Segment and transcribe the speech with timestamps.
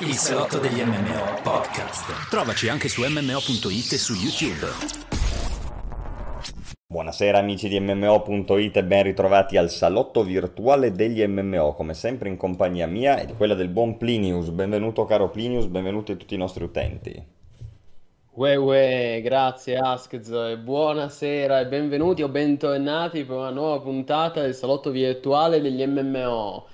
[0.00, 2.30] Il salotto degli MMO podcast.
[2.30, 4.66] Trovaci anche su MMO.it e su YouTube.
[6.86, 12.38] Buonasera amici di MMO.it e ben ritrovati al salotto virtuale degli MMO, come sempre in
[12.38, 14.48] compagnia mia e di quella del buon Plinius.
[14.48, 17.22] Benvenuto caro Plinius, benvenuti a tutti i nostri utenti.
[18.36, 24.54] Uè, uè, grazie Askzo e buonasera e benvenuti o bentornati per una nuova puntata del
[24.54, 26.66] salotto virtuale degli MMO.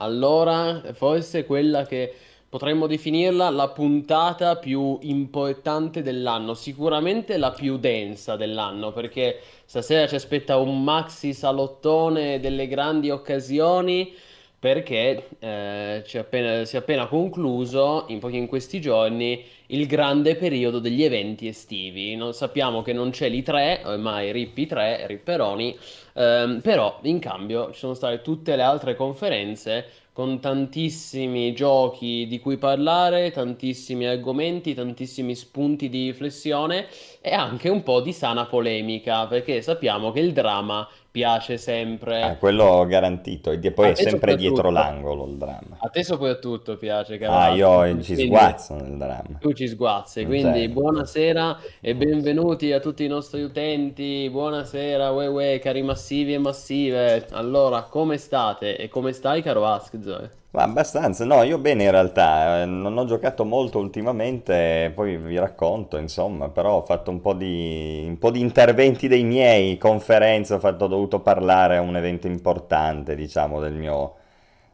[0.00, 2.14] Allora, forse quella che
[2.48, 10.14] potremmo definirla la puntata più importante dell'anno, sicuramente la più densa dell'anno, perché stasera ci
[10.14, 14.14] aspetta un maxi salottone delle grandi occasioni
[14.58, 21.04] perché eh, appena, si è appena concluso in, in questi giorni il grande periodo degli
[21.04, 22.16] eventi estivi.
[22.16, 25.78] Non, sappiamo che non c'è l'I3, ormai RIP I3, Ripperoni,
[26.14, 29.86] ehm, però in cambio ci sono state tutte le altre conferenze
[30.18, 36.88] con tantissimi giochi di cui parlare, tantissimi argomenti, tantissimi spunti di riflessione
[37.20, 42.22] e anche un po' di sana polemica, perché sappiamo che il dramma piace sempre.
[42.22, 45.78] Ah, quello garantito, e poi è sempre dietro l'angolo il dramma.
[45.78, 47.60] A te soprattutto piace, Cavazzi.
[47.60, 49.38] Ah, io ci sguazzo nel dramma.
[49.40, 50.80] Tu ci sguazzi, quindi certo.
[50.80, 57.26] buonasera e benvenuti a tutti i nostri utenti, buonasera, uè uè, cari massivi e massive.
[57.30, 60.37] Allora, come state e come stai, caro Ask, Zoe?
[60.50, 65.38] Ma abbastanza, no, io bene in realtà, eh, non ho giocato molto ultimamente, poi vi
[65.38, 70.54] racconto, insomma, però ho fatto un po' di, un po' di interventi dei miei, conferenze,
[70.54, 74.14] ho, fatto, ho dovuto parlare a un evento importante, diciamo, del mio,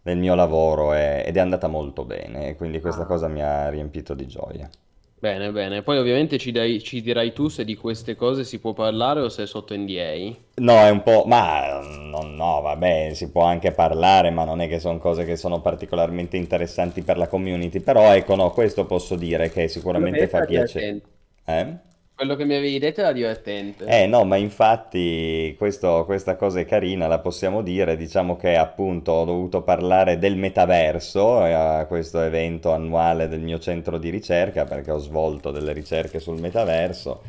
[0.02, 3.06] del mio lavoro e, ed è andata molto bene, quindi questa ah.
[3.06, 4.70] cosa mi ha riempito di gioia.
[5.24, 5.80] Bene, bene.
[5.80, 9.30] Poi ovviamente ci, dai- ci dirai tu se di queste cose si può parlare o
[9.30, 10.36] se è sotto NDA.
[10.56, 11.24] No, è un po'...
[11.26, 15.36] ma no, no, vabbè, si può anche parlare, ma non è che sono cose che
[15.36, 20.44] sono particolarmente interessanti per la community, però ecco, no, questo posso dire che sicuramente fa
[20.44, 21.00] piacere.
[21.46, 21.76] Eh?
[22.24, 23.84] Quello che mi avevi detto era divertente.
[23.84, 29.12] Eh no, ma infatti questo, questa cosa è carina, la possiamo dire, diciamo che appunto
[29.12, 34.64] ho dovuto parlare del metaverso eh, a questo evento annuale del mio centro di ricerca
[34.64, 37.20] perché ho svolto delle ricerche sul metaverso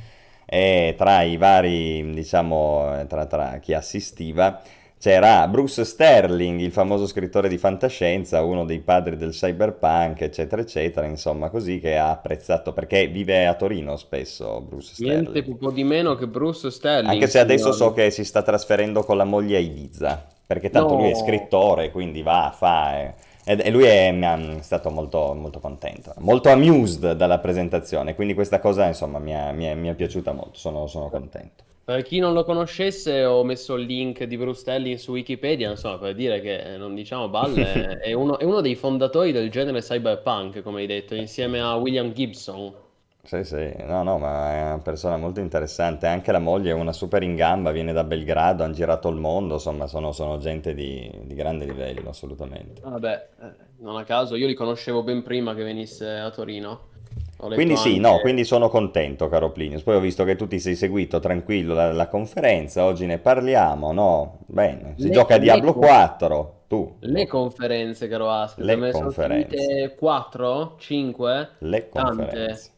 [0.45, 4.61] e tra i vari, diciamo, tra, tra chi assistiva
[4.97, 11.05] c'era Bruce Sterling, il famoso scrittore di fantascienza, uno dei padri del cyberpunk, eccetera, eccetera,
[11.05, 15.31] insomma, così che ha apprezzato perché vive a Torino spesso Bruce Sterling.
[15.31, 17.13] Niente po' di meno che Bruce Sterling.
[17.13, 20.93] Anche se adesso so che si sta trasferendo con la moglie a Ibiza, perché tanto
[20.93, 21.01] no.
[21.01, 22.99] lui è scrittore, quindi va, fa.
[22.99, 23.13] Eh.
[23.47, 28.87] E lui è, è stato molto, molto, contento, molto amused dalla presentazione, quindi questa cosa
[28.87, 31.63] insomma mi è, mi è, mi è piaciuta molto, sono, sono contento.
[31.85, 35.99] Per chi non lo conoscesse, ho messo il link di Bruce Sterling su Wikipedia, insomma,
[35.99, 39.81] per dire che, eh, non diciamo balle, è uno, è uno dei fondatori del genere
[39.81, 42.73] cyberpunk, come hai detto, insieme a William Gibson.
[43.21, 46.07] Sì, sì, no, no, ma è una persona molto interessante.
[46.07, 49.53] Anche la moglie è una super in gamba, viene da Belgrado, hanno girato il mondo,
[49.55, 52.81] insomma, sono, sono gente di, di, grande livello, assolutamente.
[52.83, 53.45] Vabbè, eh,
[53.81, 56.93] non a caso, io li conoscevo ben prima che venisse a Torino.
[57.37, 59.83] Quindi sì, no, quindi sono contento, caro Plinius.
[59.83, 63.91] Poi ho visto che tu ti sei seguito tranquillo la, la conferenza, oggi ne parliamo,
[63.91, 64.39] no?
[64.47, 66.95] Bene, si le, gioca a Diablo le, 4, tu.
[66.99, 69.95] Le conferenze, caro Ask, le conferenze.
[69.97, 70.75] 4?
[70.77, 71.49] 5?
[71.59, 72.35] Le conferenze.
[72.35, 72.73] Tante.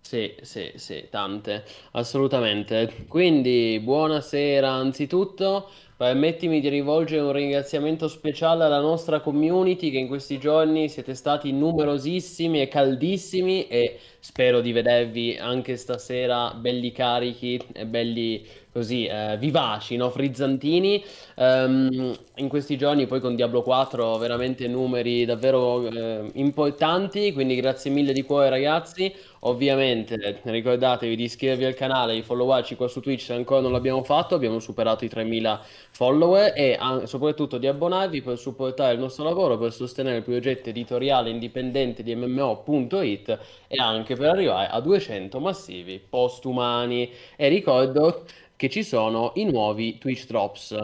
[0.00, 1.62] Sì, sì, sì, tante,
[1.92, 3.06] assolutamente.
[3.06, 5.68] Quindi, buonasera anzitutto.
[6.00, 11.52] Permettimi di rivolgere un ringraziamento speciale alla nostra community che in questi giorni siete stati
[11.52, 19.36] numerosissimi e caldissimi e spero di vedervi anche stasera belli carichi e belli così eh,
[19.38, 20.10] vivaci, no?
[20.10, 21.02] frizzantini.
[21.34, 27.90] Um, in questi giorni poi con Diablo 4 veramente numeri davvero eh, importanti, quindi grazie
[27.90, 29.12] mille di cuore ragazzi.
[29.44, 34.04] Ovviamente ricordatevi di iscrivervi al canale, di followarci qua su Twitch se ancora non l'abbiamo
[34.04, 39.56] fatto, abbiamo superato i 3000 follower e soprattutto di abbonarvi per supportare il nostro lavoro,
[39.56, 45.98] per sostenere il progetto editoriale indipendente di MMO.it e anche per arrivare a 200 massivi
[45.98, 47.10] postumani.
[47.36, 48.24] E ricordo
[48.56, 50.76] che ci sono i nuovi Twitch Drops.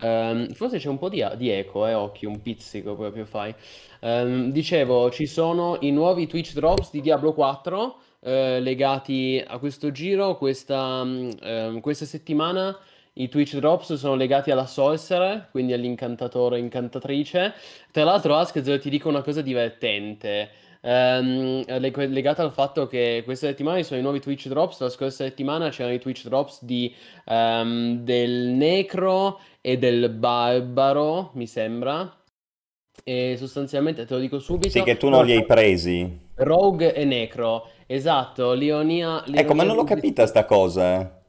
[0.00, 3.54] Um, forse c'è un po' di, di eco, eh, occhi, un pizzico proprio fai.
[4.00, 9.90] Um, dicevo, ci sono i nuovi Twitch Drops di Diablo 4 eh, legati a questo
[9.90, 12.78] giro, questa, um, questa settimana.
[13.14, 17.54] I Twitch Drops sono legati alla Sorcerer, quindi all'incantatore incantatrice.
[17.92, 20.50] Tra l'altro, Ask ti dico una cosa divertente
[20.84, 21.64] ehm,
[22.10, 25.70] legata al fatto che questa settimana ci sono i nuovi Twitch Drops, la scorsa settimana
[25.70, 26.94] c'erano i Twitch Drops di,
[27.26, 32.18] um, del Necro e del Barbaro, mi sembra.
[33.02, 34.68] e sostanzialmente te lo dico subito.
[34.68, 36.22] Sì, che tu non li hai presi.
[36.36, 39.24] Rogue e Necro, esatto, Lionia...
[39.26, 41.22] Ecco, ma non l'ho capita sta cosa.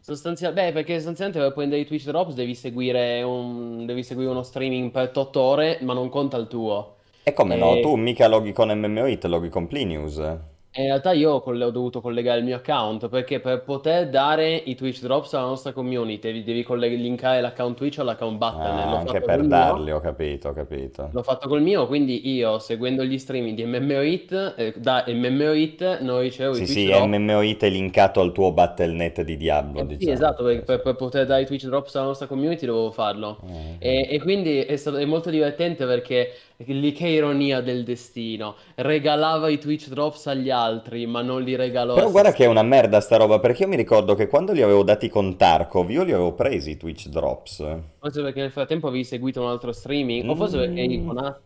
[0.00, 3.84] Sostanzial- beh, perché sostanzialmente per prendere i Twitch Drops devi seguire, un...
[3.84, 6.97] devi seguire uno streaming per 8 ore, ma non conta il tuo.
[7.28, 7.58] E come E...
[7.58, 7.78] no?
[7.80, 10.16] Tu mica loghi con MMOIT, loghi con Plinius.
[10.76, 15.00] In realtà io ho dovuto collegare il mio account perché per poter dare i Twitch
[15.02, 18.94] Drops alla nostra community devi, colleg- linkare l'account Twitch all'account Battle.net.
[18.94, 21.10] Ah, anche per mio, darli, ho capito, ho capito.
[21.10, 26.20] l'ho fatto col mio, quindi io seguendo gli streaming di MMOIT, eh, da MMOIT non
[26.20, 27.06] ricevo i Sì, Twitch sì, Drops.
[27.06, 30.10] MMOIT è linkato al tuo Battle.net di Diablo, Eh sì, diciamo.
[30.10, 33.44] esatto, perché per, per poter dare i Twitch Drops alla nostra community dovevo farlo.
[33.78, 36.32] Eh, E, e quindi è stato, è molto divertente perché
[36.66, 38.56] lì che ironia del destino.
[38.76, 42.62] Regalava i Twitch Drops agli altri, ma non li regalò Però guarda che è una
[42.62, 46.02] merda sta roba, perché io mi ricordo che quando li avevo dati con Tarkov, io
[46.04, 47.64] li avevo presi i Twitch Drops.
[48.00, 51.18] Forse perché nel frattempo avevi seguito un altro streaming, o forse perché eri Mm, con
[51.18, 51.40] a-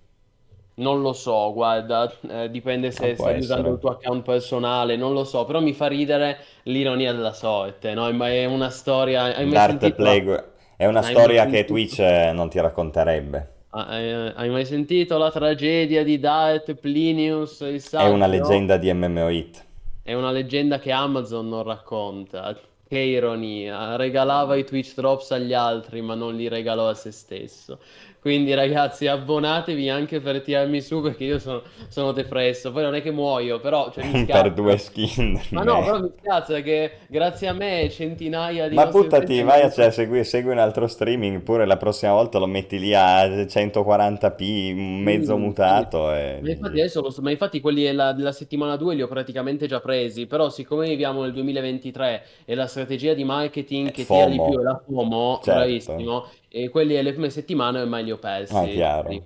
[0.76, 4.96] Non lo so, guarda, eh, dipende non se può stai usando il tuo account personale,
[4.96, 8.10] non lo so, però mi fa ridere l'ironia della sorte, no?
[8.12, 9.34] Ma è una storia...
[9.36, 10.10] Hai mai L'Art sentito la...
[10.12, 11.64] Plague è una Hai storia che.
[11.64, 13.51] Twitch eh, non ti racconterebbe.
[13.74, 19.64] Hai, mai sentito la tragedia di Dart Plinius il È una leggenda di MMOIT.
[20.02, 22.54] È una leggenda che Amazon non racconta.
[22.86, 27.78] Che ironia, regalava i Twitch Drops agli altri, ma non li regalò a se stesso.
[28.22, 32.70] Quindi ragazzi, abbonatevi anche per tirarmi su perché io sono, sono depresso.
[32.70, 35.40] Poi non è che muoio, però cioè, mi Per due skin.
[35.50, 39.70] Ma no, però mi spiace perché grazie a me centinaia di Ma buttati, vai a
[39.72, 44.72] cioè, segui, segui un altro streaming, pure la prossima volta lo metti lì a 140p,
[44.72, 45.44] mezzo Sì, sì.
[45.44, 46.38] mutato e...
[46.40, 49.66] Ma infatti adesso lo so- ma infatti quelli della, della settimana 2 li ho praticamente
[49.66, 54.40] già presi, però siccome viviamo nel 2023 e la strategia di marketing che tira di
[54.40, 55.52] più è FOMO, la FOMO, certo.
[55.52, 58.18] bravissimo, e quelli delle prime settimane ormai li ho
[58.50, 58.68] Ah, persi.
[58.68, 59.24] chiaro.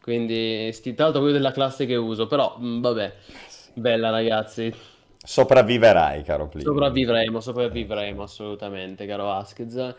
[0.00, 3.14] Quindi, sti, tra l'altro quello della classe che uso, però mh, vabbè,
[3.74, 4.72] bella ragazzi,
[5.24, 6.78] Sopravviverai, caro Plinius.
[6.78, 9.94] sopravvivremo, sopravvivremo assolutamente, caro Askez.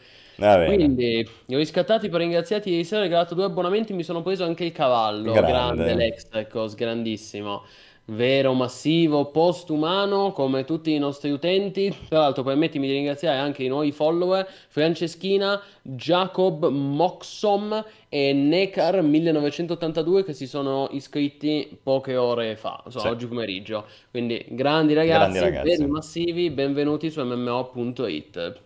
[0.61, 4.43] Quindi, li ho riscattati per ringraziarti ieri sera, ho regalato due abbonamenti, mi sono preso
[4.43, 5.93] anche il cavallo, grande grande.
[5.93, 7.63] l'Extacos, grandissimo,
[8.09, 11.93] vero, massivo, postumano, come tutti i nostri utenti.
[12.07, 20.33] Tra l'altro, permettimi di ringraziare anche i nuovi follower, Franceschina, Jacob Moxom e Necar1982 che
[20.33, 23.85] si sono iscritti poche ore fa, insomma, Sì, oggi pomeriggio.
[24.09, 25.85] Quindi, grandi grandi ragazzi, veri ragazzi.
[25.85, 28.65] massivi, benvenuti su MMO.it.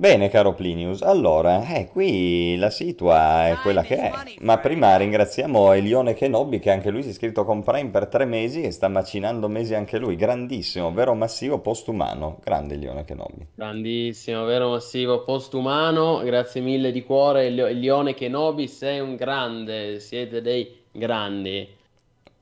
[0.00, 4.10] Bene, caro Plinius, allora, eh, qui la situa è quella che è,
[4.40, 8.24] ma prima ringraziamo Elione Kenobi che anche lui si è iscritto con Prime per tre
[8.24, 13.46] mesi e sta macinando mesi anche lui, grandissimo, vero massivo postumano, grande Elione Kenobi.
[13.54, 20.40] Grandissimo, vero massivo postumano, grazie mille di cuore, Elio- Elione Kenobi, sei un grande, siete
[20.40, 21.56] dei grandi.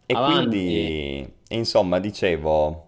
[0.06, 0.46] E Avanti.
[0.46, 2.87] quindi, insomma, dicevo,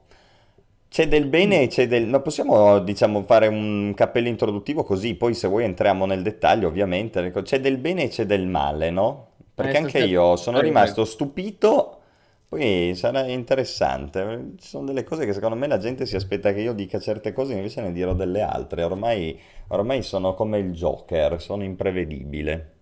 [0.90, 2.06] c'è del bene e c'è del...
[2.08, 7.30] Ma possiamo, diciamo, fare un cappello introduttivo così, poi se vuoi entriamo nel dettaglio, ovviamente.
[7.42, 9.28] C'è del bene e c'è del male, no?
[9.54, 11.04] Perché Eh, anche io sono Prego, rimasto prego.
[11.04, 12.00] stupito,
[12.48, 14.52] poi sarà interessante.
[14.58, 17.32] Ci sono delle cose che secondo me la gente si aspetta che io dica certe
[17.32, 18.82] cose, invece ne dirò delle altre.
[18.82, 19.38] Ormai,
[19.68, 22.74] ormai sono come il Joker, sono imprevedibile.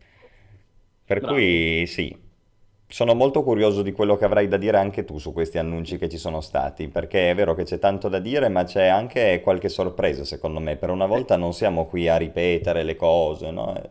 [1.04, 1.34] Per Bravo.
[1.34, 2.14] cui sì,
[2.88, 6.08] sono molto curioso di quello che avrai da dire anche tu su questi annunci che
[6.08, 9.68] ci sono stati, perché è vero che c'è tanto da dire, ma c'è anche qualche
[9.68, 10.76] sorpresa, secondo me.
[10.76, 13.76] Per una volta non siamo qui a ripetere le cose, no?
[13.76, 13.90] Eh,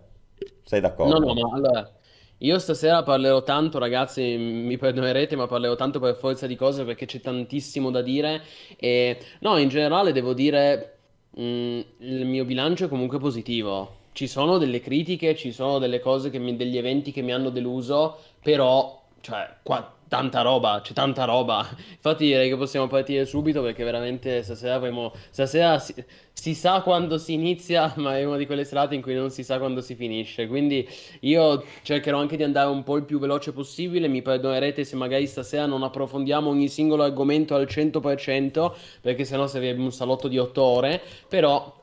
[0.63, 1.33] Sei No, no, d'accordo?
[1.33, 1.91] ma allora,
[2.39, 7.05] io stasera parlerò tanto, ragazzi, mi perdonerete, ma parlerò tanto per forza di cose perché
[7.05, 8.41] c'è tantissimo da dire.
[8.77, 10.97] E no, in generale devo dire,
[11.31, 11.41] mh,
[11.99, 13.95] il mio bilancio è comunque positivo.
[14.17, 18.17] Ci sono delle critiche, ci sono delle cose mi- degli eventi che mi hanno deluso,
[18.41, 21.63] però, cioè, qua tanta roba, c'è tanta roba.
[21.93, 25.93] Infatti direi che possiamo partire subito perché veramente stasera avremo, stasera si,
[26.33, 29.43] si sa quando si inizia, ma è una di quelle serate in cui non si
[29.43, 30.47] sa quando si finisce.
[30.47, 34.07] Quindi io cercherò anche di andare un po' il più veloce possibile.
[34.07, 39.79] Mi perdonerete se magari stasera non approfondiamo ogni singolo argomento al 100%, perché sennò sarebbe
[39.79, 41.01] un salotto di 8 ore.
[41.27, 41.76] Però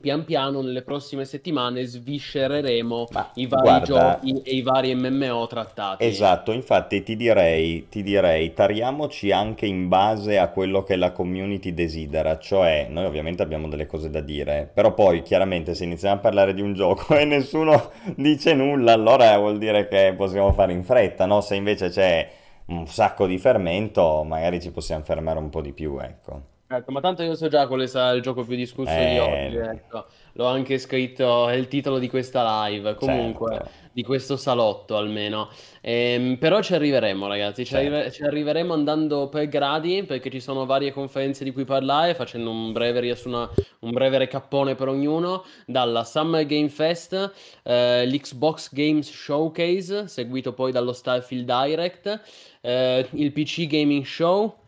[0.00, 5.46] pian piano nelle prossime settimane sviscereremo Ma i vari guarda, giochi e i vari MMO
[5.46, 6.02] trattati.
[6.02, 11.74] esatto, infatti ti direi, ti direi, tariamoci anche in base a quello che la community
[11.74, 16.18] desidera, cioè noi ovviamente abbiamo delle cose da dire, però poi chiaramente se iniziamo a
[16.18, 20.84] parlare di un gioco e nessuno dice nulla, allora vuol dire che possiamo fare in
[20.84, 21.40] fretta, no?
[21.42, 22.30] Se invece c'è
[22.66, 26.49] un sacco di fermento, magari ci possiamo fermare un po' di più, ecco.
[26.72, 29.70] Ecco, ma tanto io so già quale sarà il gioco più discusso di oggi, Eh,
[29.70, 30.04] ecco.
[30.34, 35.48] L'ho anche scritto, è il titolo di questa live, comunque, certo, di questo salotto almeno.
[35.80, 37.92] Ehm, però ci arriveremo, ragazzi, ci, certo.
[37.92, 42.50] arrive- ci arriveremo andando per gradi, perché ci sono varie conferenze di cui parlare, facendo
[42.50, 43.50] un breve riassuno,
[43.80, 47.32] un breve recappone per ognuno, dalla Summer Game Fest,
[47.64, 52.20] eh, l'Xbox Games Showcase, seguito poi dallo Starfield Direct,
[52.60, 54.59] eh, il PC Gaming Show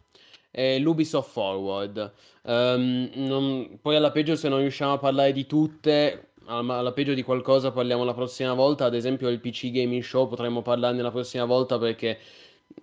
[0.53, 2.13] e l'Ubisoft Forward.
[2.45, 7.23] Ehm, non- poi alla peggio se non riusciamo a parlare di tutte, alla, peggio di
[7.23, 11.45] qualcosa parliamo la prossima volta, ad esempio il PC Gaming Show potremmo parlarne la prossima
[11.45, 12.19] volta perché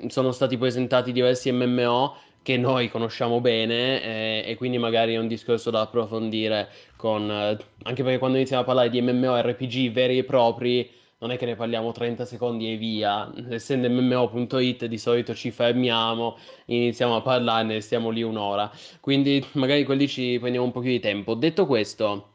[0.08, 5.28] sono stati presentati diversi MMO che noi conosciamo bene eh, e quindi magari è un
[5.28, 7.30] discorso da approfondire con...
[7.30, 11.46] eh, anche perché quando iniziamo a parlare di MMORPG veri e propri non è che
[11.46, 17.76] ne parliamo 30 secondi e via, essendo MMO.it di solito ci fermiamo, iniziamo a parlarne
[17.76, 18.72] e stiamo lì un'ora,
[19.02, 21.36] quindi magari quelli ci prendiamo un po' più di tempo.
[21.36, 22.34] Detto questo,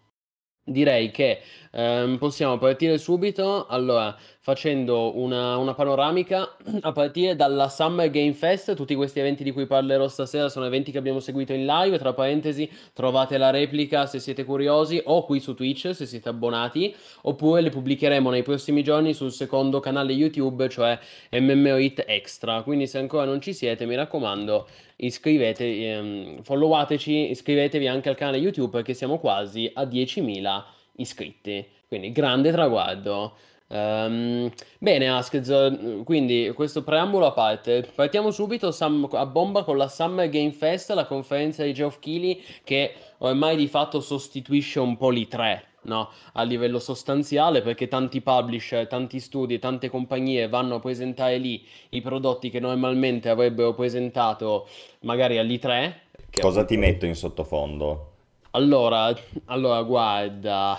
[0.64, 1.40] direi che
[1.72, 8.74] ehm, possiamo partire subito, allora, facendo una, una panoramica a partire dalla Summer Game Fest,
[8.74, 12.12] tutti questi eventi di cui parlerò stasera sono eventi che abbiamo seguito in live, tra
[12.12, 17.62] parentesi trovate la replica se siete curiosi o qui su Twitch se siete abbonati, oppure
[17.62, 20.98] le pubblicheremo nei prossimi giorni sul secondo canale YouTube, cioè
[21.30, 22.60] MMO Hit Extra.
[22.60, 28.36] Quindi se ancora non ci siete, mi raccomando, iscrivetevi, ehm, followateci, iscrivetevi anche al canale
[28.36, 30.62] YouTube perché siamo quasi a 10.000
[30.96, 31.66] iscritti.
[31.88, 33.36] Quindi grande traguardo.
[33.74, 39.88] Ehm, bene, Askez, quindi questo preambolo a parte, partiamo subito Sam- a bomba con la
[39.88, 45.10] Summer Game Fest, la conferenza di Geoff Keighley che ormai di fatto sostituisce un po'
[45.10, 46.08] l'I3, no?
[46.34, 52.00] A livello sostanziale, perché tanti publisher, tanti studi, tante compagnie vanno a presentare lì i
[52.00, 54.68] prodotti che normalmente avrebbero presentato
[55.00, 55.94] magari all'I3,
[56.30, 56.92] che Cosa ti appunto...
[56.92, 58.10] metto in sottofondo?
[58.52, 59.12] Allora,
[59.46, 60.78] allora, guarda,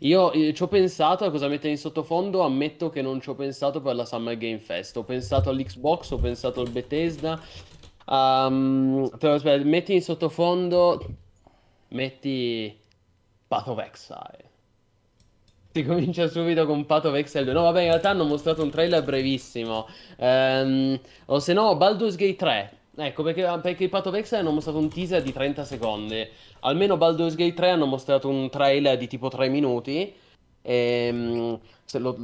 [0.00, 3.34] io eh, ci ho pensato a cosa mettere in sottofondo, ammetto che non ci ho
[3.34, 7.40] pensato per la Summer Game Fest, ho pensato all'Xbox, ho pensato al Bethesda,
[8.06, 11.00] Ehm, però aspetta, metti in sottofondo,
[11.88, 12.76] metti
[13.46, 14.52] Path of Exile.
[15.72, 17.52] Si comincia subito con Path of Exile 2.
[17.52, 19.88] No, vabbè, in realtà hanno mostrato un trailer brevissimo.
[20.18, 22.72] Ehm, o se no, Baldur's Gate 3.
[22.96, 26.26] Ecco, perché, perché i Path of Exile hanno mostrato un teaser di 30 secondi.
[26.60, 30.14] Almeno Baldur's Gate 3 hanno mostrato un trailer di tipo 3 minuti.
[30.62, 32.16] Ehm, se lo...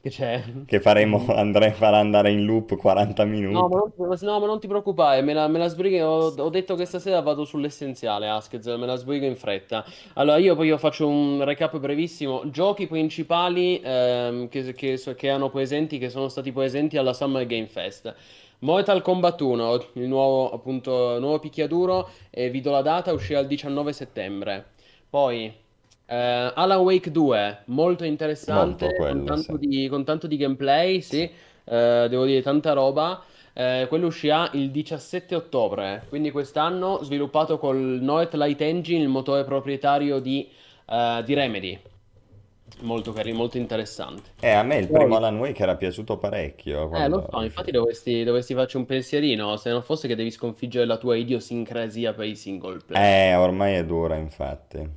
[0.00, 0.42] Che c'è?
[0.64, 3.68] Che faremo, andrei a far andare in loop 40 No, minuti.
[3.68, 6.04] ma non, no, ma non ti preoccupare, me la, me la sbrigo.
[6.06, 9.84] Ho, ho detto che stasera vado sull'essenziale, Askez, me la sbrigo in fretta.
[10.14, 12.48] Allora, io poi io faccio un recap brevissimo.
[12.50, 17.66] Giochi principali ehm, che, che, che hanno presenti, che sono stati presenti alla Summer Game
[17.66, 18.14] Fest.
[18.60, 23.46] Mortal Kombat 1, il nuovo, appunto, nuovo picchiaduro, e vi do la data, uscirà il
[23.46, 24.66] 19 settembre.
[25.10, 25.52] Poi,
[26.06, 29.26] eh, Alan Wake 2, molto Molto interessante, con quello, sì.
[29.26, 33.22] tanto di, con tanto di gameplay, sì, eh, devo dire tanta roba.
[33.52, 40.18] Eh, quello uscirà il 17 ottobre, quindi quest'anno sviluppato col Northlight Engine, il motore proprietario
[40.18, 40.48] di,
[41.24, 41.80] di Remedy.
[42.80, 44.30] Molto carino, molto interessante.
[44.40, 47.70] Eh, a me il primo Poi, Alan Wake era piaciuto parecchio eh, lo so, infatti
[47.70, 52.26] dovresti, dovresti farci un pensierino, se non fosse che devi sconfiggere la tua idiosincrasia per
[52.26, 53.32] i single player.
[53.32, 54.88] Eh, ormai è dura, infatti.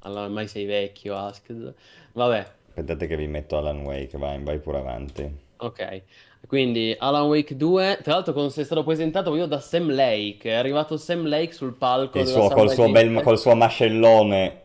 [0.00, 1.74] Allora, ormai sei vecchio, Asked.
[2.12, 5.30] Vabbè, Aspettate che vi metto Alan Wake, vai, vai pure avanti.
[5.56, 6.02] ok.
[6.46, 10.54] Quindi Alan Wake 2, tra l'altro con- è stato presentato proprio da Sam Lake, è
[10.54, 14.62] arrivato Sam Lake sul palco Il della suo, col suo bel, col suo mascellone.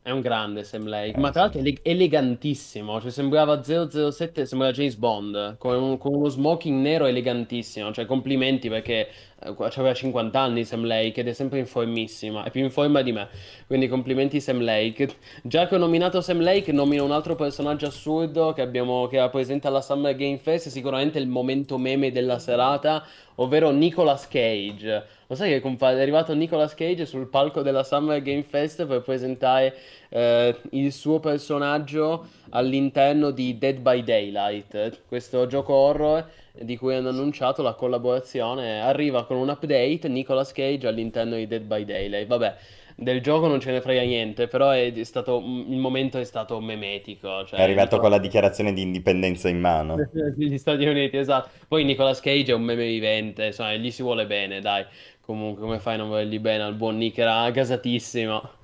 [0.00, 4.72] È un grande Sam Lake, Eh ma tra l'altro ele- elegantissimo, cioè sembrava 007, sembrava
[4.72, 9.08] James Bond, con, un- con uno smoking nero elegantissimo, cioè complimenti perché
[9.40, 13.12] aveva 50 anni Sam Lake ed è sempre in formissima, è più in forma di
[13.12, 13.28] me,
[13.66, 15.08] quindi complimenti Sam Lake.
[15.42, 19.28] Già che ho nominato Sam Lake, nomino un altro personaggio assurdo che abbiamo, che era
[19.28, 23.04] presente alla Summer Game Fest, sicuramente il momento meme della serata,
[23.36, 25.06] ovvero Nicolas Cage.
[25.28, 29.76] Lo sai che è arrivato Nicolas Cage sul palco della Summer Game Fest per presentare
[30.10, 36.26] eh, il suo personaggio all'interno di Dead by Daylight, questo gioco horror
[36.60, 38.80] di cui hanno annunciato la collaborazione.
[38.80, 42.26] Arriva con un update Nicolas Cage all'interno di Dead by Daylight.
[42.26, 42.56] Vabbè,
[42.96, 46.58] del gioco non ce ne frega niente, però è è stato, il momento è stato
[46.60, 49.96] memetico, È cioè arrivato con Nicolas la dichiarazione di indipendenza in mano.
[50.36, 51.50] degli Stati Uniti, esatto.
[51.68, 54.84] Poi Nicolas Cage è un meme vivente, insomma, gli si vuole bene, dai.
[55.20, 57.18] Comunque, come fai a non volergli bene al buon Nick?
[57.18, 58.56] Era gasatissimo.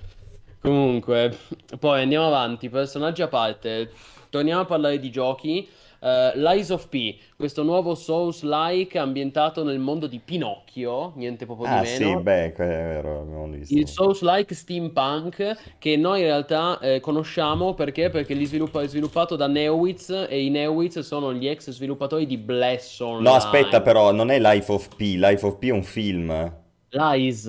[0.65, 1.37] Comunque,
[1.79, 3.91] poi andiamo avanti, personaggi a parte.
[4.31, 5.69] Torniamo a parlare di giochi.
[6.01, 11.81] uh, Lies of P, questo nuovo Souls-like ambientato nel mondo di Pinocchio, niente proprio Ah
[11.81, 12.21] di sì, meno.
[12.23, 13.87] beh, è vero, abbiamo Il.
[13.89, 18.09] Souls-like steampunk che noi in realtà eh, conosciamo perché?
[18.11, 23.01] Perché sviluppa- è sviluppato da Neowitz e i Neowitz sono gli ex sviluppatori di Bless
[23.17, 23.83] No, aspetta Online.
[23.83, 26.53] però, non è Life of P, Life of P è un film.
[26.91, 27.47] Lies,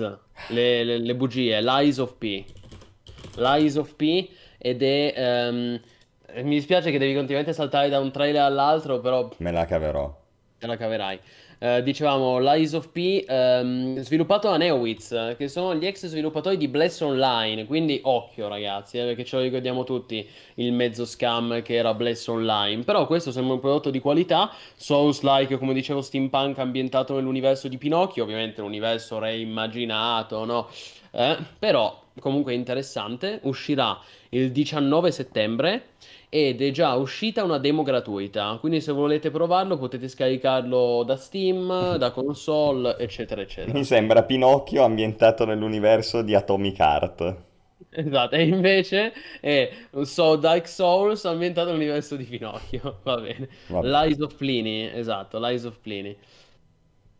[0.48, 2.44] le, le- le bugie, Lies of P.
[3.36, 4.28] Lies of P
[4.58, 5.12] ed è...
[5.16, 5.80] ehm,
[6.42, 10.14] mi dispiace che devi continuamente saltare da un trailer all'altro, però Me la caverò.
[10.58, 11.18] te la caverai.
[11.58, 16.68] Eh, dicevamo Lies of P, ehm, sviluppato da Neowitz, che sono gli ex sviluppatori di
[16.68, 21.76] Bless Online, quindi occhio ragazzi, eh, perché ce lo ricordiamo tutti il mezzo scam che
[21.76, 22.82] era Bless Online.
[22.84, 28.24] Però questo sembra un prodotto di qualità, Souls-like, come dicevo, steampunk ambientato nell'universo di Pinocchio,
[28.24, 30.68] ovviamente un universo reimmaginato, no?
[31.12, 33.98] Eh, però comunque interessante, uscirà
[34.30, 35.88] il 19 settembre
[36.28, 41.96] ed è già uscita una demo gratuita, quindi se volete provarlo potete scaricarlo da Steam,
[41.98, 43.76] da console, eccetera, eccetera.
[43.76, 47.36] Mi sembra Pinocchio ambientato nell'universo di Atomic Heart.
[47.90, 53.48] Esatto, e invece è un so Dark Souls ambientato nell'universo di Pinocchio, va bene.
[53.68, 53.86] Vabbè.
[53.86, 56.16] Lies of Pliny, esatto, Lies of Pliny.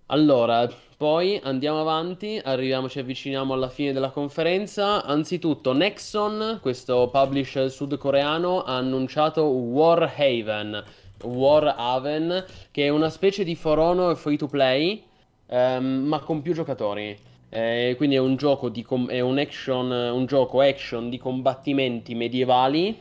[0.07, 5.05] Allora, poi andiamo avanti, arriviamo, ci avviciniamo alla fine della conferenza.
[5.05, 10.83] Anzitutto, Nexon, questo publisher sudcoreano, ha annunciato Warhaven,
[11.23, 15.03] Warhaven, che è una specie di For Honor free to play,
[15.49, 17.15] ehm, ma con più giocatori.
[17.51, 22.99] Eh, quindi è un gioco com- è un action, un gioco action di combattimenti medievali.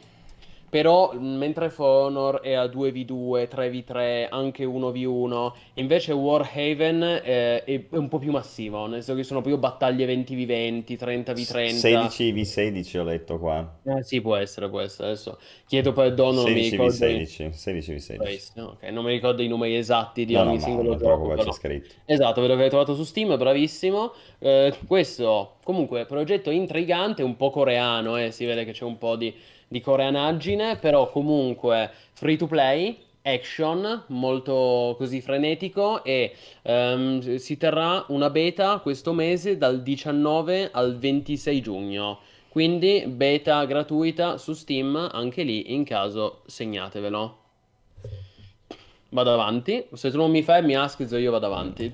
[0.75, 8.09] Però mentre For Honor è a 2v2, 3v3, anche 1v1, invece Warhaven eh, è un
[8.09, 11.79] po' più massivo, nel senso che sono proprio battaglie 20v20, 30v30.
[11.79, 13.79] 16v16 ho letto qua.
[13.85, 15.11] Eh, sì, può essere, può essere.
[15.11, 17.21] Adesso chiedo perdono, non mi ricordo i...
[17.23, 18.15] 16v16, 16v16.
[18.17, 20.97] Bravissimo, ok, non mi ricordo i numeri esatti di No, no, ogni ma singolo non
[20.97, 21.53] gioco, preoccupare, c'è però.
[21.53, 21.95] scritto.
[22.03, 24.11] Esatto, ve l'avete trovato su Steam, bravissimo.
[24.39, 29.15] Eh, questo comunque progetto intrigante, un po' coreano, eh, si vede che c'è un po'
[29.15, 29.33] di,
[29.67, 38.05] di coreanaggine, però comunque free to play, action, molto così frenetico e ehm, si terrà
[38.09, 42.19] una beta questo mese dal 19 al 26 giugno.
[42.49, 47.37] Quindi beta gratuita su Steam, anche lì in caso segnatevelo.
[49.09, 49.85] Vado avanti.
[49.93, 51.93] Se tu non mi fai, mi askizzo, io vado avanti.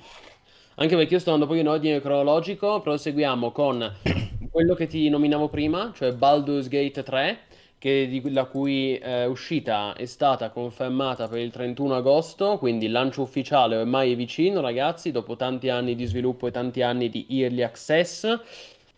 [0.75, 3.91] Anche perché io sto andando poi in ordine cronologico, proseguiamo con
[4.51, 7.39] quello che ti nominavo prima, cioè Baldur's Gate 3,
[7.81, 12.91] che di- la cui eh, uscita è stata confermata per il 31 agosto, quindi il
[12.91, 17.25] lancio ufficiale ormai è vicino, ragazzi, dopo tanti anni di sviluppo e tanti anni di
[17.27, 18.39] early access.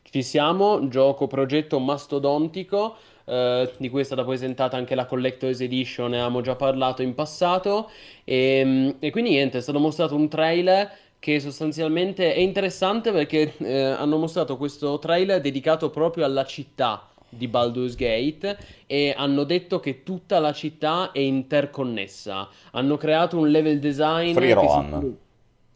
[0.02, 6.10] Ci siamo, gioco progetto mastodontico, eh, di cui è stata presentata anche la Collector's Edition,
[6.10, 7.90] ne avevamo già parlato in passato,
[8.26, 13.82] e, e quindi niente, è stato mostrato un trailer che sostanzialmente è interessante perché eh,
[13.82, 20.04] hanno mostrato questo trailer dedicato proprio alla città di Baldur's Gate e hanno detto che
[20.04, 22.50] tutta la città è interconnessa.
[22.72, 25.16] Hanno creato un level design che si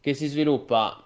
[0.00, 1.02] che si sviluppa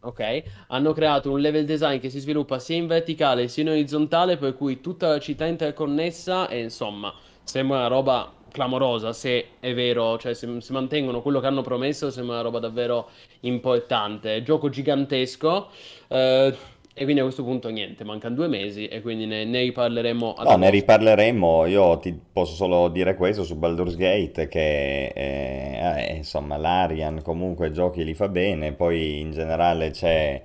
[0.00, 4.36] Ok, hanno creato un level design che si sviluppa sia in verticale sia in orizzontale,
[4.36, 9.74] per cui tutta la città è interconnessa e insomma, sembra una roba clamorosa, se è
[9.74, 14.42] vero, cioè se, se mantengono quello che hanno promesso, sembra una roba davvero importante.
[14.44, 15.68] Gioco gigantesco,
[16.06, 16.56] eh,
[16.98, 20.56] e quindi a questo punto niente, mancano due mesi e quindi ne, ne riparleremo No,
[20.56, 21.66] ne riparleremo.
[21.66, 27.70] Io ti posso solo dire questo su Baldur's Gate, che eh, eh, insomma l'Arian comunque
[27.70, 30.42] giochi li fa bene, poi in generale c'è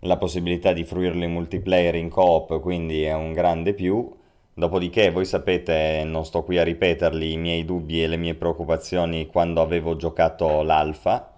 [0.00, 4.06] la possibilità di fruirlo in multiplayer in coop, quindi è un grande più.
[4.52, 9.26] Dopodiché, voi sapete, non sto qui a ripeterli, i miei dubbi e le mie preoccupazioni
[9.26, 11.33] quando avevo giocato l'alfa.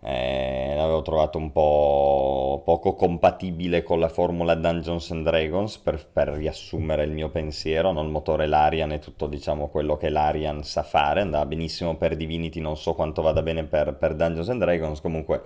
[0.00, 6.28] Eh, l'avevo trovato un po' poco compatibile con la formula Dungeons and Dragons per, per
[6.28, 8.02] riassumere il mio pensiero, no?
[8.02, 12.60] Il motore Larian e tutto diciamo quello che Larian sa fare, andava benissimo per Divinity,
[12.60, 15.42] non so quanto vada bene per, per Dungeons and Dragons, comunque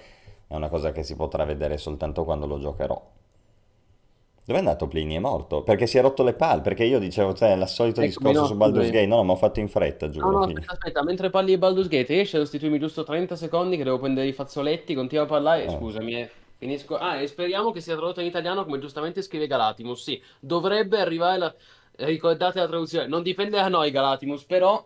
[0.46, 3.02] è una cosa che si potrà vedere soltanto quando lo giocherò.
[4.44, 5.14] Dove è andato Plini?
[5.14, 5.62] È morto?
[5.62, 8.46] Perché si è rotto le palle, perché io dicevo, cioè, il solito Eccomi, discorso no,
[8.46, 8.90] su Baldur's.
[8.90, 10.30] Gate, no, no, ma ho fatto in fretta, No, giuro.
[10.30, 13.76] no, quindi- aspetta, aspetta, mentre parli di Baldur's Gate, riesci a restituirmi giusto 30 secondi
[13.76, 15.70] che devo prendere i fazzoletti, continua a parlare, Eh.
[15.70, 16.96] scusami, eh, finisco.
[16.96, 21.38] Ah, e speriamo che sia tradotto in italiano come giustamente scrive Galatimus, sì, dovrebbe arrivare
[21.38, 21.54] la...
[21.94, 24.84] Ricordate la traduzione, non dipende da noi Galatimus, però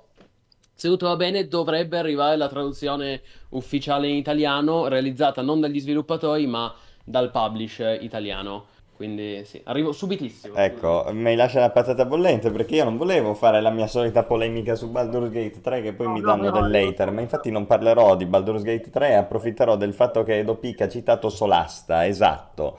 [0.74, 6.46] se tutto va bene dovrebbe arrivare la traduzione ufficiale in italiano, realizzata non dagli sviluppatori
[6.46, 8.66] ma dal publisher italiano.
[8.96, 10.56] Quindi sì, arrivo subitissimo.
[10.56, 14.74] Ecco, mi lascia la patata bollente perché io non volevo fare la mia solita polemica
[14.74, 17.50] su Baldur's Gate 3 che poi No, mi no, danno no, del later, ma infatti
[17.50, 21.28] non parlerò di Baldur's Gate 3 e approfitterò del fatto che Edo Pic ha citato
[21.28, 22.78] Solasta, esatto.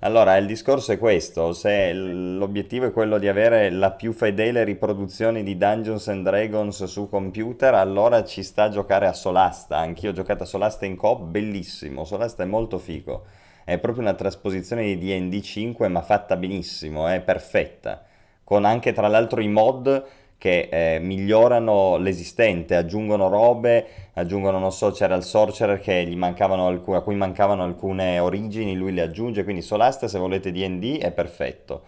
[0.00, 5.42] Allora, il discorso è questo, se l'obiettivo è quello di avere la più fedele riproduzione
[5.42, 9.76] di Dungeons and Dragons su computer, allora ci sta a giocare a Solasta.
[9.76, 13.24] Anch'io ho giocato a Solasta in coop, bellissimo, Solasta è molto figo.
[13.68, 18.02] È proprio una trasposizione di D&D 5, ma fatta benissimo, è perfetta.
[18.42, 20.06] Con anche tra l'altro i mod
[20.38, 26.66] che eh, migliorano l'esistente, aggiungono robe, aggiungono, non so, c'era il Sorcerer che gli mancavano
[26.66, 31.10] alcu- a cui mancavano alcune origini, lui le aggiunge, quindi Solasta se volete D&D è
[31.12, 31.82] perfetto.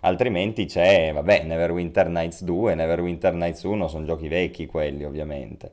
[0.00, 5.70] Altrimenti c'è, vabbè, Neverwinter Nights 2, Neverwinter Nights 1, sono giochi vecchi quelli ovviamente.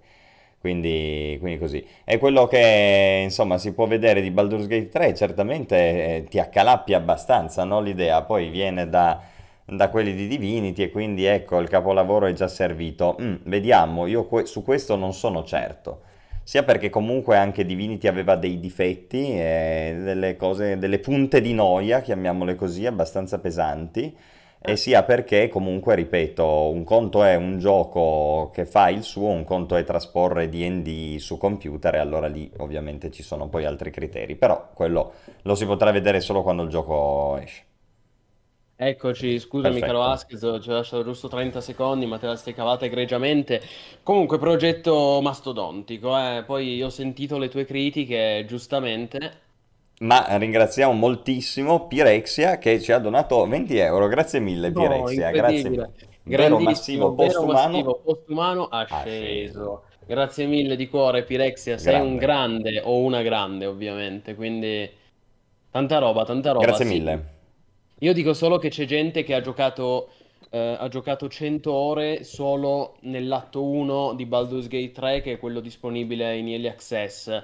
[0.59, 1.85] Quindi, quindi così.
[2.03, 6.97] E quello che insomma si può vedere di Baldur's Gate 3 certamente eh, ti accalappia
[6.97, 7.79] abbastanza, no?
[7.79, 9.21] L'idea poi viene da,
[9.65, 13.17] da quelli di Divinity e quindi ecco il capolavoro è già servito.
[13.21, 16.01] Mm, vediamo, io que- su questo non sono certo.
[16.43, 22.01] Sia perché comunque anche Divinity aveva dei difetti, e delle cose, delle punte di noia,
[22.01, 24.15] chiamiamole così, abbastanza pesanti
[24.59, 29.43] e sia perché comunque, ripeto, un conto è un gioco che fa il suo, un
[29.43, 34.35] conto è trasporre D&D su computer e allora lì ovviamente ci sono poi altri criteri,
[34.35, 37.65] però quello lo si potrà vedere solo quando il gioco esce.
[38.79, 40.03] Eccoci, scusami caro.
[40.03, 43.59] Askez, ci ho lasciato giusto 30 secondi, ma te la sei cavata egregiamente.
[44.03, 46.43] Comunque, progetto mastodontico, eh.
[46.45, 49.45] Poi ho sentito le tue critiche, giustamente.
[49.99, 55.91] Ma ringraziamo moltissimo Pirexia che ci ha donato 20 euro, grazie mille No, Pirexia, grazie.
[56.23, 59.85] Vero massivo postumano postumano asceso.
[60.05, 62.71] Grazie mille di cuore, Pirexia, sei un Grande.
[62.71, 64.35] grande o una grande, ovviamente.
[64.35, 64.89] Quindi,
[65.71, 66.65] tanta roba, tanta roba.
[66.65, 67.35] Grazie Sì, mille.
[67.99, 70.09] Io dico solo che c'è gente che ha giocato,
[70.51, 75.59] eh, ha giocato 100 ore solo nell'atto 1 di Baldur's Gate 3, che è quello
[75.59, 77.43] disponibile in Early Access.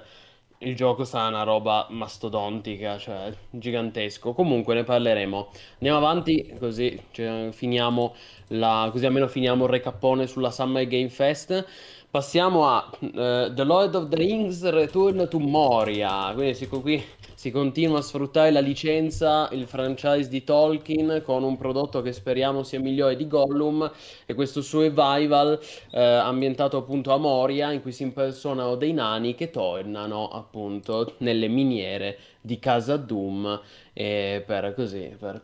[0.58, 4.32] Il gioco sta una roba mastodontica, cioè gigantesco.
[4.32, 5.48] Comunque ne parleremo.
[5.74, 8.14] Andiamo avanti, così cioè, finiamo
[8.48, 11.66] la, così almeno finiamo il recappone sulla Summer Game Fest.
[12.10, 16.32] Passiamo a eh, The Lord of the Rings Return to Moria.
[16.32, 21.56] Quindi si, qui si continua a sfruttare la licenza, il franchise di Tolkien con un
[21.56, 23.90] prodotto che speriamo sia migliore di Gollum
[24.26, 25.58] e questo survival
[25.90, 31.48] eh, ambientato appunto a Moria in cui si impersonano dei nani che tornano appunto nelle
[31.48, 33.60] miniere di Casa Doom
[33.92, 35.40] eh, per così, per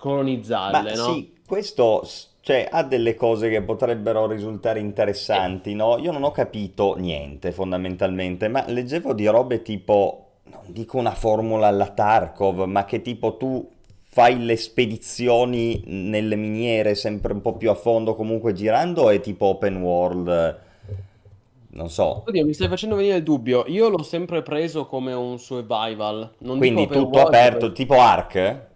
[0.70, 1.12] Ma colonizzarle, no?
[1.12, 2.03] sì, questo
[2.42, 5.98] cioè, ha delle cose che potrebbero risultare interessanti, no?
[5.98, 11.67] Io non ho capito niente fondamentalmente, ma leggevo di robe tipo, non dico una formula
[11.69, 13.69] alla Tarkov, ma che tipo tu
[14.09, 19.21] fai le spedizioni nelle miniere sempre un po' più a fondo, comunque girando, o è
[19.21, 20.59] tipo open world,
[21.71, 22.25] non so.
[22.27, 23.65] Oddio, mi stai facendo venire il dubbio.
[23.67, 27.73] Io l'ho sempre preso come un survival, non Quindi tutto world aperto, perché...
[27.73, 28.69] tipo Ark?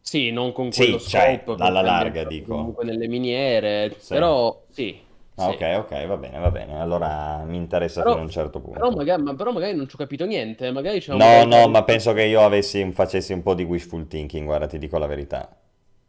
[0.00, 2.54] Sì, non con quello Sì, cioè, scope, alla perché larga dico.
[2.54, 4.14] comunque nelle miniere, Sì.
[4.14, 4.98] però sì,
[5.38, 5.50] Ah, sì.
[5.50, 6.78] ok, ok, va bene, va bene.
[6.80, 8.92] Allora mi interessa fino a Però, un certo però, punto.
[8.92, 11.46] magari, ma però magari non ci ho capito niente, magari No, bel...
[11.46, 14.98] no, ma penso che io avessi, facessi un po' di wishful thinking, guarda, ti dico
[14.98, 15.48] la verità.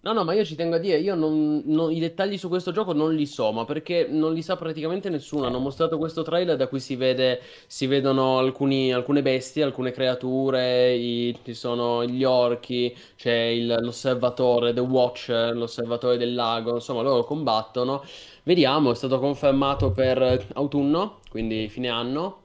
[0.08, 2.72] No, no, ma io ci tengo a dire, io non, non- i dettagli su questo
[2.72, 5.46] gioco non li so, ma perché non li sa praticamente nessuno.
[5.48, 10.94] Hanno mostrato questo trailer da cui si vede, si vedono alcuni- alcune bestie, alcune creature,
[10.96, 17.26] i- ci sono gli orchi, c'è il- l'osservatore, The Watcher, l'osservatore del lago, insomma, loro
[17.26, 18.02] combattono.
[18.44, 22.44] Vediamo, è stato confermato per autunno, quindi fine anno.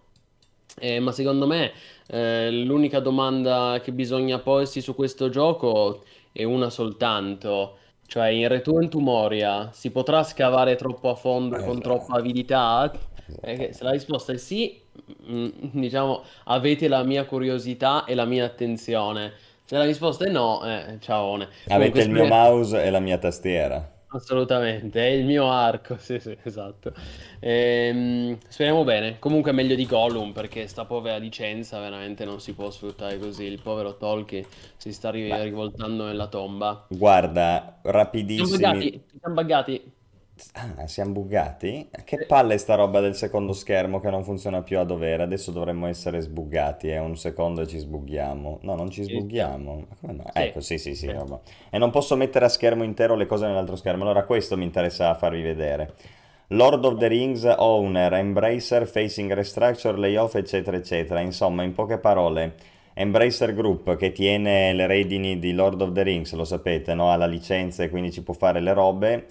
[0.79, 1.73] Eh, ma secondo me
[2.07, 8.89] eh, l'unica domanda che bisogna porsi su questo gioco è una soltanto, cioè in Return
[8.89, 12.91] to Moria si potrà scavare troppo a fondo con troppa Esatto, avidità?
[13.41, 14.81] Eh, se la risposta è sì,
[15.31, 19.33] mm, diciamo avete la mia curiosità e la mia attenzione.
[19.65, 21.49] Se la risposta è no, eh, ciaone.
[21.69, 23.91] Avete Comunque, il mio mouse e la mia tastiera.
[24.15, 26.93] Assolutamente, è il mio arco, sì, sì, esatto.
[27.41, 29.19] Ehm, speriamo bene.
[29.19, 33.45] Comunque è meglio di Gollum perché sta povera licenza veramente non si può sfruttare così.
[33.45, 34.45] Il povero Tolkien
[34.77, 36.87] si sta ri- rivoltando nella tomba.
[36.89, 37.81] guarda,
[38.27, 38.91] Ci siamo rapidissimi.
[38.91, 39.93] buggati, siamo buggati.
[40.55, 41.89] Ah, siamo buggati?
[42.05, 45.23] Che palle sta roba del secondo schermo che non funziona più a dovere.
[45.23, 48.61] Adesso dovremmo essere sbuggati, è un secondo e ci sbughiamo.
[48.63, 49.87] No, non ci sbughiamo.
[49.89, 50.25] Ma come no?
[50.33, 51.37] Sì, Ecco, sì, sì, sì, sì.
[51.71, 54.03] E non posso mettere a schermo intero le cose nell'altro schermo.
[54.03, 55.95] Allora, questo mi interessa farvi vedere.
[56.49, 61.21] Lord of the Rings, Owner, Embracer, Facing Restructure, Layoff, eccetera, eccetera.
[61.21, 62.55] Insomma, in poche parole,
[62.95, 67.11] Embracer Group che tiene le redini di Lord of the Rings, lo sapete, no?
[67.11, 69.27] ha la licenza e quindi ci può fare le robe.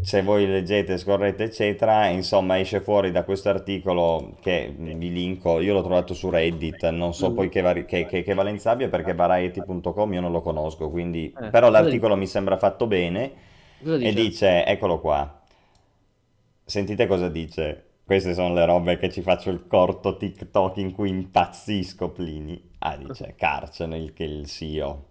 [0.00, 5.60] Se voi leggete, scorrete, eccetera, insomma, esce fuori da questo articolo che vi linko.
[5.60, 7.34] Io l'ho trovato su Reddit, non so Mm.
[7.34, 11.32] poi che, vari- che- che- che valenza abbia perché variety.com io non lo conosco, quindi...
[11.38, 13.32] Eh, però l'articolo mi sembra fatto bene
[13.82, 14.14] Cosa e dice?
[14.14, 15.40] dice, eccolo qua,
[16.64, 17.86] sentite cosa dice.
[18.04, 22.70] Queste sono le robe che ci faccio il corto TikTok in cui impazzisco, Plini.
[22.78, 25.04] Ah, dice Carcen, il, il CEO.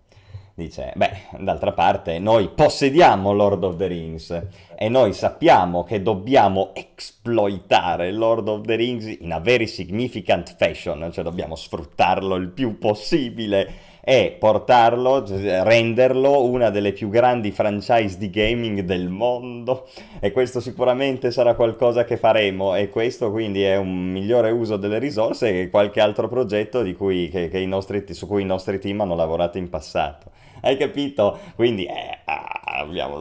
[0.54, 6.72] Dice, beh, d'altra parte, noi possediamo Lord of the Rings e noi sappiamo che dobbiamo
[6.74, 12.78] esploitare Lord of the Rings in a very significant fashion, cioè dobbiamo sfruttarlo il più
[12.78, 15.24] possibile e portarlo,
[15.64, 19.88] renderlo una delle più grandi franchise di gaming del mondo
[20.20, 24.98] e questo sicuramente sarà qualcosa che faremo e questo quindi è un migliore uso delle
[24.98, 29.16] risorse che qualche altro progetto cui, che, che nostri, su cui i nostri team hanno
[29.16, 30.40] lavorato in passato.
[30.63, 31.39] Hai capito?
[31.56, 33.17] Quindi eh, ah, abbiamo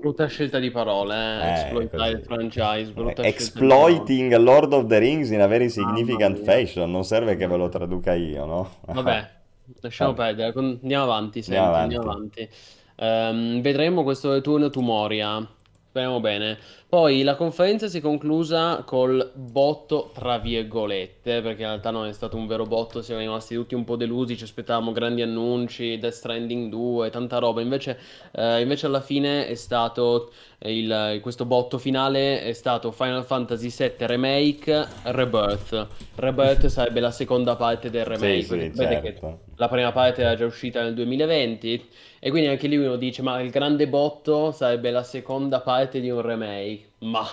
[0.00, 1.48] Brutta scelta di parole, eh.
[1.48, 2.92] Eh, Esploitare il franchise.
[3.22, 6.44] Exploiting Lord of the Rings in a very significant mia.
[6.44, 8.70] fashion, non serve che ve lo traduca io, no?
[8.86, 9.30] Vabbè,
[9.80, 10.34] lasciamo Vabbè.
[10.34, 12.40] perdere, andiamo avanti, senti, Andiamo andiamo avanti.
[12.40, 12.48] avanti.
[12.96, 15.46] Ehm, vedremo questo turno to Moria,
[15.88, 16.58] speriamo bene.
[16.90, 22.12] Poi la conferenza si è conclusa col botto, tra virgolette, perché in realtà non è
[22.12, 26.14] stato un vero botto, siamo rimasti tutti un po' delusi, ci aspettavamo grandi annunci, Death
[26.14, 27.96] Stranding 2, tanta roba, invece,
[28.32, 34.06] eh, invece alla fine è stato il- questo botto finale è stato Final Fantasy VII
[34.06, 35.86] Remake Rebirth.
[36.16, 39.38] Rebirth sarebbe la seconda parte del remake, Sì, sì, certo.
[39.54, 43.40] la prima parte era già uscita nel 2020 e quindi anche lì uno dice ma
[43.40, 46.79] il grande botto sarebbe la seconda parte di un remake.
[46.98, 47.26] Ma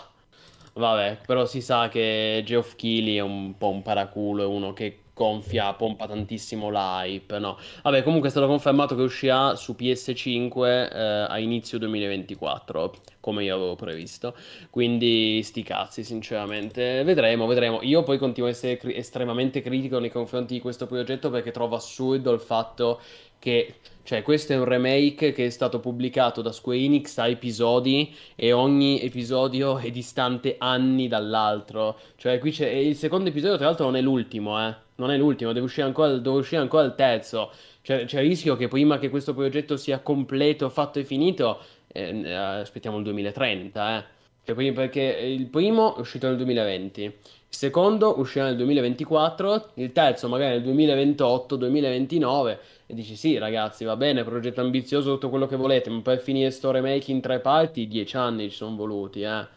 [0.73, 4.99] vabbè, però si sa che Geoff Keighley è un po' un paraculo, è uno che
[5.17, 7.57] gonfia, pompa tantissimo l'hype, no?
[7.81, 13.55] Vabbè, comunque è stato confermato che uscirà su PS5 eh, a inizio 2024, come io
[13.55, 14.35] avevo previsto.
[14.69, 17.03] Quindi sti cazzi, sinceramente.
[17.03, 17.79] Vedremo, vedremo.
[17.81, 21.75] Io poi continuo a essere cri- estremamente critico nei confronti di questo progetto perché trovo
[21.75, 23.01] assurdo il fatto
[23.39, 28.15] che, cioè, questo è un remake che è stato pubblicato da Square Enix a episodi
[28.35, 31.99] e ogni episodio è distante anni dall'altro.
[32.15, 34.75] Cioè, qui c'è il secondo episodio, tra l'altro, non è l'ultimo, eh.
[34.95, 37.51] Non è l'ultimo, deve uscire ancora, deve uscire ancora il terzo.
[37.81, 42.31] Cioè, c'è il rischio che prima che questo progetto sia completo, fatto e finito, eh,
[42.33, 44.15] aspettiamo il 2030, eh.
[44.43, 47.17] Cioè, perché il primo è uscito nel 2020,
[47.49, 52.57] il secondo uscirà nel 2024, il terzo magari nel 2028-2029
[52.87, 56.51] e dici sì ragazzi va bene, progetto ambizioso, tutto quello che volete, ma per finire
[56.51, 59.47] sto remake in tre parti, dieci anni ci sono voluti, eh.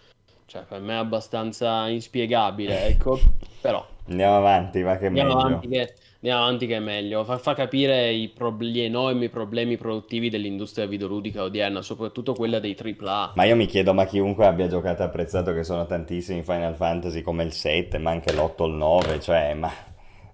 [0.47, 3.19] Cioè per me è abbastanza inspiegabile, ecco,
[3.61, 5.37] però Andiamo avanti, va che andiamo meglio.
[5.37, 9.77] avanti che, andiamo avanti che è meglio, fa, fa capire i prob- gli enormi problemi
[9.77, 13.33] produttivi dell'industria videoludica odierna, soprattutto quella dei AAA.
[13.35, 17.23] Ma io mi chiedo, ma chiunque abbia giocato e apprezzato che sono tantissimi Final Fantasy
[17.23, 19.71] come il 7, ma anche l'8 o il 9, cioè, ma,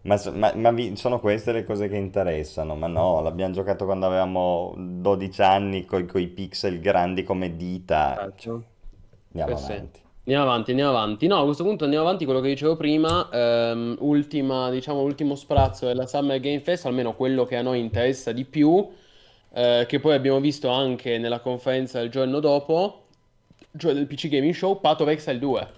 [0.02, 2.74] ma, ma- ma vi- sono queste le cose che interessano?
[2.74, 8.14] Ma no, l'abbiamo giocato quando avevamo 12 anni con i pixel grandi come dita.
[8.16, 8.64] Certo.
[9.34, 10.04] Andiamo Eh sì.
[10.28, 11.26] Andiamo avanti, andiamo avanti.
[11.28, 12.24] No, a questo punto andiamo avanti.
[12.24, 17.44] Quello che dicevo prima, ehm, ultima, diciamo, ultimo sprazzo della Summer Game Fest, almeno quello
[17.44, 18.88] che a noi interessa di più,
[19.54, 23.04] eh, che poi abbiamo visto anche nella conferenza il giorno dopo,
[23.78, 25.68] cioè del PC Gaming Show, Path of Exile 2.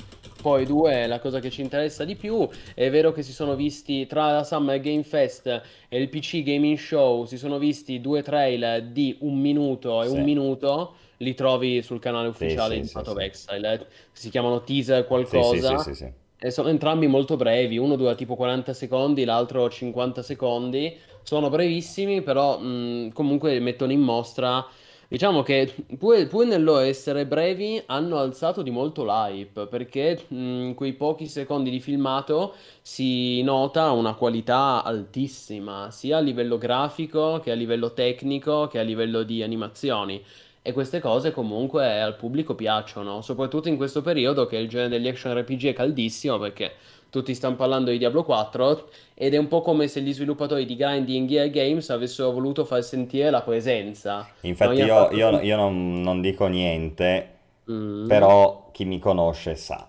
[0.40, 2.48] Poi 2 è la cosa che ci interessa di più.
[2.74, 5.46] È vero che si sono visti tra la Summer Game Fest
[5.90, 10.14] e il PC Gaming Show, si sono visti due trailer di un minuto e Sì.
[10.14, 10.94] un minuto.
[11.18, 13.18] Li trovi sul canale ufficiale sì, di sì, Path of.
[13.18, 13.72] Exile.
[13.74, 13.86] eh.
[14.12, 15.76] Si chiamano teaser qualcosa.
[15.78, 16.12] sì, sì, sì.
[16.40, 20.96] E sono entrambi molto brevi, uno dura tipo 40 secondi, l'altro 50 secondi.
[21.22, 24.64] Sono brevissimi, però mh, comunque mettono in mostra.
[25.10, 30.74] Diciamo che pur, pur nel loro essere brevi hanno alzato di molto l'hype, perché in
[30.76, 37.50] quei pochi secondi di filmato si nota una qualità altissima, sia a livello grafico che
[37.50, 40.22] a livello tecnico che a livello di animazioni.
[40.62, 45.08] E queste cose comunque al pubblico piacciono, soprattutto in questo periodo che il genere degli
[45.08, 46.72] action RPG è caldissimo perché
[47.10, 50.76] tutti stanno parlando di Diablo 4 ed è un po' come se gli sviluppatori di
[50.76, 54.28] Grinding Gear Games avessero voluto far sentire la presenza.
[54.42, 57.36] Infatti io, fatto io- io non, non dico niente,
[57.70, 58.06] Mm.
[58.08, 59.88] però chi mi conosce sa.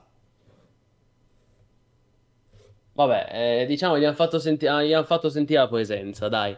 [2.94, 6.56] Vabbè, eh, diciamo gli hanno fatto senti- ah, gli hanno fatto sentire la presenza, dai,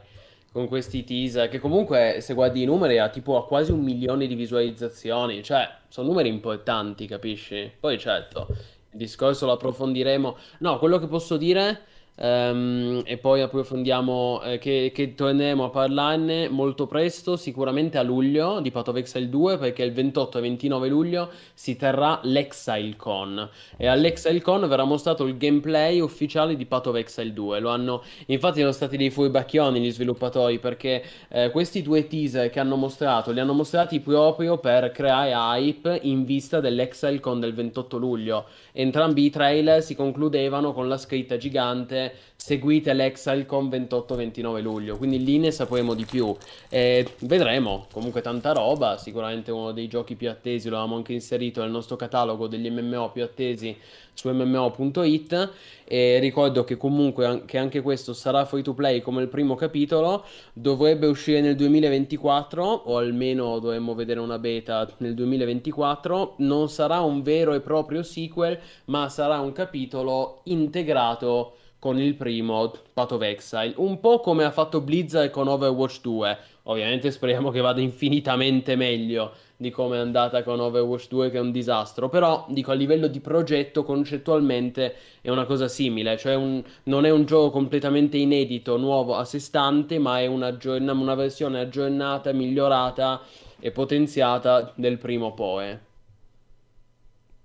[0.51, 4.27] con questi teaser che comunque se guardi i numeri ha tipo ha quasi un milione
[4.27, 7.71] di visualizzazioni, cioè sono numeri importanti, capisci?
[7.79, 10.37] Poi certo, il discorso lo approfondiremo.
[10.59, 11.81] No, quello che posso dire
[12.15, 18.59] ehm, e poi approfondiamo, eh, che, che torneremo a parlarne molto presto, sicuramente a luglio
[18.59, 23.87] di Path of Exile 2, perché il 28 e 29 luglio si terrà l'ExileCon e
[23.87, 27.59] all'ExileCon verrà mostrato il gameplay ufficiale di Path of Exile 2.
[27.59, 32.59] Lo hanno, infatti sono stati dei furbacchioni gli sviluppatori perché eh, questi due teaser che
[32.59, 38.45] hanno mostrato li hanno mostrati proprio per creare hype in vista dell'ExileCon del 28 luglio.
[38.71, 42.00] Entrambi i trailer si concludevano con la scritta gigante
[42.35, 46.35] seguite l'ExileCon 28-29 luglio, quindi lì ne sapremo di più.
[46.69, 51.61] E vedremo, comunque tanta roba, sicuramente uno dei giochi più attesi, lo avevamo anche inserito
[51.61, 53.77] nel nostro catalogo degli MMO più attesi
[54.13, 55.51] su MMO.it
[55.85, 60.25] e ricordo che comunque anche, anche questo sarà free to play come il primo capitolo,
[60.53, 67.21] dovrebbe uscire nel 2024 o almeno dovremmo vedere una beta nel 2024, non sarà un
[67.21, 73.73] vero e proprio sequel ma sarà un capitolo integrato con il primo Path of Exile,
[73.77, 76.37] un po' come ha fatto Blizzard con Overwatch 2.
[76.65, 81.39] Ovviamente speriamo che vada infinitamente meglio di come è andata con Overwatch 2 che è
[81.39, 86.63] un disastro, però dico a livello di progetto concettualmente è una cosa simile, cioè un,
[86.83, 91.61] non è un gioco completamente inedito, nuovo a sé stante, ma è una, una versione
[91.61, 93.21] aggiornata, migliorata
[93.59, 95.79] e potenziata del primo Poe.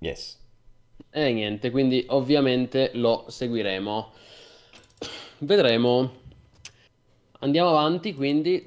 [0.00, 0.38] Yes.
[1.10, 4.24] E niente, quindi ovviamente lo seguiremo.
[5.38, 6.24] Vedremo.
[7.40, 8.64] Andiamo avanti quindi.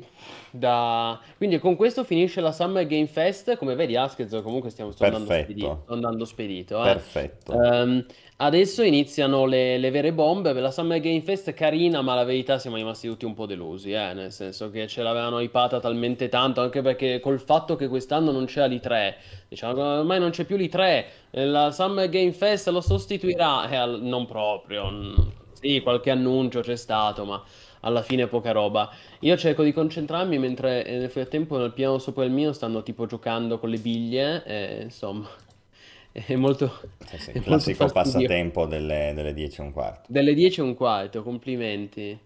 [0.52, 1.20] Da...
[1.38, 3.58] Quindi con questo finisce la Summer Game Fest.
[3.58, 5.82] Come vedi, Askez, comunque stiamo sto andando spedito.
[5.84, 6.86] Sto andando spedito eh.
[6.86, 7.54] Perfetto.
[7.54, 8.06] Um,
[8.38, 10.54] adesso iniziano le, le, vere bombe.
[10.54, 13.92] La Summer Game Fest è carina, ma la verità siamo rimasti tutti un po' delusi.
[13.92, 14.14] Eh?
[14.14, 16.62] Nel senso che ce l'avevano ipata talmente tanto.
[16.62, 19.16] Anche perché col fatto che quest'anno non c'era l'I3,
[19.48, 21.06] diciamo ormai non c'è più l'I3.
[21.32, 23.68] La Summer Game Fest lo sostituirà.
[23.70, 25.38] Eh, non proprio.
[25.60, 27.44] Sì, qualche annuncio c'è stato, ma
[27.82, 28.90] alla fine poca roba.
[29.20, 33.06] Io cerco di concentrarmi mentre eh, nel frattempo nel piano sopra il mio stanno tipo
[33.06, 35.28] giocando con le biglie, e, insomma,
[36.12, 36.80] è molto...
[37.18, 40.06] Sì, è classico molto passatempo delle, delle 10 e un quarto.
[40.08, 42.18] Delle 10 e un quarto, complimenti.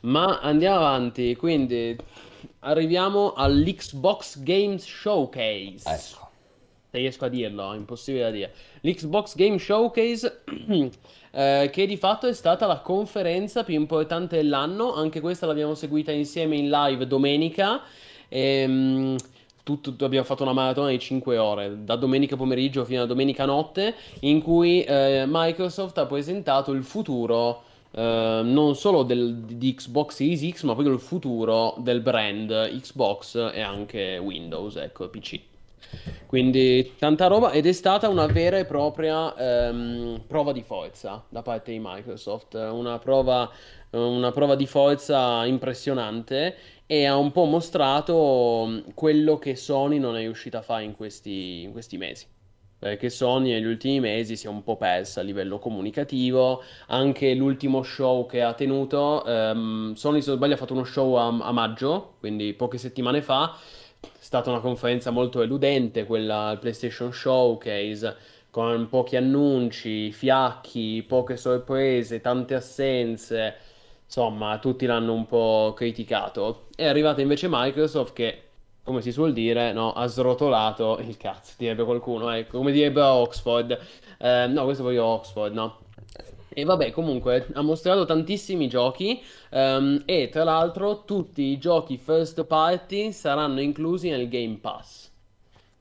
[0.00, 1.96] Ma andiamo avanti, quindi
[2.60, 5.88] arriviamo all'Xbox Games Showcase.
[5.88, 6.24] Ecco.
[6.90, 8.54] Se riesco a dirlo, è impossibile da dire.
[8.82, 10.42] L'Xbox Game Showcase
[11.36, 16.10] eh, che di fatto è stata la conferenza più importante dell'anno, anche questa l'abbiamo seguita
[16.10, 17.82] insieme in live domenica.
[18.28, 19.16] Ehm,
[19.62, 23.94] tutto, abbiamo fatto una maratona di 5 ore, da domenica pomeriggio fino a domenica notte,
[24.20, 30.54] in cui eh, Microsoft ha presentato il futuro eh, non solo del, di Xbox Series
[30.54, 35.55] X, ma proprio il futuro del brand Xbox e anche Windows, ecco, PC.
[36.26, 41.42] Quindi tanta roba ed è stata una vera e propria ehm, prova di forza da
[41.42, 43.50] parte di Microsoft, una prova,
[43.90, 46.56] una prova di forza impressionante
[46.86, 51.62] e ha un po' mostrato quello che Sony non è riuscita a fare in questi,
[51.62, 52.26] in questi mesi.
[52.78, 57.82] Perché Sony negli ultimi mesi si è un po' persa a livello comunicativo, anche l'ultimo
[57.82, 61.52] show che ha tenuto, ehm, Sony se non sbaglio ha fatto uno show a, a
[61.52, 63.56] maggio, quindi poche settimane fa,
[64.18, 68.16] stata una conferenza molto eludente, quella al PlayStation Showcase,
[68.50, 73.54] con pochi annunci, fiacchi, poche sorprese, tante assenze.
[74.04, 76.68] Insomma, tutti l'hanno un po' criticato.
[76.74, 78.42] È arrivata invece Microsoft che,
[78.82, 83.78] come si suol dire, no, ha srotolato il cazzo, direbbe qualcuno, ecco, come direbbe Oxford.
[84.18, 85.78] Eh, no, questo voglio Oxford, no?
[86.58, 92.46] E vabbè, comunque ha mostrato tantissimi giochi um, e tra l'altro tutti i giochi first
[92.46, 95.10] party saranno inclusi nel Game Pass.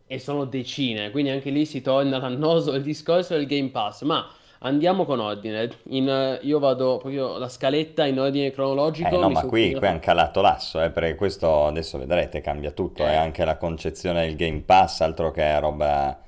[0.05, 4.01] E sono decine, quindi anche lì si torna l'annoso il discorso del Game Pass.
[4.01, 5.69] Ma andiamo con ordine.
[5.91, 9.15] In, io vado proprio la scaletta in ordine cronologico.
[9.15, 13.01] Eh no, ma qui, qui hanno calato l'asso, eh, perché questo adesso vedrete, cambia tutto.
[13.01, 13.11] Eh.
[13.11, 16.19] È anche la concezione del Game Pass, altro che roba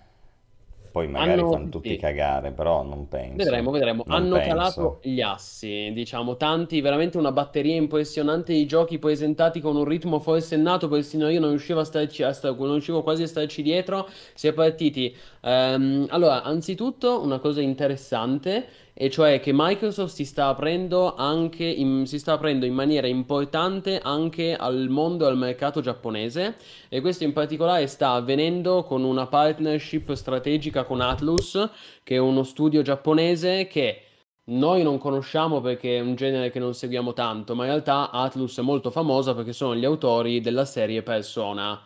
[0.98, 1.98] poi magari hanno, fanno tutti sì.
[1.98, 3.36] cagare, però non penso.
[3.36, 4.04] Vedremo, vedremo.
[4.08, 4.50] Non hanno penso.
[4.50, 10.20] calato gli assi, diciamo, tanti, veramente una batteria impressionante di giochi presentati con un ritmo
[10.20, 14.10] forsennato, persino io non riuscivo, a starci, a star, non riuscivo quasi a starci dietro.
[14.34, 15.16] Si è partiti.
[15.48, 22.06] Um, allora, anzitutto, una cosa interessante e cioè che Microsoft si sta aprendo anche in,
[22.06, 26.58] si sta aprendo in maniera importante anche al mondo e al mercato giapponese
[26.90, 31.70] e questo in particolare sta avvenendo con una partnership strategica con Atlus
[32.04, 34.02] che è uno studio giapponese che
[34.48, 38.58] noi non conosciamo perché è un genere che non seguiamo tanto, ma in realtà Atlus
[38.58, 41.82] è molto famosa perché sono gli autori della serie Persona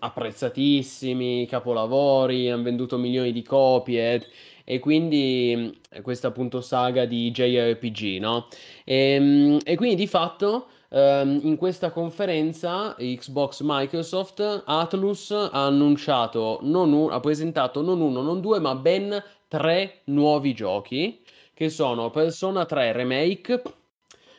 [0.00, 4.26] apprezzatissimi, capolavori, hanno venduto milioni di copie
[4.64, 8.48] e quindi questa appunto saga di JRPG, no?
[8.84, 16.58] E, ehm, e quindi di fatto um, in questa conferenza Xbox Microsoft Atlus ha annunciato,
[16.62, 21.20] non un, ha presentato non uno, non due, ma ben tre nuovi giochi
[21.52, 23.62] che sono Persona 3 Remake,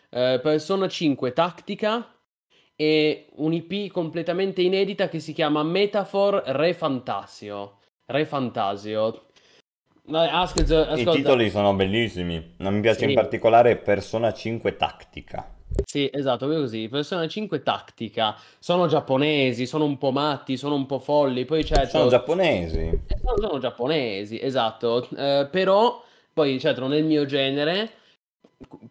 [0.09, 2.15] eh, Persona 5 Tactica
[2.81, 7.77] e un'IP completamente inedita che si chiama Metaphor Re Fantasio.
[8.07, 9.25] Re Fantasio.
[10.11, 12.55] Ascolta, I titoli sono bellissimi.
[12.57, 13.05] Non mi piace sì.
[13.09, 15.53] in particolare Persona 5 Tactica.
[15.85, 16.89] Sì, esatto, così.
[16.89, 18.35] Persona 5 Tactica.
[18.57, 21.45] Sono giapponesi, sono un po' matti, sono un po' folli.
[21.45, 21.99] Poi certo...
[21.99, 22.79] Sono giapponesi.
[22.79, 25.07] Eh, sono, sono giapponesi, esatto.
[25.15, 26.03] Eh, però,
[26.33, 27.91] poi certo, il mio genere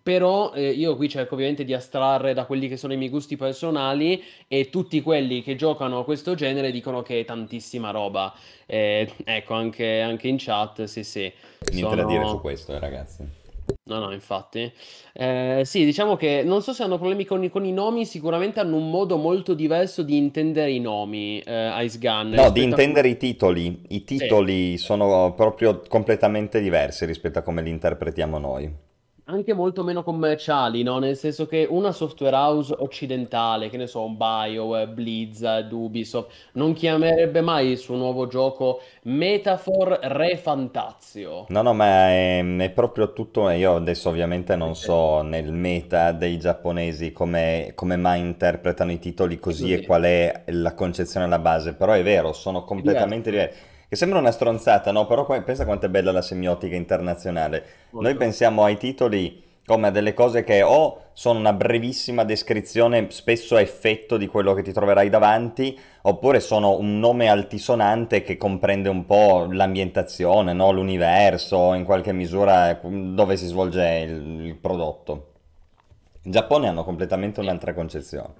[0.03, 3.37] però eh, io qui cerco ovviamente di astrarre da quelli che sono i miei gusti
[3.37, 8.33] personali e tutti quelli che giocano a questo genere dicono che è tantissima roba.
[8.66, 11.33] Eh, ecco, anche, anche, in chat, sì sì.
[11.73, 11.95] Niente sono...
[11.95, 13.39] da dire su questo, eh, ragazzi.
[13.85, 14.73] No, no, infatti.
[15.12, 18.77] Eh, sì, diciamo che non so se hanno problemi con, con, i nomi, sicuramente hanno
[18.77, 22.31] un modo molto diverso di intendere i nomi, eh, Ice Gun.
[22.31, 23.11] No, di intendere a...
[23.12, 23.83] i titoli.
[23.89, 24.85] I titoli sì.
[24.85, 28.89] sono proprio completamente diversi rispetto a come li interpretiamo noi
[29.31, 30.99] anche molto meno commerciali, no?
[30.99, 36.72] Nel senso che una software house occidentale, che ne so, un BioWare, Blizzard, Ubisoft, non
[36.72, 41.47] chiamerebbe mai il suo nuovo gioco Metaphor Re Fantazio.
[41.49, 43.49] No, no, ma è, è proprio tutto.
[43.51, 49.39] Io adesso ovviamente non so nel meta dei giapponesi come, come mai interpretano i titoli
[49.39, 53.68] così, così, e qual è la concezione alla base, però è vero, sono completamente diversi.
[53.91, 55.05] Che sembra una stronzata, no?
[55.05, 57.64] Però pensa quanto è bella la semiotica internazionale.
[57.91, 58.09] Molto.
[58.09, 63.57] Noi pensiamo ai titoli come a delle cose che o sono una brevissima descrizione, spesso
[63.57, 68.88] a effetto di quello che ti troverai davanti, oppure sono un nome altisonante che comprende
[68.88, 70.70] un po' l'ambientazione, no?
[70.70, 75.32] l'universo, in qualche misura dove si svolge il, il prodotto.
[76.22, 78.34] In Giappone hanno completamente un'altra concezione.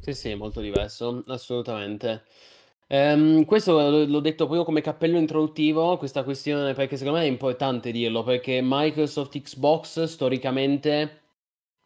[0.00, 2.24] Sì, sì, molto diverso, assolutamente.
[2.88, 7.90] Ehm, questo l'ho detto proprio come cappello introduttivo, questa questione, perché secondo me è importante
[7.90, 11.22] dirlo, perché Microsoft Xbox storicamente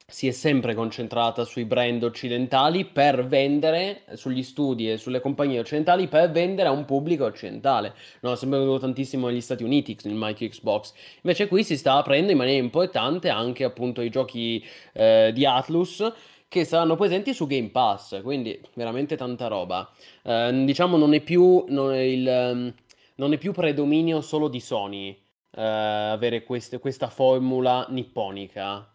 [0.07, 6.09] si è sempre concentrata sui brand occidentali per vendere, sugli studi e sulle compagnie occidentali,
[6.09, 7.95] per vendere a un pubblico occidentale.
[8.21, 10.93] No, sempre venuto tantissimo negli Stati Uniti il Micro Xbox.
[11.23, 16.13] Invece qui si sta aprendo in maniera importante anche appunto i giochi eh, di Atlus
[16.51, 19.89] che saranno presenti su Game Pass, quindi veramente tanta roba.
[20.25, 22.75] Eh, diciamo non è più, non è il, um,
[23.15, 28.93] non è più predominio solo di Sony eh, avere queste, questa formula nipponica.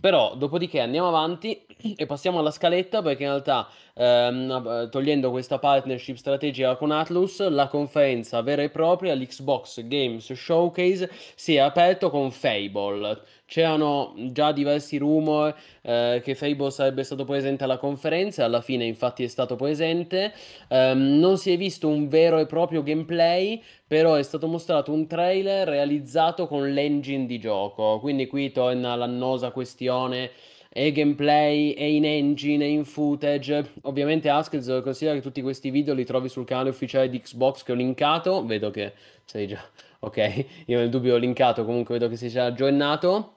[0.00, 1.64] Però, dopodiché andiamo avanti
[1.96, 7.68] e passiamo alla scaletta perché in realtà, ehm, togliendo questa partnership strategica con Atlus, la
[7.68, 13.20] conferenza vera e propria, l'Xbox Games Showcase, si è aperto con Fable.
[13.46, 19.22] C'erano già diversi rumor eh, che Fable sarebbe stato presente alla conferenza, alla fine infatti
[19.22, 20.32] è stato presente.
[20.68, 25.06] Um, non si è visto un vero e proprio gameplay, però è stato mostrato un
[25.06, 28.00] trailer realizzato con l'engine di gioco.
[28.00, 30.30] Quindi qui torna l'annosa questione
[30.76, 33.74] e gameplay, e in engine, e in footage.
[33.82, 37.70] Ovviamente Askell considera che tutti questi video li trovi sul canale ufficiale di Xbox che
[37.70, 38.44] ho linkato.
[38.44, 38.92] Vedo che
[39.24, 39.62] sei già...
[40.04, 43.36] Ok, io nel dubbio ho linkato, comunque vedo che sei già aggiornato.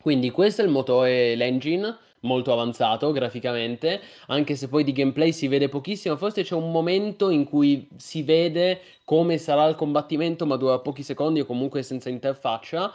[0.00, 5.46] Quindi questo è il motore, l'engine, molto avanzato graficamente, anche se poi di gameplay si
[5.46, 10.56] vede pochissimo, forse c'è un momento in cui si vede come sarà il combattimento, ma
[10.56, 12.94] dura pochi secondi o comunque senza interfaccia.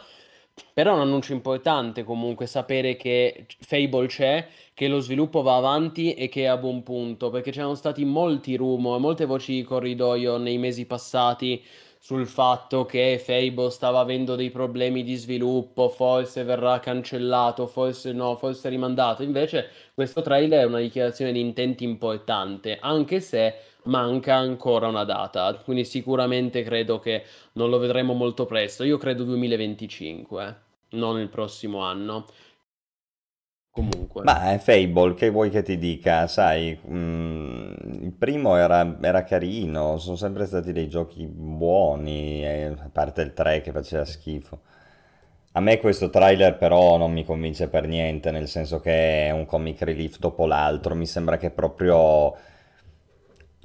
[0.72, 6.14] Però è un annuncio importante comunque sapere che Fable c'è, che lo sviluppo va avanti
[6.14, 10.36] e che è a buon punto, perché c'erano stati molti rumor, molte voci di corridoio
[10.36, 11.62] nei mesi passati
[12.06, 18.36] sul fatto che Fable stava avendo dei problemi di sviluppo, forse verrà cancellato, forse no,
[18.36, 19.24] forse rimandato.
[19.24, 23.54] Invece questo trailer è una dichiarazione di intenti importante, anche se
[23.86, 28.84] manca ancora una data, quindi sicuramente credo che non lo vedremo molto presto.
[28.84, 32.26] Io credo 2025, non il prossimo anno.
[33.76, 34.22] Comunque.
[34.22, 36.26] Ma è Fable, che vuoi che ti dica?
[36.28, 37.72] Sai, mm,
[38.04, 43.34] il primo era, era, carino, sono sempre stati dei giochi buoni, eh, a parte il
[43.34, 44.60] 3 che faceva schifo.
[45.52, 49.44] A me questo trailer però non mi convince per niente, nel senso che è un
[49.44, 52.34] comic relief dopo l'altro, mi sembra che proprio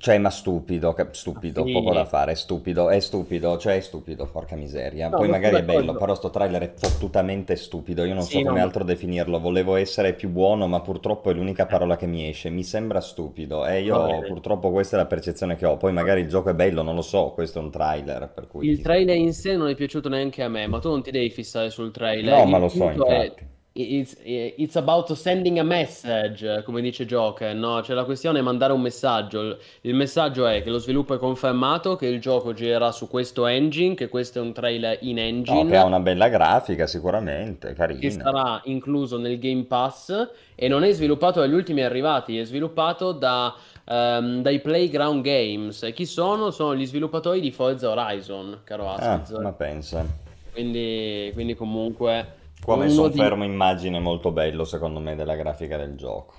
[0.02, 1.72] Cioè, ma stupido, stupido, Sì.
[1.72, 5.12] poco da fare, è stupido, è stupido, cioè è stupido, porca miseria.
[5.12, 8.30] No, Poi ma magari è bello, però sto trailer è fottutamente stupido, io non so
[8.30, 11.96] Sì, no, come ma- altro definirlo, volevo essere più buono, ma purtroppo è l'unica parola
[11.98, 14.26] che mi esce, mi sembra stupido e Va io bene.
[14.26, 17.02] purtroppo questa è la percezione che ho, poi magari il gioco è bello, non lo
[17.04, 18.68] so, questo è un trailer, per cui...
[18.70, 21.30] Il trailer in sé non è piaciuto neanche a me, ma tu non ti devi
[21.30, 22.38] fissare sul trailer.
[22.38, 23.46] No, Il ma lo so, punto è- infatti.
[23.74, 27.82] It's, it's about sending a message, come dice Joker, no?
[27.82, 29.58] Cioè la questione è mandare un messaggio.
[29.82, 33.96] Il messaggio è che lo sviluppo è confermato, che il gioco girerà su questo engine,
[33.96, 35.70] che questo è un trailer in No, engine.
[35.70, 38.12] che ha una bella grafica sicuramente, che carina.
[38.12, 43.56] sarà incluso nel Game Pass e non è sviluppato dagli ultimi arrivati, è sviluppato da,
[43.88, 45.84] ehm, dai Playground Games.
[45.84, 46.52] E chi sono?
[46.52, 49.38] Sono gli sviluppatori di Forza Horizon, caro Ah, Askiz.
[49.40, 50.06] ma pensa.
[50.52, 53.18] Quindi, quindi comunque Qua ho messo un di...
[53.18, 56.34] fermo immagine molto bello secondo me della grafica del gioco.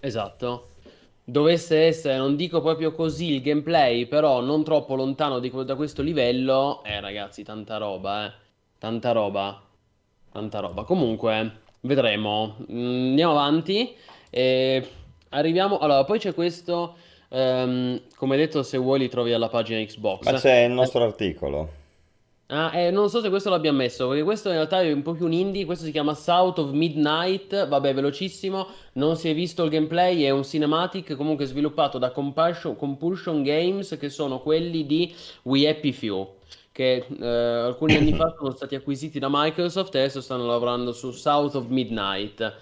[0.00, 0.70] Esatto.
[1.24, 6.00] Dovesse essere, non dico proprio così il gameplay, però non troppo lontano di da questo
[6.02, 8.32] livello, eh ragazzi, tanta roba, eh.
[8.78, 9.62] Tanta roba.
[10.30, 10.84] Tanta roba.
[10.84, 12.56] Comunque, vedremo.
[12.70, 13.94] Mm, andiamo avanti.
[14.30, 14.88] E
[15.30, 15.78] arriviamo.
[15.78, 16.96] Allora, poi c'è questo.
[17.30, 20.30] ehm, come detto, se vuoi li trovi alla pagina Xbox.
[20.30, 21.77] Ma c'è il Eh, nostro articolo.
[22.50, 25.12] Ah, eh, non so se questo l'abbiamo messo, perché questo in realtà è un po'
[25.12, 29.64] più un indie, questo si chiama South of Midnight, vabbè, velocissimo, non si è visto
[29.64, 35.14] il gameplay, è un cinematic comunque sviluppato da Compulsion, Compulsion Games, che sono quelli di
[35.42, 36.36] We Happy Few,
[36.72, 41.10] che eh, alcuni anni fa sono stati acquisiti da Microsoft e adesso stanno lavorando su
[41.10, 42.56] South of Midnight.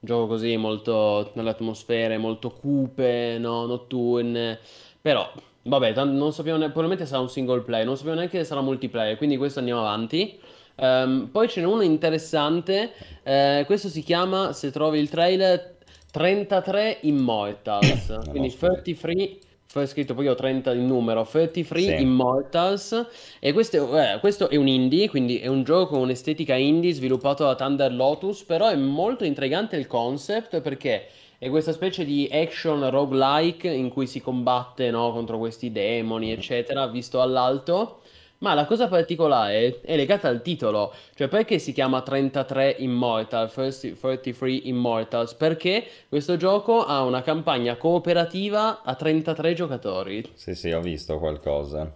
[0.00, 3.66] Gioco così molto nelle atmosfere molto cupe, no?
[3.66, 4.58] notturne.
[5.00, 5.30] Però,
[5.68, 8.60] vabbè, tan- non sappiamo ne- probabilmente sarà un single player, non sappiamo neanche se sarà
[8.60, 10.38] multiplayer, quindi questo andiamo avanti.
[10.76, 12.92] Ehm, poi ce n'è uno interessante,
[13.22, 15.76] eh, questo si chiama, se trovi il trailer,
[16.10, 18.72] 33 Immortals, quindi ho scritto.
[18.72, 19.36] 33,
[19.72, 22.00] poi scritto poi ho 30 il numero, 33 Sì.
[22.00, 23.06] Immortals,
[23.38, 26.92] e questo, è- eh, questo è un indie, quindi è un gioco con un'estetica indie
[26.92, 31.06] sviluppato da Thunder Lotus, però è molto intrigante il concept perché
[31.38, 36.86] è questa specie di action roguelike in cui si combatte, no, contro questi demoni, eccetera,
[36.88, 38.00] visto all'alto.
[38.40, 43.98] Ma la cosa particolare è legata al titolo, cioè perché si chiama 33 Immortal, First-
[43.98, 45.34] 33 Immortals?
[45.34, 50.22] Perché questo gioco ha una campagna cooperativa a 33 giocatori.
[50.34, 51.92] Sì, sì, ho visto qualcosa.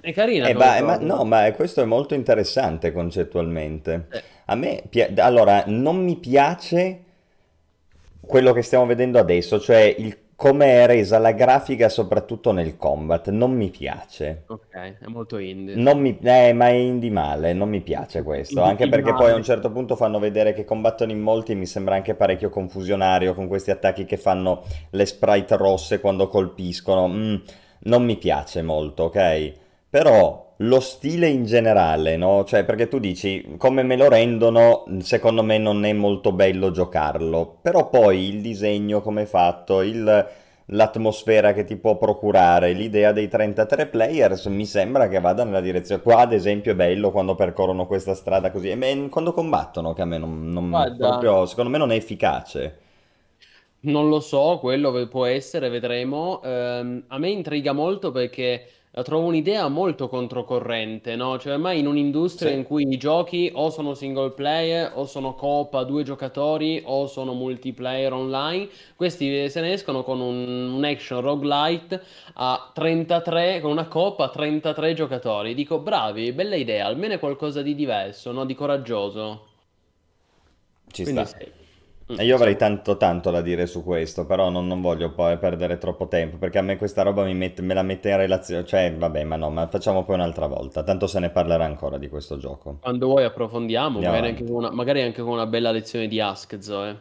[0.00, 1.06] È carina Eh, ma, ma- cosa.
[1.06, 4.08] no, ma questo è molto interessante concettualmente.
[4.10, 7.04] Eh, A me, pia- allora, non mi piace
[8.26, 13.28] quello che stiamo vedendo adesso, cioè il come è resa la grafica soprattutto nel combat,
[13.30, 14.46] non mi piace.
[14.46, 15.74] ok, è molto indie.
[15.74, 19.30] Non mi, eh, ma è indie male, non mi piace questo, Indie anche perché poi
[19.30, 19.42] a un male.
[19.42, 23.70] certo punto fanno vedere che combattono in molti, mi sembra anche parecchio confusionario con questi
[23.70, 27.36] attacchi che fanno le sprite rosse quando colpiscono, Mm,
[27.84, 29.52] non mi piace molto, ok?
[29.88, 32.44] Però lo stile in generale, no?
[32.44, 37.58] Cioè, perché tu dici, come me lo rendono, secondo me non è molto bello giocarlo,
[37.62, 40.28] però poi il disegno come è fatto, il
[40.66, 46.00] l'atmosfera che ti può procurare, l'idea dei 33 players mi sembra che vada nella direzione.
[46.02, 50.02] Qua, ad esempio, è bello quando percorrono questa strada così, e me- quando combattono, che
[50.02, 52.78] a me non, non- proprio, secondo me non è efficace.
[53.84, 56.40] Non lo so, quello può essere, vedremo.
[56.42, 61.38] Ehm, a me intriga molto perché la trovo un'idea molto controcorrente, no?
[61.38, 62.56] Cioè, ormai in un'industria Sì.
[62.56, 67.06] in cui i giochi o sono single player, o sono coop a due giocatori, o
[67.06, 72.02] sono multiplayer online, questi se ne escono con un, un action roguelite
[72.34, 75.54] a 33, con una coop a 33 giocatori.
[75.54, 78.44] Dico, bravi, bella idea, almeno qualcosa di diverso, no?
[78.44, 79.46] Di coraggioso.
[80.92, 81.26] Ci Quindi sta.
[81.26, 81.52] sì.
[82.12, 85.36] Mm, E io avrei tanto tanto da dire su questo, però non, non voglio poi
[85.38, 88.64] perdere troppo tempo, perché a me questa roba mi mette- me la mette in relazione,
[88.64, 92.08] cioè vabbè, ma no, ma facciamo poi un'altra volta, tanto se ne parlerà ancora di
[92.08, 92.78] questo gioco.
[92.80, 97.00] Quando vuoi approfondiamo, magari anche una, magari anche con una bella lezione di Ask, Zoe.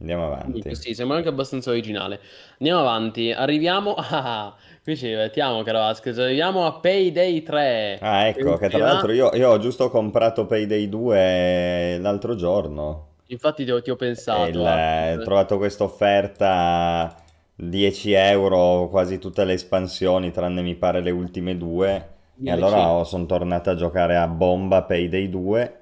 [0.00, 0.74] andiamo Quindi avanti.
[0.74, 2.20] sì, sembra anche abbastanza originale.
[2.58, 4.54] Andiamo avanti, arriviamo a...
[4.82, 8.86] Qui ci divertiamo, caro Ask, arriviamo a Payday 3, Ah, che ecco, che tra uscirà...
[8.86, 13.07] l'altro io, io ho giusto comprato Payday 2 l'altro giorno.
[13.28, 13.96] Infatti ti ho, ti ho
[14.30, 15.18] E pensato, il- Ask.
[15.18, 17.14] ho trovato questa offerta
[17.54, 22.16] 10 euro, quasi tutte le espansioni, tranne mi pare le ultime due.
[22.42, 25.72] E allora DLC sono tornato a giocare a bomba Payday 2.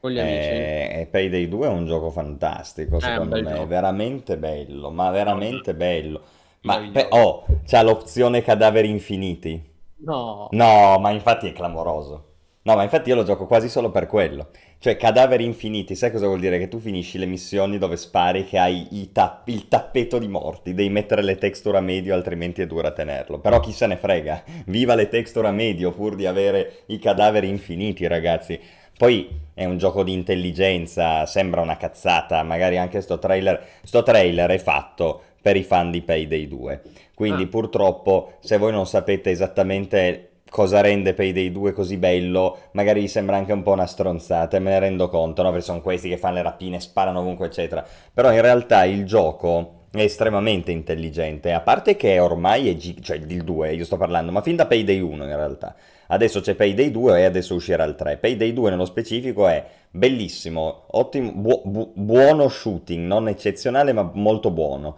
[0.00, 0.52] con gli amici.
[0.52, 3.66] E, e Payday 2 è un gioco fantastico, un secondo me, gioco.
[3.66, 6.22] veramente bello, ma veramente bello.
[6.62, 9.68] Ma pe- oh, c'ha l'opzione cadaveri infiniti.
[10.08, 12.26] No, No, ma infatti è clamoroso.
[12.62, 14.50] No, ma infatti io lo gioco quasi solo per quello.
[14.82, 16.58] Cioè, cadaveri infiniti, sai cosa vuol dire?
[16.58, 20.88] Che tu finisci le missioni dove spari che hai ta- il tappeto di morti, devi
[20.88, 23.40] mettere le texture a medio, altrimenti è dura tenerlo.
[23.40, 27.46] Però chi se ne frega, viva le texture a medio pur di avere i cadaveri
[27.46, 28.58] infiniti, ragazzi.
[28.96, 34.48] Poi è un gioco di intelligenza, sembra una cazzata, magari anche sto trailer, sto trailer
[34.48, 36.82] è fatto per i fan di Payday 2.
[37.12, 37.48] Quindi ah.
[37.48, 43.36] purtroppo se voi non sapete esattamente cosa rende Payday 2 così bello, magari vi sembra
[43.36, 45.50] anche un po' una stronzata, me ne rendo conto, no?
[45.50, 47.84] Perché sono questi che fanno le rapine, sparano ovunque, eccetera.
[48.12, 53.16] Però in realtà il gioco è estremamente intelligente, a parte che ormai è, gi- cioè
[53.16, 55.74] il 2, io sto parlando, ma fin da Payday 1 in realtà.
[56.08, 58.16] Adesso c'è Payday 2 e adesso uscirà il 3.
[58.16, 64.50] Payday 2 nello specifico è bellissimo, ottimo, bu- bu- buono shooting, non eccezionale ma molto
[64.50, 64.96] buono.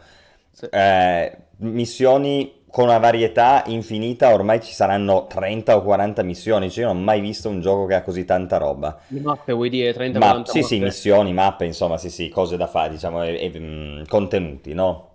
[0.51, 0.67] Sì.
[0.71, 6.91] Eh, missioni con una varietà infinita, ormai ci saranno 30 o 40 missioni, cioè io
[6.91, 8.99] non ho mai visto un gioco che ha così tanta roba.
[9.09, 10.75] Mappe vuoi dire 30 Ma, 40 Sì, mappe.
[10.75, 15.09] sì, missioni, mappe, insomma, sì, sì, cose da fare, diciamo, e, e, mm, contenuti, no?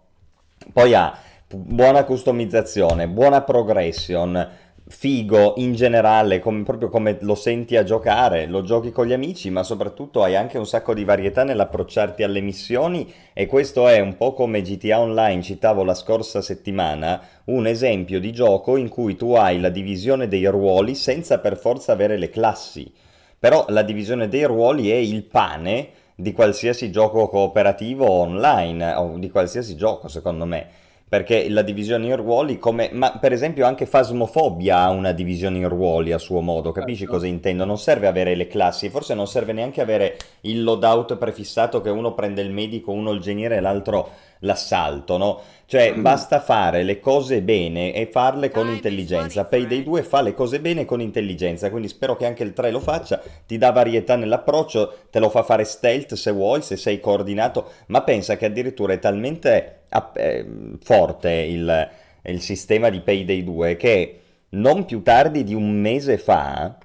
[0.71, 1.17] Poi ha
[1.49, 4.49] buona customizzazione, buona progression,
[4.89, 9.49] figo in generale, com- proprio come lo senti a giocare, lo giochi con gli amici,
[9.49, 14.15] ma soprattutto hai anche un sacco di varietà nell'approcciarti alle missioni e questo è un
[14.15, 19.33] po' come GTA Online, citavo la scorsa settimana, un esempio di gioco in cui tu
[19.33, 22.91] hai la divisione dei ruoli senza per forza avere le classi.
[23.39, 29.29] Però la divisione dei ruoli è il pane di qualsiasi gioco cooperativo online o di
[29.29, 34.79] qualsiasi gioco, secondo me perché la divisione in ruoli, come, ma per esempio anche Fasmofobia
[34.79, 37.13] ha una divisione in ruoli a suo modo, capisci certo.
[37.13, 37.63] cosa intendo?
[37.63, 42.13] Non serve avere le classi, forse non serve neanche avere il loadout prefissato che uno
[42.13, 45.41] prende il medico, uno il geniere e l'altro l'assalto, no?
[45.65, 46.01] Cioè mm.
[46.01, 49.45] basta fare le cose bene e farle con intelligenza.
[49.45, 52.79] Payday 2 fa le cose bene con intelligenza, quindi spero che anche il 3 lo
[52.79, 57.71] faccia, ti dà varietà nell'approccio, te lo fa fare stealth se vuoi, se sei coordinato,
[57.87, 59.81] ma pensa che addirittura è talmente
[60.15, 60.45] eh,
[60.81, 61.89] forte il,
[62.23, 64.19] il sistema di Payday 2 che
[64.49, 66.77] non più tardi di un mese fa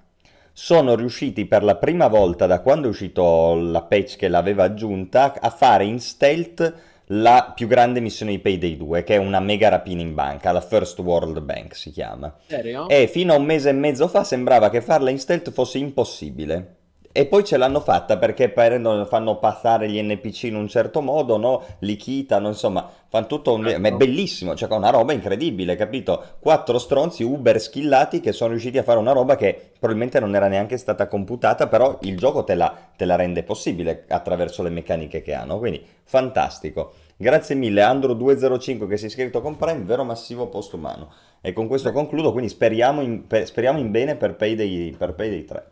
[0.52, 5.34] sono riusciti per la prima volta da quando è uscito la patch che l'aveva aggiunta
[5.40, 6.74] a fare in stealth
[7.14, 10.60] la più grande missione di Payday 2, che è una mega rapina in banca, la
[10.60, 12.34] First World Bank si chiama.
[12.46, 12.88] Serio?
[12.88, 16.76] E fino a un mese e mezzo fa sembrava che farla in stealth fosse impossibile.
[17.14, 21.62] E poi ce l'hanno fatta perché fanno passare gli NPC in un certo modo, no?
[21.80, 23.64] Li chitano, insomma, fanno tutto un...
[23.64, 23.80] Certo.
[23.80, 26.24] Ma è bellissimo, cioè una roba incredibile, capito?
[26.40, 30.48] Quattro stronzi uber skillati che sono riusciti a fare una roba che probabilmente non era
[30.48, 35.20] neanche stata computata, però il gioco te la, te la rende possibile attraverso le meccaniche
[35.20, 36.94] che hanno, quindi fantastico.
[37.16, 41.12] Grazie mille Andro205 che si è iscritto con Prime, vero massivo postumano.
[41.40, 45.70] E con questo concludo, quindi speriamo in, speriamo in bene per Payday, per Payday 3.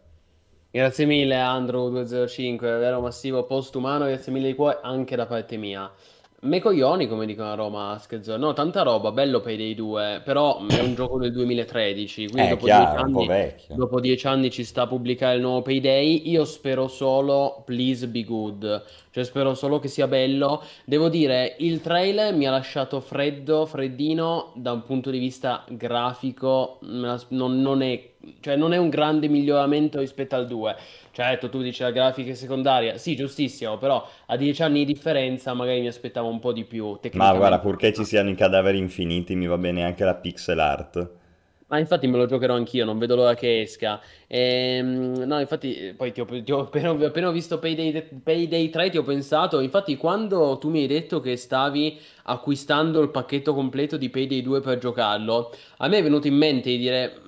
[0.72, 5.90] Grazie mille Andrew205, vero massivo postumano, grazie mille di cuore anche da parte mia.
[6.42, 8.38] Me coglioni, come dicono a Roma, Schezzo.
[8.38, 12.64] No, tanta roba, bello Payday 2, però è un gioco del 2013, quindi eh, dopo,
[12.64, 16.30] chiaro, dieci anni, dopo dieci anni ci sta a pubblicare il nuovo Payday.
[16.30, 20.62] Io spero solo, please be good, cioè spero solo che sia bello.
[20.86, 26.78] Devo dire, il trailer mi ha lasciato freddo, freddino, da un punto di vista grafico,
[26.84, 27.20] non,
[27.60, 28.09] non è,
[28.40, 30.76] cioè non è un grande miglioramento rispetto al 2
[31.12, 35.80] Certo, tu dici la grafica secondaria, sì, giustissimo, però a dieci anni di differenza magari
[35.80, 36.98] mi aspettavo un po' di più.
[37.14, 41.10] Ma guarda, purché ci siano i cadaveri infiniti, mi va bene anche la pixel art.
[41.66, 44.00] Ma infatti me lo giocherò anch'io, non vedo l'ora che esca.
[44.28, 48.90] Ehm, no, infatti, poi ti ho, ti ho appena, appena, ho visto Payday, Payday 3,
[48.90, 53.96] ti ho pensato, infatti quando tu mi hai detto che stavi acquistando il pacchetto completo
[53.96, 57.20] di Payday 2 per giocarlo, a me è venuto in mente di dire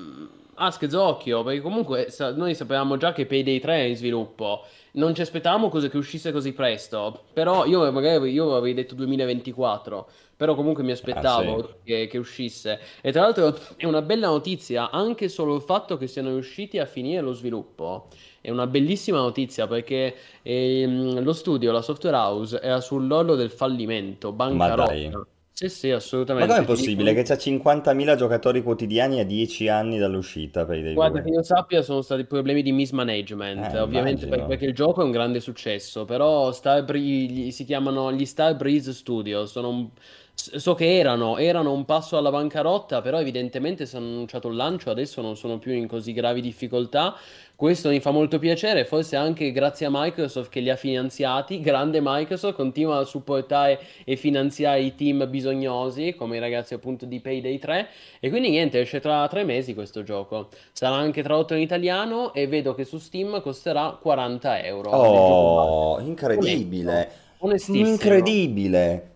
[0.56, 4.64] Ah, Schezocchio, perché comunque sa- noi sapevamo già che Payday 3 è in sviluppo.
[4.92, 7.22] Non ci aspettavamo cosa che uscisse così presto.
[7.32, 10.08] Però io magari io avevo detto 2024.
[10.36, 11.74] Però comunque mi aspettavo ah, sì.
[11.84, 12.78] che, che, uscisse.
[13.00, 16.84] E tra l'altro è una bella notizia anche solo il fatto che siano riusciti a
[16.84, 18.08] finire lo sviluppo.
[18.40, 24.32] È una bellissima notizia perché ehm, lo studio, la software house, era sull'orlo del fallimento,
[24.32, 25.26] bancarotta.
[25.54, 26.48] Sì, sì, assolutamente.
[26.48, 31.20] Ma com'è possibile che c'ha 50.000 giocatori quotidiani a 10 anni dall'uscita per i Guarda,
[31.20, 35.04] che io sappia sono stati problemi di mismanagement, eh, ovviamente per, perché il gioco è
[35.04, 39.88] un grande successo, però Star Bree, si chiamano gli Star Breeze Studio, sono un
[40.34, 44.90] So che erano, erano un passo alla bancarotta, però evidentemente se hanno annunciato il lancio
[44.90, 47.14] adesso non sono più in così gravi difficoltà.
[47.54, 51.60] Questo mi fa molto piacere, forse anche grazie a Microsoft che li ha finanziati.
[51.60, 57.20] Grande Microsoft, continua a supportare e finanziare i team bisognosi, come i ragazzi appunto di
[57.20, 57.88] Payday 3.
[58.18, 60.48] E quindi niente, esce tra tre mesi questo gioco.
[60.72, 64.90] Sarà anche tradotto in italiano e vedo che su Steam costerà 40 euro.
[64.90, 67.10] Oh, incredibile!
[67.38, 67.88] Onestissimo.
[67.88, 69.10] Incredibile!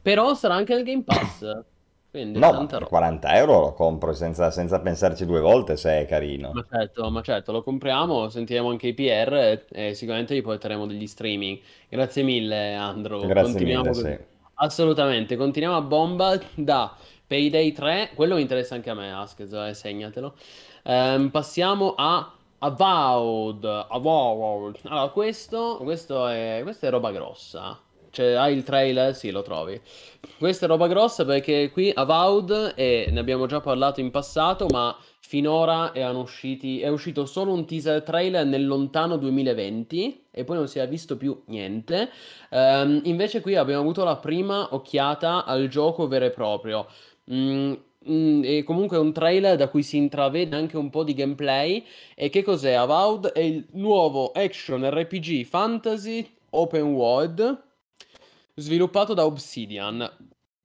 [0.00, 1.64] Però sarà anche nel Game Pass.
[2.12, 2.86] Quindi No, roba.
[2.86, 6.52] 40 euro lo compro senza, senza pensarci due volte se è carino.
[6.52, 10.86] Ma certo, ma certo, lo compriamo, sentiremo anche i PR e, e sicuramente vi porteremo
[10.86, 11.58] degli streaming.
[11.88, 13.26] Grazie mille, Andrew.
[13.26, 14.02] Grazie Continuiamo mille, così.
[14.04, 14.18] sì.
[14.54, 16.94] Assolutamente, continuiamo a bomba da
[17.26, 18.12] Payday 3.
[18.14, 20.36] Quello mi interessa anche a me, Askez, eh, segnatelo.
[20.84, 23.64] Ehm, passiamo a Avowed.
[23.64, 24.78] Avowed.
[24.84, 27.81] Allora, questo, questo è, questa è roba grossa.
[28.12, 29.14] Cioè, hai il trailer?
[29.14, 29.80] Sì, lo trovi.
[30.36, 34.94] Questa è roba grossa perché qui Avowed, e ne abbiamo già parlato in passato, ma
[35.18, 40.78] finora usciti, è uscito solo un teaser trailer nel lontano 2020 e poi non si
[40.78, 42.10] è visto più niente.
[42.50, 46.86] Ehm, invece qui abbiamo avuto la prima occhiata al gioco vero e proprio.
[47.32, 47.72] Mm,
[48.10, 51.82] mm, e comunque è un trailer da cui si intravede anche un po' di gameplay.
[52.14, 52.72] E che cos'è?
[52.72, 57.70] Avowed è il nuovo action RPG fantasy open world
[58.54, 60.10] sviluppato da Obsidian.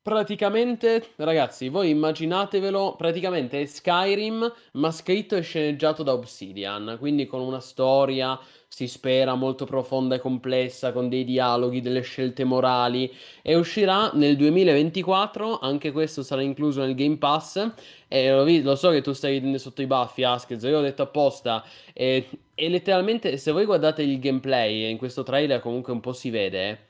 [0.01, 7.41] Praticamente, ragazzi, voi immaginatevelo, praticamente è Skyrim, ma scritto e sceneggiato da Obsidian, quindi con
[7.41, 13.55] una storia, si spera, molto profonda e complessa, con dei dialoghi, delle scelte morali, e
[13.55, 17.69] uscirà nel 2024, anche questo sarà incluso nel Game Pass,
[18.07, 20.81] e lo, vi- lo so che tu stai ridendo sotto i baffi, Askez, io ho
[20.81, 25.99] detto apposta, e, e letteralmente, se voi guardate il gameplay, in questo trailer comunque un
[25.99, 26.87] po' si vede,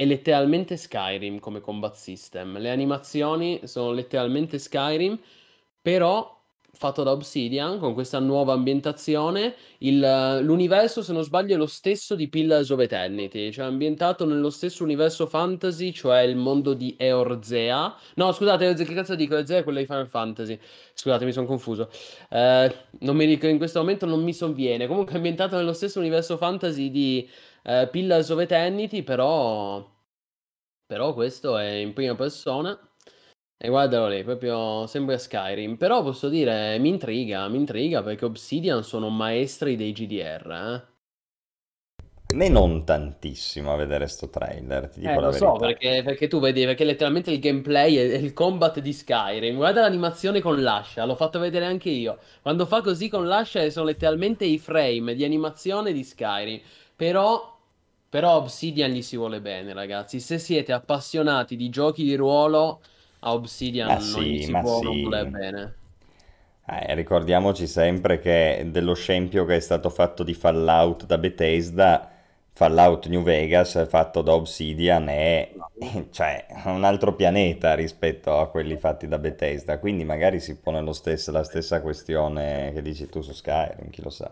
[0.00, 2.58] è letteralmente Skyrim come combat system.
[2.58, 5.18] Le animazioni sono letteralmente Skyrim,
[5.82, 6.38] però
[6.72, 9.54] fatto da Obsidian con questa nuova ambientazione.
[9.80, 14.48] Il- l'universo, se non sbaglio, è lo stesso di Pillars of Eternity, cioè ambientato nello
[14.48, 17.94] stesso universo fantasy, cioè il mondo di Eorzea.
[18.14, 19.34] No, scusate, Eorzea, che cazzo dico?
[19.34, 20.58] Eorzea è quello di Final Fantasy.
[20.94, 21.90] Scusate, mi sono confuso.
[22.30, 24.86] Eh, non mi ric- in questo momento non mi sovviene.
[24.86, 27.28] Comunque ambientato nello stesso universo fantasy di
[27.62, 29.88] eh, Pillars of Eternity, però...
[30.86, 32.78] però questo è in prima persona.
[33.56, 35.76] E guardalo lì, proprio sembra Skyrim.
[35.76, 40.86] Però posso dire, mi intriga, mi intriga perché Obsidian sono maestri dei GDR,
[42.32, 45.02] A me non tantissimo a vedere sto trailer, ti eh.
[45.02, 45.58] dico Eh, la lo so, verità.
[45.58, 49.56] perché, perché tu vedi, perché letteralmente il gameplay è, è il combat di Skyrim.
[49.56, 52.18] Guarda l'animazione con l'ascia, l'ho fatto vedere anche io.
[52.42, 56.60] Quando fa così con l'ascia sono letteralmente i frame di animazione di Skyrim.
[57.00, 57.58] Però,
[58.08, 60.20] però Obsidian gli si vuole bene, ragazzi.
[60.20, 62.82] Se siete appassionati di giochi di ruolo,
[63.20, 65.30] a Obsidian Ma non gli sì, si ma può non voler sì.
[65.30, 65.78] bene.
[66.66, 72.08] Eh, ricordiamoci sempre che dello scempio che è stato fatto di Fallout da Bethesda,
[72.52, 75.50] Fallout New Vegas fatto da Obsidian è
[76.10, 80.92] cioè, un altro pianeta rispetto a quelli fatti da Bethesda, quindi magari si pone lo
[80.92, 84.30] stesso- la stessa questione che dici tu su Skyrim, chi lo sa.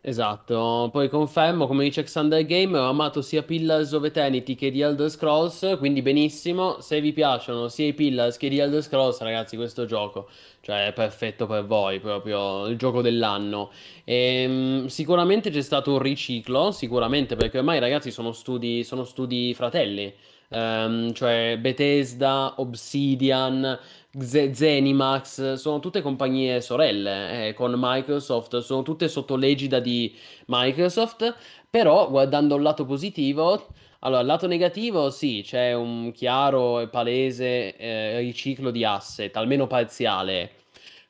[0.00, 4.80] Esatto, poi confermo, come dice Xander Game, ho amato sia Pillars of Eternity che di
[4.80, 9.56] Elder Scrolls, quindi benissimo, se vi piacciono sia i Pillars che di Elder Scrolls, ragazzi,
[9.56, 10.28] questo gioco,
[10.60, 13.70] cioè è perfetto per voi, proprio il gioco dell'anno.
[14.04, 20.14] Ehm, sicuramente c'è stato un riciclo, sicuramente, perché ormai ragazzi sono studi, sono studi fratelli,
[20.50, 23.78] Ehm, cioè Bethesda, Obsidian,
[24.10, 30.14] Ze- Zenimax, sono tutte compagnie sorelle, eh, con Microsoft, sono tutte sotto l'egida di
[30.46, 31.34] Microsoft,
[31.68, 33.66] però guardando il lato positivo,
[34.00, 40.52] allora, lato negativo sì, c'è un chiaro e palese eh, riciclo di asset, almeno parziale.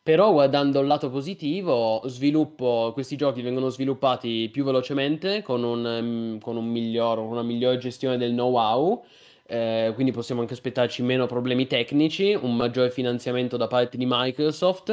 [0.03, 6.41] Però guardando il lato positivo, sviluppo, questi giochi vengono sviluppati più velocemente, con un, ehm,
[6.41, 9.05] con un miglior, una migliore gestione del know-how,
[9.51, 14.91] eh, quindi possiamo anche aspettarci meno problemi tecnici, un maggiore finanziamento da parte di Microsoft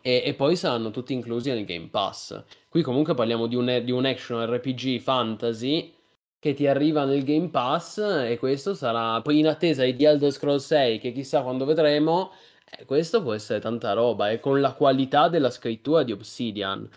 [0.00, 2.42] e, e poi saranno tutti inclusi nel Game Pass.
[2.70, 5.94] Qui comunque parliamo di un, di un action RPG fantasy
[6.38, 10.32] che ti arriva nel Game Pass e questo sarà poi in attesa di The Elder
[10.32, 12.32] Scrolls 6 che chissà quando vedremo
[12.64, 16.88] eh, questo può essere tanta roba e con la qualità della scrittura di Obsidian.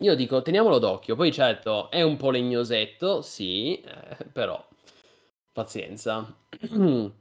[0.00, 1.14] Io dico, teniamolo d'occhio.
[1.14, 4.62] Poi certo, è un po' legnosetto, sì, eh, però
[5.56, 6.36] pazienza.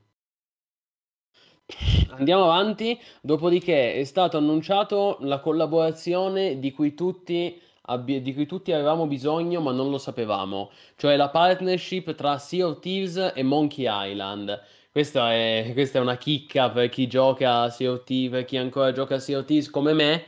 [2.09, 7.59] Andiamo avanti, dopodiché è stato annunciato la collaborazione di cui tutti,
[8.03, 12.79] di cui tutti avevamo bisogno ma non lo sapevamo, cioè la partnership tra Sea of
[12.79, 14.61] Thieves e Monkey Island.
[14.91, 19.15] questa è, questa è una chicca per chi gioca a COT, per chi ancora gioca
[19.15, 20.25] a COT come me.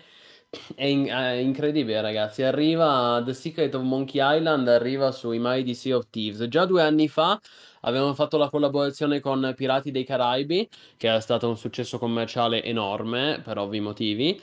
[0.76, 2.42] È, in- è incredibile, ragazzi.
[2.44, 6.48] Arriva The Secret of Monkey Island, arriva sui mai di Sea of Thieves.
[6.48, 7.40] Già due anni fa
[7.82, 10.68] avevano fatto la collaborazione con Pirati dei Caraibi,
[10.98, 14.40] che è stato un successo commerciale enorme per ovvi motivi.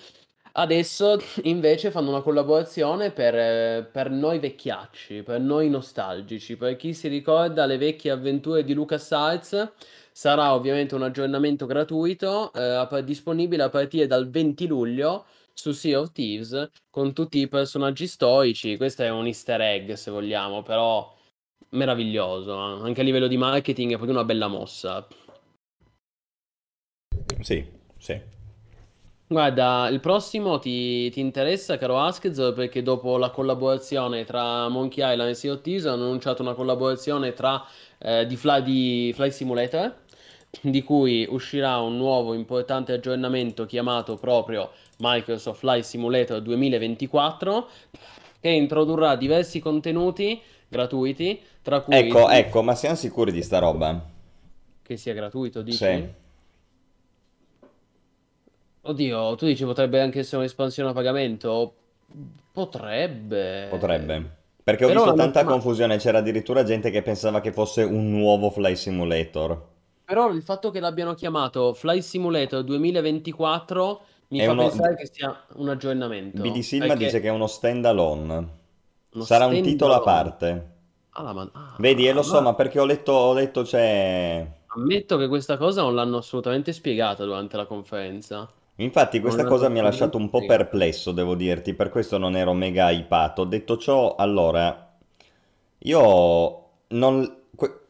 [0.56, 7.08] Adesso invece fanno una collaborazione per, per noi vecchiacci, per noi nostalgici, per chi si
[7.08, 9.72] ricorda le vecchie avventure di LucasArts
[10.16, 16.12] Sarà ovviamente un aggiornamento gratuito, eh, disponibile a partire dal 20 luglio su Sea of
[16.12, 18.76] Thieves con tutti i personaggi storici.
[18.76, 21.12] Questo è un easter egg, se vogliamo, però
[21.74, 22.52] meraviglioso.
[22.52, 22.86] Eh.
[22.86, 25.06] Anche a livello di marketing è proprio una bella mossa.
[27.40, 27.64] Sì,
[27.98, 28.20] sì.
[29.26, 35.30] Guarda, il prossimo ti, ti interessa, caro Askez, perché dopo la collaborazione tra Monkey Island
[35.30, 37.64] e Sea of Thieves hanno annunciato una collaborazione tra,
[37.98, 40.02] eh, di, Fly, di Fly Simulator
[40.60, 47.68] di cui uscirà un nuovo importante aggiornamento chiamato proprio Microsoft Flight Simulator 2024
[48.40, 50.40] che introdurrà diversi contenuti
[50.74, 51.94] gratuiti, tra cui...
[51.94, 54.10] Ecco, ecco, ma siamo sicuri di sta roba?
[54.82, 55.76] Che sia gratuito, dici?
[55.76, 56.08] Sì.
[58.86, 61.74] Oddio, tu dici potrebbe anche essere un'espansione a pagamento?
[62.52, 63.68] Potrebbe.
[63.70, 64.42] Potrebbe.
[64.62, 68.50] Perché ho Però visto tanta confusione, c'era addirittura gente che pensava che fosse un nuovo
[68.50, 69.72] Fly Simulator.
[70.04, 74.68] Però il fatto che l'abbiano chiamato Fly Simulator 2024 mi È fa uno...
[74.68, 76.42] pensare che sia un aggiornamento.
[76.42, 77.04] BD Silva perché...
[77.04, 78.62] dice che è uno stand-alone.
[79.14, 80.72] Uno Sarà un titolo a parte.
[81.10, 81.48] Ah, ma...
[81.52, 84.46] ah, Vedi, e lo so, ma perché ho letto, ho letto c'è...
[84.76, 88.50] Ammetto che questa cosa non l'hanno assolutamente spiegata durante la conferenza.
[88.76, 92.52] Infatti questa cosa mi ha lasciato un po' perplesso, devo dirti, per questo non ero
[92.54, 93.44] mega hypato.
[93.44, 94.96] Detto ciò, allora,
[95.78, 97.42] io non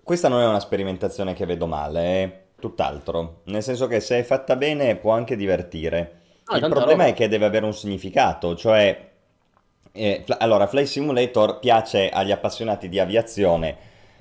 [0.02, 3.40] questa non è una sperimentazione che vedo male, è tutt'altro.
[3.44, 6.20] Nel senso che se è fatta bene può anche divertire.
[6.44, 7.06] Ah, Il problema roba.
[7.06, 9.12] è che deve avere un significato, cioè...
[9.96, 13.76] Eh, allora, Flight Simulator piace agli appassionati di aviazione,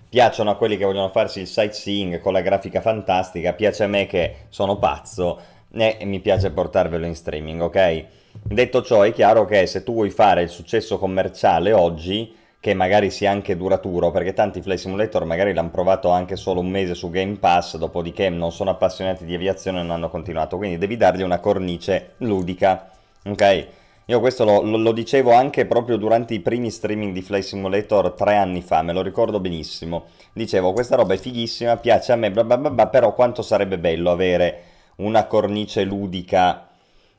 [0.08, 4.06] piacciono a quelli che vogliono farsi il sightseeing con la grafica fantastica, piace a me
[4.06, 5.40] che sono pazzo
[5.72, 8.06] e mi piace portarvelo in streaming, ok?
[8.44, 13.10] Detto ciò, è chiaro che se tu vuoi fare il successo commerciale oggi che magari
[13.10, 17.10] sia anche duraturo, perché tanti Flight Simulator magari l'hanno provato anche solo un mese su
[17.10, 21.24] Game Pass, dopodiché non sono appassionati di aviazione e non hanno continuato, quindi devi dargli
[21.24, 22.92] una cornice ludica,
[23.26, 23.68] ok?
[24.08, 28.12] Io questo lo, lo, lo, dicevo anche proprio durante i primi streaming di Flight Simulator
[28.12, 30.06] tre anni fa, me lo ricordo benissimo.
[30.34, 33.80] Dicevo, questa roba è fighissima, piace a me, bla bla bla, bla però quanto sarebbe
[33.80, 34.64] bello avere
[34.98, 36.68] una cornice ludica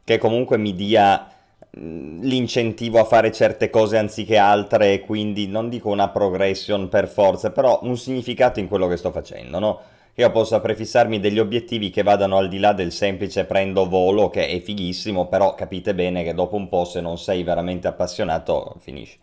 [0.04, 1.28] che comunque mi dia
[1.76, 7.80] l'incentivo a fare certe cose anziché altre quindi non dico una progression per forza, però
[7.82, 9.80] un significato in quello che sto facendo, no?
[10.16, 14.46] Io possa prefissarmi degli obiettivi che vadano al di là del semplice prendo volo, che
[14.46, 19.18] è fighissimo, però capite bene che dopo un po' se non sei veramente appassionato finisci.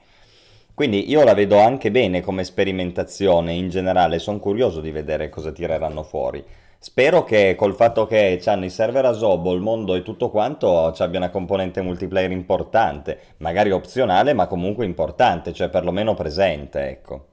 [0.74, 5.54] Quindi io la vedo anche bene come sperimentazione in generale, sono curioso di vedere cosa
[5.54, 6.44] tireranno fuori.
[6.78, 10.92] Spero che col fatto che hanno i server a Zobo, il mondo e tutto quanto
[10.92, 17.31] ci abbia una componente multiplayer importante, magari opzionale ma comunque importante, cioè perlomeno presente, ecco.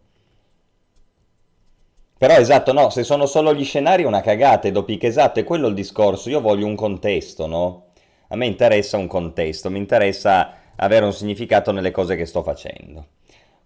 [2.19, 5.69] Però esatto, no, se sono solo gli scenari è una cagata, che esatto, è quello
[5.69, 7.87] il discorso, io voglio un contesto, no?
[8.29, 13.07] A me interessa un contesto, mi interessa avere un significato nelle cose che sto facendo.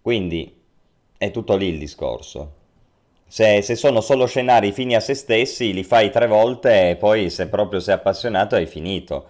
[0.01, 0.61] Quindi
[1.17, 2.61] è tutto lì il discorso.
[3.27, 7.31] Se, se, sono solo scenari fini a se stessi, li fai tre volte e poi
[7.31, 9.25] se proprio sei appassionato hai finito.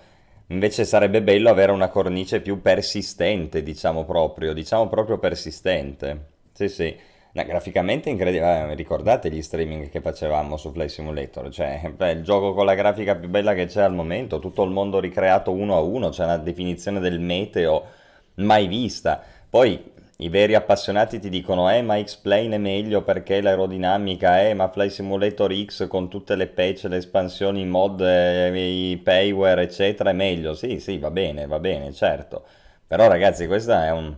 [0.47, 6.31] Invece sarebbe bello avere una cornice più persistente, diciamo proprio, diciamo proprio persistente.
[6.51, 6.95] Sì, sì.
[7.35, 11.49] No, graficamente incredibile, eh, ricordate gli streaming che facevamo su Flight Simulator?
[11.49, 14.69] Cioè, beh, il gioco con la grafica più bella che c'è al momento, tutto il
[14.69, 17.85] mondo ricreato uno a uno, c'è una definizione del meteo
[18.35, 19.19] mai vista.
[19.49, 24.69] Poi i veri appassionati ti dicono, eh, ma X-Plane è meglio perché l'aerodinamica, eh, ma
[24.69, 30.11] Fly Simulator X con tutte le patch, le espansioni, i mod, eh, i payware, eccetera,
[30.11, 30.53] è meglio.
[30.53, 32.43] Sì, sì, va bene, va bene, certo.
[32.85, 34.15] Però ragazzi, questa è un...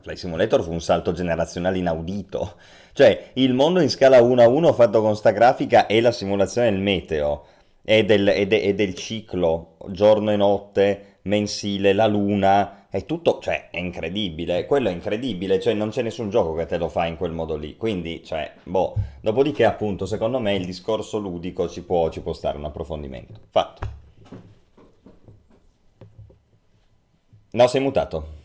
[0.00, 2.54] Fly Simulator fu un salto generazionale inaudito.
[2.92, 6.70] Cioè, il mondo in scala 1 a 1 fatto con sta grafica è la simulazione
[6.70, 7.44] del meteo
[7.82, 13.68] e del, de, e del ciclo, giorno e notte, mensile, la luna è tutto, cioè,
[13.70, 17.16] è incredibile, quello è incredibile, cioè non c'è nessun gioco che te lo fa in
[17.16, 22.08] quel modo lì, quindi, cioè, boh, dopodiché appunto, secondo me il discorso ludico ci può,
[22.10, 23.86] ci può stare un approfondimento, fatto.
[27.50, 28.37] No, sei mutato.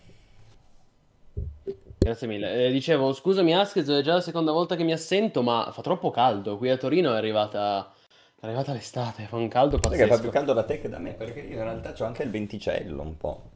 [2.04, 2.66] Grazie mille.
[2.66, 6.12] Eh, dicevo, scusami Askez, è già la seconda volta che mi assento, ma fa troppo
[6.12, 6.58] caldo.
[6.58, 7.93] Qui a Torino è arrivata,
[8.39, 10.30] è arrivata l'estate, fa un caldo Sai che fa più pazzesco.
[10.30, 13.16] caldo da te che da me, perché io in realtà c'ho anche il venticello un
[13.16, 13.51] po'.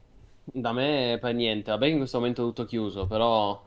[0.46, 3.62] Da me per niente, vabbè in questo momento è tutto chiuso, però...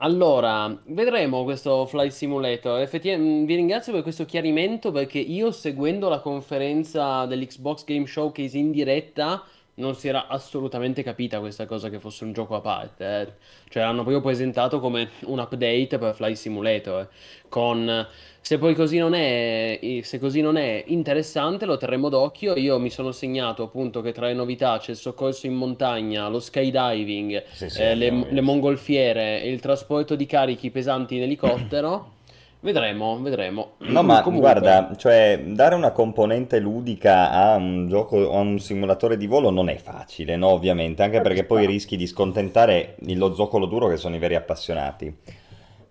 [0.00, 2.78] Allora, vedremo questo Flight Simulator.
[2.80, 8.70] Effettivamente, vi ringrazio per questo chiarimento perché io seguendo la conferenza dell'Xbox Game Showcase in
[8.70, 9.42] diretta
[9.78, 13.20] non si era assolutamente capita questa cosa che fosse un gioco a parte.
[13.20, 13.32] eh.
[13.68, 17.00] Cioè l'hanno proprio presentato come un update per Flight Simulator.
[17.02, 17.08] eh.
[17.48, 18.06] Con
[18.40, 22.56] se poi così non è, se così non è interessante, lo terremo d'occhio.
[22.56, 26.40] Io mi sono segnato appunto che tra le novità c'è il soccorso in montagna, lo
[26.40, 32.16] skydiving, Sì, sì, eh, le, le mongolfiere e il trasporto di carichi pesanti in elicottero.
[32.60, 33.74] Vedremo, vedremo.
[33.78, 39.16] No, ma Comunque, guarda, cioè dare una componente ludica a un gioco, a un simulatore
[39.16, 43.66] di volo non è facile, no, ovviamente, anche perché poi rischi di scontentare lo zoccolo
[43.66, 45.16] duro che sono i veri appassionati.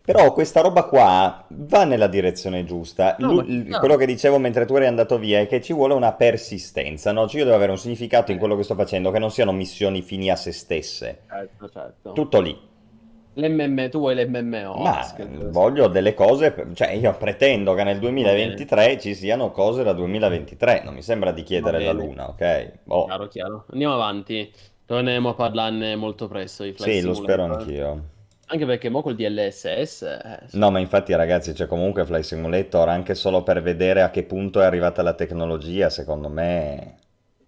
[0.07, 3.18] Però questa roba qua va nella direzione giusta.
[3.20, 3.80] No, Lu- sta.
[3.80, 7.28] quello che dicevo mentre tu eri andato via è che ci vuole una persistenza, no?
[7.28, 10.01] Cioè io devo avere un significato in quello che sto facendo, che non siano missioni
[10.01, 11.24] fini a se stesse.
[11.28, 12.11] Certo, certo.
[12.13, 12.57] Tutto lì.
[13.38, 14.76] L'MM, tu vuoi l'MMO?
[14.82, 15.50] Ma Asked?
[15.52, 19.94] voglio delle cose, cioè io pretendo che nel Va bene, 2023 ci siano cose da
[19.94, 22.80] 2023, non mi sembra di chiedere la luna, ok?
[22.84, 23.66] Boh, Chiaro, chiaro.
[23.72, 24.52] Andiamo avanti.
[24.86, 27.52] Torneremo a parlarne molto presto sì, lo spero Simulator.
[27.52, 28.04] anch'io.
[28.50, 33.14] Anche perché mo col DLSS, eh, No, ma infatti ragazzi, c'è comunque Fly Simulator anche
[33.14, 36.96] solo per vedere a che punto è arrivata la tecnologia, secondo me...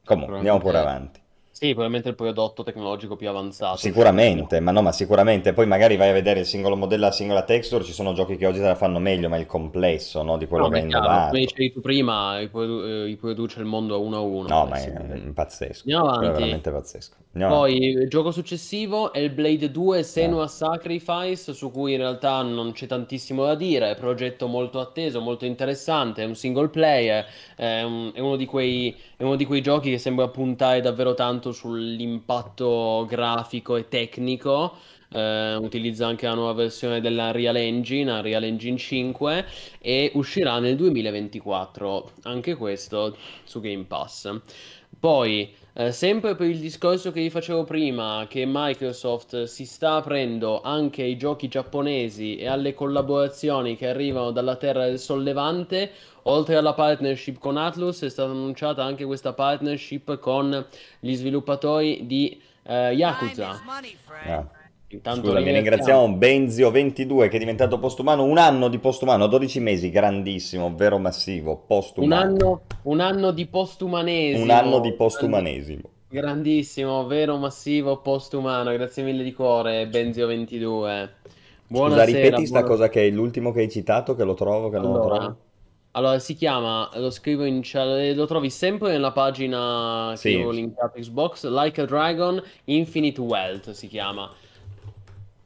[0.04, 1.22] Comunque, andiamo pure avanti.
[1.60, 3.78] Sì, probabilmente il prodotto tecnologico più avanzato.
[3.78, 5.54] Sicuramente, ma no, ma sicuramente.
[5.54, 8.46] Poi magari vai a vedere il singolo modello, la singola texture, ci sono giochi che
[8.46, 11.18] oggi te la fanno meglio, ma il complesso, no, di quello No, che è chiaro,
[11.26, 11.38] come innovato.
[11.40, 14.80] dicevi tu prima, riprodu- eh, riproduce il mondo a uno a uno, No, Flight ma
[14.80, 16.42] è pazzesco, Andiamo quello è avanti.
[16.42, 17.16] veramente pazzesco.
[17.34, 17.72] Andiamo avanti.
[17.72, 20.04] Poi il gioco successivo è il Blade 2 Eh.
[20.04, 24.80] Senua Sacrifice, su cui in realtà non c'è tantissimo da dire, è un progetto molto
[24.80, 29.36] atteso, molto interessante, è un single player, è, un- è uno di quei, è uno
[29.36, 34.78] di quei giochi che sembra puntare davvero tanto sull'impatto grafico e tecnico.
[35.12, 39.46] eh, utilizza anche la nuova versione dell'Unreal Engine, Unreal Engine 5,
[39.80, 44.30] e uscirà nel 2024, anche questo su Game Pass.
[45.00, 50.62] Poi, eh, sempre per il discorso che vi facevo prima, che Microsoft si sta aprendo
[50.62, 55.92] anche ai giochi giapponesi e alle collaborazioni che arrivano dalla Terra del Sollevante,
[56.30, 60.66] oltre alla partnership con Atlus, è stata annunciata anche questa partnership con
[61.00, 63.50] gli sviluppatori di eh, Yakuza.
[64.28, 64.48] Ah.
[64.92, 66.18] Intanto Scusami, ringraziamo.
[66.18, 71.52] ringraziamo Benzio22 che è diventato postumano un anno di postumano, 12 mesi, grandissimo, vero massivo,
[71.52, 72.22] Un postumano.
[72.22, 74.52] anno, un anno di Un postumanesimo.
[74.52, 75.82] anno di postumanesimo.
[76.10, 78.72] grandissimo, vero massivo postumano.
[78.72, 80.58] Grazie mille di cuore, Benzio22.
[80.58, 81.10] Scusa,
[81.68, 84.78] Buonasera, ripeti sta buona- cosa che è l'ultimo che hai citato, che lo trovo, che
[84.80, 85.38] non lo Allora, trovo.
[85.92, 90.30] Allora, si chiama, lo scrivo in chat, eh, lo trovi sempre nella pagina che Sì,
[90.38, 94.30] io ho linkato Xbox, Like a Dragon Infinite Wealth si chiama.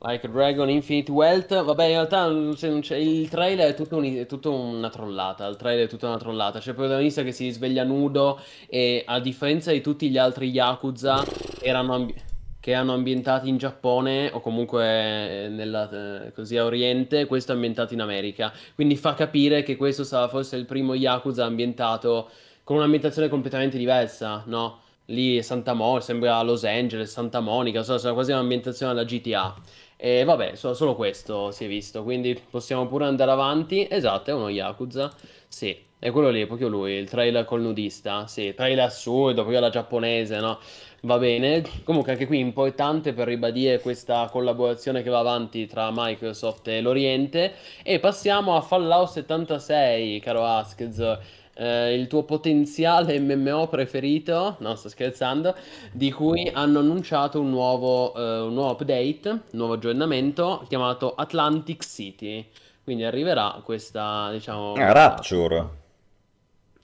[0.06, 3.74] Like a Dragon Infinite Wealth, vabbè in realtà non- se non c'è- il trailer è
[3.74, 7.24] tutto, un- è tutto una trollata, il trailer è tutta una trollata, c'è il protagonista
[7.24, 8.38] che si sveglia nudo
[8.68, 11.24] e a differenza di tutti gli altri Yakuza
[11.62, 12.16] erano ambi-
[12.64, 17.56] che erano ambientati in Giappone o comunque eh, nella, eh, così a Oriente, questo è
[17.56, 22.30] ambientato in America, quindi fa capire che questo sarà forse il primo Yakuza ambientato
[22.64, 24.80] con un'ambientazione completamente diversa, no?
[25.08, 29.54] Lì Santa Monica, sembra Los Angeles, Santa Monica, so, sarà quasi un'ambientazione alla GTA.
[29.98, 33.86] E vabbè, so- solo questo si è visto, quindi possiamo pure andare avanti.
[33.90, 35.14] Esatto, è uno Yakuza.
[35.50, 38.26] Sì, è quello lì, proprio lui, il trailer col nudista.
[38.28, 40.60] Sì, trailer assurdo, poi alla giapponese, no?
[41.06, 41.62] Va bene.
[41.84, 47.56] Comunque anche qui importante per ribadire questa collaborazione che va avanti tra Microsoft e l'Oriente.
[47.84, 51.18] E passiamo a Fallout 76, caro Askez.
[51.56, 55.54] Eh, il tuo potenziale MMO preferito, no, sto scherzando,
[55.92, 61.84] di cui hanno annunciato un nuovo, eh, un nuovo update, un nuovo aggiornamento chiamato Atlantic
[61.84, 62.48] City.
[62.82, 64.92] Quindi arriverà questa, diciamo, Ah.
[64.94, 65.70] Rapture.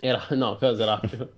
[0.01, 0.26] Era...
[0.32, 1.30] No, cosa Rapture?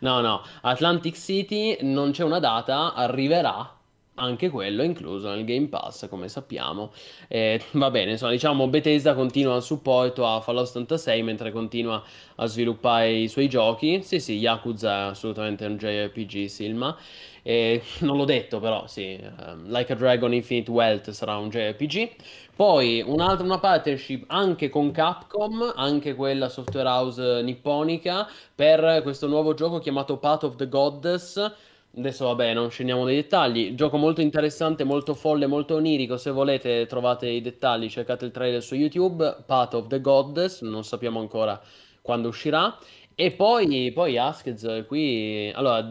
[0.00, 3.77] No, no, Atlantic City non c'è una data, arriverà
[4.18, 6.92] anche quello incluso nel Game Pass, come sappiamo.
[7.28, 12.02] Eh, va bene, insomma, diciamo Bethesda continua il supporto a Fallout 76 mentre continua
[12.36, 14.02] a sviluppare i suoi giochi.
[14.02, 16.96] Sì, sì, Yakuza è assolutamente un JRPG, Silma.
[17.42, 22.10] Eh, non l'ho detto, però sì, ehm, Like a Dragon Infinite Wealth sarà un JRPG.
[22.54, 29.54] Poi un'altra una partnership anche con Capcom, anche quella software house nipponica, per questo nuovo
[29.54, 31.52] gioco chiamato Path of the Goddess.
[31.96, 33.74] Adesso vabbè, non scendiamo nei dettagli.
[33.74, 36.16] Gioco molto interessante, molto folle, molto onirico.
[36.16, 39.44] Se volete trovate i dettagli, cercate il trailer su YouTube.
[39.44, 41.60] Path of the Goddess, non sappiamo ancora
[42.00, 42.76] quando uscirà.
[43.20, 45.50] E poi, poi Askez, qui...
[45.52, 45.88] Allora,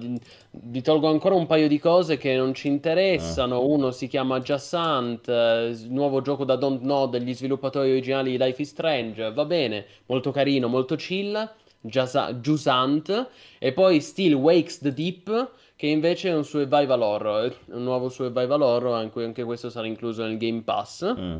[0.50, 3.60] vi tolgo ancora un paio di cose che non ci interessano.
[3.60, 3.66] Eh.
[3.66, 8.62] Uno si chiama Jassant, eh, nuovo gioco da Don't Know degli sviluppatori originali di Life
[8.62, 9.34] is Strange.
[9.34, 11.52] Va bene, molto carino, molto chill.
[11.82, 13.28] Jusant.
[13.60, 17.55] E poi Still Wakes the Deep, che invece è un survival horror.
[17.67, 21.13] Un nuovo survival horror, anche, anche questo sarà incluso nel Game Pass.
[21.17, 21.38] Mm.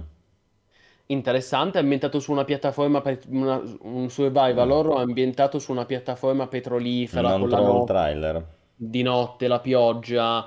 [1.10, 4.72] Interessante, ambientato su una piattaforma, pe- una- un survival Mm.
[4.72, 8.46] horror ambientato su una piattaforma petrolifera trovo il no- trailer.
[8.76, 10.46] di notte, la pioggia.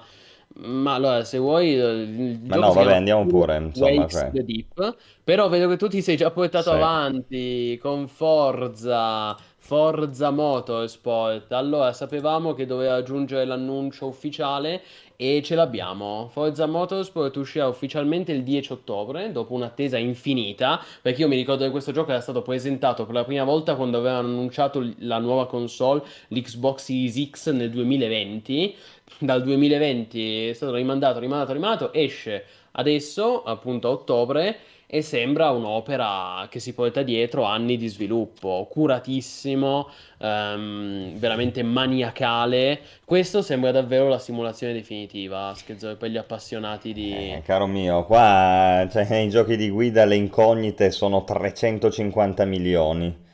[0.57, 4.31] Ma allora, se vuoi, eh, Ma no, vabbè, andiamo pure, insomma, cioè.
[4.33, 4.97] Deep.
[5.25, 6.77] Però vedo che tu ti sei già portato Sì.
[6.77, 9.37] avanti con Forza,
[9.71, 11.53] Forza Motorsport.
[11.53, 14.83] Allora, sapevamo che doveva aggiungere l'annuncio ufficiale
[15.15, 16.27] e ce l'abbiamo.
[16.29, 21.71] Forza Motorsport uscirà ufficialmente il 10 ottobre, dopo un'attesa infinita, perché io mi ricordo che
[21.71, 26.03] questo gioco era stato presentato per la prima volta quando avevano annunciato la nuova console,
[26.27, 28.75] l'Xbox Series X nel 2020.
[29.21, 34.59] Dal 2020 è stato rimandato, rimandato, rimandato, esce adesso, appunto a ottobre,
[34.93, 39.89] e sembra un'opera che si porta dietro anni di sviluppo, curatissimo,
[40.19, 42.81] ehm, veramente maniacale.
[43.05, 47.13] Questo sembra davvero la simulazione definitiva, Schezzo, per gli appassionati di...
[47.13, 53.29] Eh, caro mio, qua cioè, nei giochi di guida le incognite sono 350 milioni.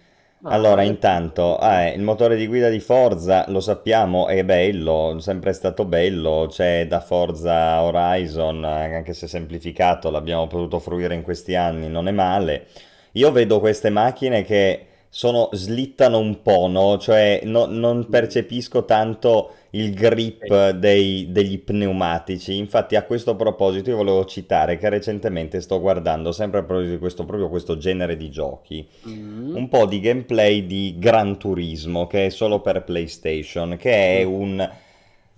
[0.46, 5.52] Ma Allora, intanto, eh, il motore di guida di Forza, lo sappiamo, è bello, sempre
[5.52, 11.56] stato bello, c'è da Forza Horizon, eh, anche se semplificato, l'abbiamo potuto fruire in questi
[11.56, 12.66] anni, non è male.
[13.12, 16.98] Io vedo queste macchine che sono, slittano un po', no?
[16.98, 22.56] Cioè no- non percepisco tanto il grip dei- degli pneumatici.
[22.56, 26.98] Infatti, a questo proposito, io volevo citare che recentemente sto guardando, sempre a proposito di
[26.98, 32.26] questo, proprio questo genere di giochi, mm, un po' di gameplay di Gran Turismo, che
[32.26, 34.32] è solo per PlayStation, che è mm.
[34.32, 34.70] un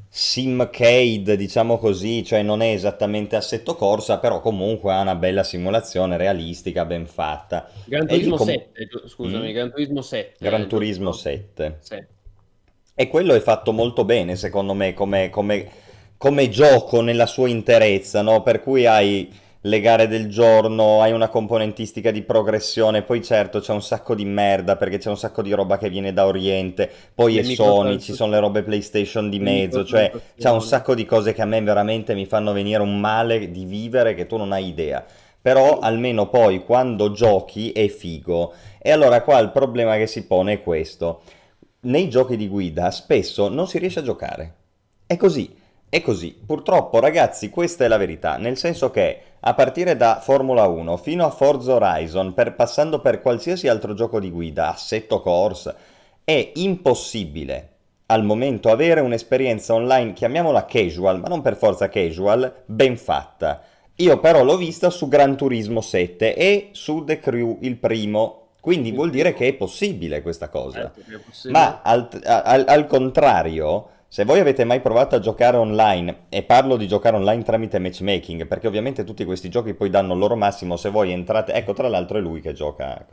[0.09, 6.17] simcade, diciamo così, cioè non è esattamente assetto corsa, però comunque ha una bella simulazione
[6.17, 7.71] realistica, ben fatta.
[7.85, 9.53] Gran Turismo com- 7, giu- scusami, Mm?
[9.53, 11.13] Gran Turismo 7, Gran eh, Turismo giusto?
[11.13, 11.79] 7.
[11.81, 12.07] Sì.
[12.95, 15.71] E quello è fatto molto bene, secondo me, come, come-
[16.17, 18.43] come gioco nella sua interezza, no?
[18.43, 19.33] Per cui hai
[19.69, 24.25] le gare del giorno, hai una componentistica di progressione, poi certo c'è un sacco di
[24.25, 27.99] merda perché c'è un sacco di roba che viene da Oriente, poi Le è Sony,
[27.99, 31.47] ci sono le robe PlayStation di mezzo, cioè c'è un sacco di cose che a
[31.47, 35.05] me veramente mi fanno venire un male di vivere che tu non hai idea.
[35.41, 38.53] Però almeno poi quando giochi è figo.
[38.79, 41.21] E allora qua il problema che si pone è questo
[41.81, 44.55] nei giochi di guida spesso non si riesce a giocare.
[45.07, 45.55] È così,
[45.89, 46.37] è così.
[46.45, 51.25] Purtroppo, ragazzi, questa è la verità, nel senso che a partire da Formula 1 fino
[51.25, 55.75] a Forza Horizon, per- passando per qualsiasi altro gioco di guida, Assetto Corse,
[56.25, 57.73] è impossibile
[58.11, 63.63] al momento avere un'esperienza online, chiamiamola casual, ma non per forza casual, ben fatta.
[63.97, 68.93] Io però l'ho vista su Gran Turismo 7 e su The Crew il primo, quindi
[68.93, 70.91] vuol dire che è possibile questa cosa.
[70.95, 71.59] Certo possibile.
[71.59, 76.77] Ma al, al- al contrario, se voi avete mai provato a giocare online, e parlo
[76.77, 80.79] di giocare online tramite matchmaking, perché ovviamente tutti questi giochi poi danno il loro massimo
[80.79, 83.05] se voi entrate, ecco tra l'altro è lui che gioca.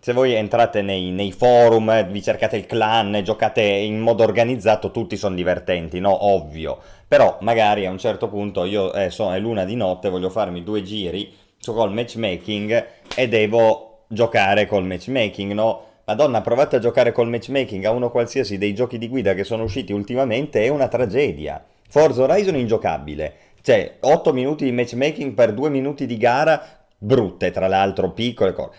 [0.00, 4.90] Se voi entrate nei, nei forum, eh, vi cercate il clan, giocate in modo organizzato,
[4.90, 6.26] tutti sono divertenti, no?
[6.26, 6.78] Ovvio.
[7.08, 10.62] Però magari a un certo punto io eh, so, è l'una di notte, voglio farmi
[10.62, 15.87] due giri su col matchmaking e devo giocare col matchmaking, no?
[16.08, 19.64] Madonna, provate a giocare col matchmaking a uno qualsiasi dei giochi di guida che sono
[19.64, 21.62] usciti ultimamente, è una tragedia.
[21.86, 23.34] Forza Horizon è ingiocabile.
[23.60, 26.62] Cioè, 8 minuti di matchmaking per 2 minuti di gara,
[26.96, 28.70] brutte tra l'altro, piccole cose.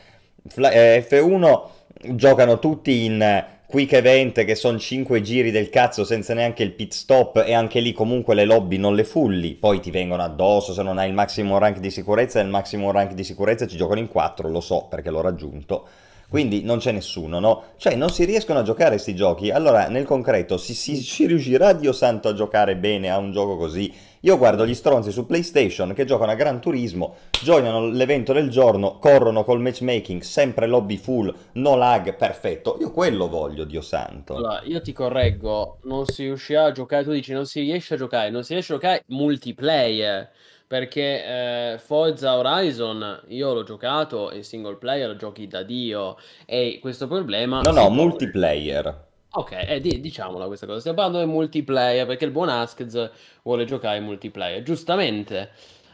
[0.48, 6.34] Fla- eh, F1 giocano tutti in quick event che sono 5 giri del cazzo senza
[6.34, 9.92] neanche il pit stop e anche lì comunque le lobby non le fulli, poi ti
[9.92, 13.24] vengono addosso se non hai il massimo rank di sicurezza e il massimo rank di
[13.24, 15.88] sicurezza ci giocano in 4, lo so perché l'ho raggiunto.
[16.30, 17.64] Quindi non c'è nessuno, no?
[17.78, 19.50] Cioè non si riescono a giocare questi giochi.
[19.50, 23.58] Allora, nel concreto, si, si, si riuscirà, Dio santo, a giocare bene a un gioco
[23.58, 23.92] così?
[24.24, 29.00] Io guardo gli stronzi su PlayStation che giocano a Gran Turismo, giocano l'evento del giorno,
[29.00, 32.78] corrono col matchmaking, sempre lobby full, no lag, perfetto.
[32.82, 34.36] Io quello voglio, Dio santo.
[34.36, 37.98] Allora, io ti correggo, non si riuscirà a giocare, tu dici non si riesce a
[37.98, 40.30] giocare, non si riesce a giocare multiplayer,
[40.70, 46.16] perché eh, Forza Horizon io l'ho giocato e single player giochi da Dio
[46.46, 49.08] e questo problema No, no, pone- multiplayer.
[49.32, 50.79] Ok, eh, di- diciamola questa cosa.
[50.79, 53.09] Stiamo parlando del multiplayer perché il buon Askez
[53.41, 55.50] vuole giocare in multiplayer, giustamente.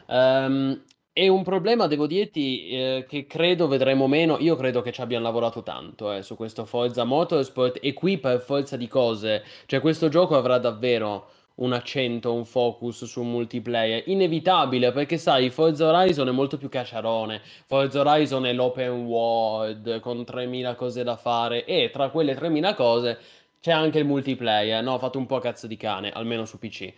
[0.08, 4.36] Ehm, è un problema, devo dirti, eh, che credo vedremo meno.
[4.40, 8.40] Io credo che ci abbiano lavorato tanto eh, su questo Forza Motorsport e qui per
[8.42, 9.42] forza di cose.
[9.64, 14.02] Cioè, questo gioco avrà davvero un accento, un focus sul multiplayer.
[14.06, 17.40] Inevitabile, perché sai, Forza Horizon è molto più cacciarone.
[17.66, 23.18] Forza Horizon è l'open world con 3000 cose da fare e tra quelle 3000 cose
[23.60, 24.98] c'è anche il multiplayer, no?
[24.98, 26.92] Fatto un po' cazzo di cane, almeno su PC.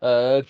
[0.00, 0.44] Uh,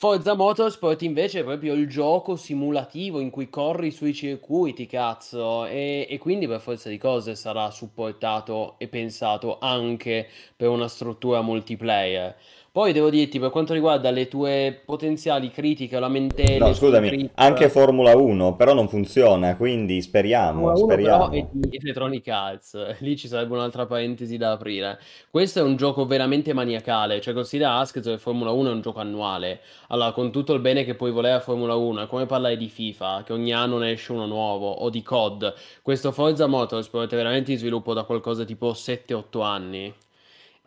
[0.00, 6.06] Forza Motorsport invece è proprio il gioco simulativo in cui corri sui circuiti, cazzo, e,
[6.08, 12.36] e, quindi per forza di cose sarà supportato e pensato anche per una struttura multiplayer.
[12.78, 16.58] Poi devo dirti, per quanto riguarda le tue potenziali critiche o lamentele...
[16.58, 21.28] No, scusami, trip, anche Formula 1, però non funziona, quindi speriamo, Formula 1 speriamo.
[21.28, 25.00] però è di Electronic Arts, lì ci sarebbe un'altra parentesi da aprire.
[25.28, 29.00] Questo è un gioco veramente maniacale, cioè considera Ask che Formula 1 è un gioco
[29.00, 29.58] annuale.
[29.88, 32.68] Allora, con tutto il bene che puoi volere a Formula 1, è come parlare di
[32.68, 35.52] FIFA, che ogni anno ne esce uno nuovo, o di COD.
[35.82, 39.92] Questo Forza Motorsport è veramente in sviluppo da qualcosa tipo 7-8 anni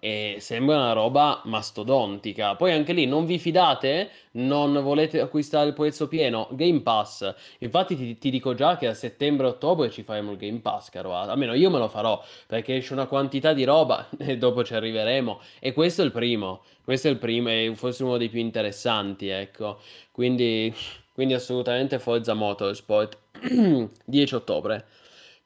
[0.04, 2.56] e sembra una roba mastodontica.
[2.56, 4.10] Poi anche lì non vi fidate?
[4.32, 6.48] Non volete acquistare il prezzo pieno?
[6.54, 7.32] Game Pass.
[7.60, 11.14] Infatti ti, ti dico già che a settembre-ottobre ci faremo il Game Pass, caro.
[11.16, 15.40] Almeno io me lo farò perché esce una quantità di roba e dopo ci arriveremo.
[15.60, 16.64] E questo è il primo.
[16.84, 19.82] Questo è il primo e forse uno dei più interessanti, ecco.
[20.10, 20.74] Quindi,
[21.14, 23.20] quindi assolutamente Forza Motorsport.
[24.04, 24.84] 10 ottobre.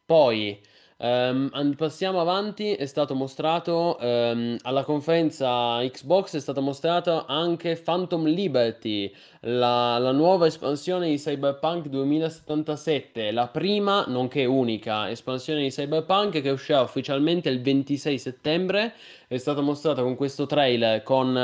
[0.05, 0.57] Poi...
[0.97, 8.25] Um, passiamo avanti, è stato mostrato um, alla conferenza Xbox, è stato mostrato anche Phantom
[8.25, 16.41] Liberty, la, la, nuova espansione di Cyberpunk 2077, la prima, nonché unica, espansione di Cyberpunk
[16.41, 18.93] che uscirà ufficialmente il 26 settembre,
[19.27, 21.35] è stata mostrata con questo trailer con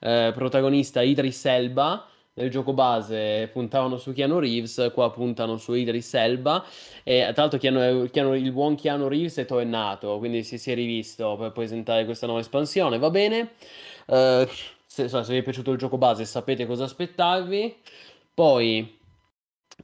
[0.00, 6.14] eh, protagonista Idris Elba nel gioco base puntavano su Keanu Reeves, qua puntano su Idris
[6.14, 6.64] Elba.
[7.02, 10.74] E tra l'altro Keanu, Keanu, il buon Keanu Reeves è tornato, quindi si, si, è
[10.74, 12.98] rivisto per presentare questa nuova espansione.
[12.98, 13.52] Va bene.
[14.06, 14.46] Uh,
[14.86, 17.76] se, se, vi è piaciuto il gioco base sapete cosa aspettarvi.
[18.34, 18.98] Poi...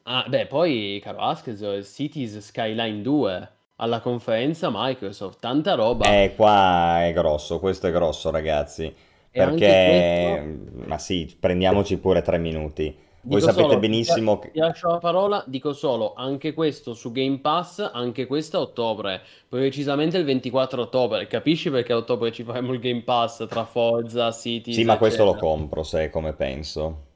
[0.05, 6.07] Ah, beh, poi, caro Askez, Cities Skyline 2 alla conferenza Microsoft, tanta roba.
[6.07, 8.95] Eh, qua è grosso, questo è grosso, ragazzi.
[9.33, 10.89] Perché, questo...
[10.89, 12.95] ma sì, prendiamoci pure tre minuti.
[13.25, 14.51] Voi dico sapete solo, benissimo che...
[14.51, 19.21] Ti lascio la parola, dico solo, anche questo su Game Pass, anche questo a ottobre,
[19.49, 21.27] precisamente il 24 ottobre.
[21.29, 24.73] Capisci perché a ottobre ci faremo il Game Pass tra Forza, City...
[24.73, 27.11] Sì, ma questo lo compro, se come penso.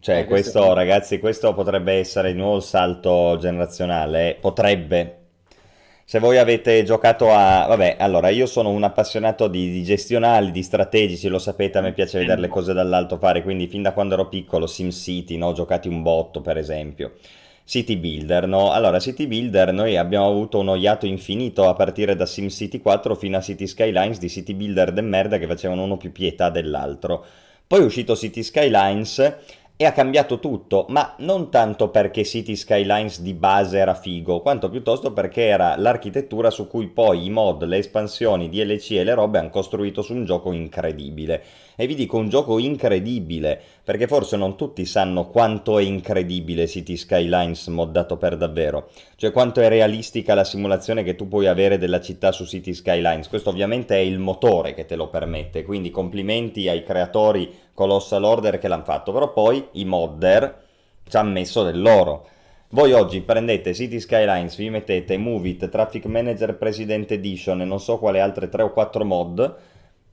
[0.00, 4.38] Cioè, eh, questo, questo ragazzi, questo potrebbe essere il nuovo salto generazionale.
[4.40, 5.15] Potrebbe,
[6.08, 7.66] se voi avete giocato a...
[7.66, 11.92] Vabbè, allora, io sono un appassionato di, di gestionali, di strategici, lo sapete, a me
[11.92, 15.48] piace vedere le cose dall'alto fare, quindi fin da quando ero piccolo, SimCity, no?
[15.48, 17.14] Ho giocato un botto, per esempio.
[17.64, 18.70] City Builder, no?
[18.70, 23.38] Allora, City Builder noi abbiamo avuto un oiato infinito a partire da SimCity 4 fino
[23.38, 27.24] a City Skylines di City Builder de merda che facevano uno più pietà dell'altro.
[27.66, 29.38] Poi è uscito City Skylines
[29.78, 34.70] e ha cambiato tutto, ma non tanto perché City Skylines di base era figo, quanto
[34.70, 39.38] piuttosto perché era l'architettura su cui poi i mod, le espansioni, DLC e le robe
[39.38, 41.42] hanno costruito su un gioco incredibile.
[41.76, 46.96] E vi dico un gioco incredibile, perché forse non tutti sanno quanto è incredibile City
[46.96, 52.00] Skylines moddato per davvero, cioè quanto è realistica la simulazione che tu puoi avere della
[52.00, 53.28] città su City Skylines.
[53.28, 58.58] Questo ovviamente è il motore che te lo permette, quindi complimenti ai creatori Colossal Order
[58.58, 60.64] che l'hanno fatto, però poi i modder
[61.08, 62.26] ci hanno messo del loro.
[62.70, 67.78] Voi oggi prendete City Skylines, vi mettete Move It, Traffic Manager President Edition e non
[67.78, 69.56] so quale altre 3 o 4 mod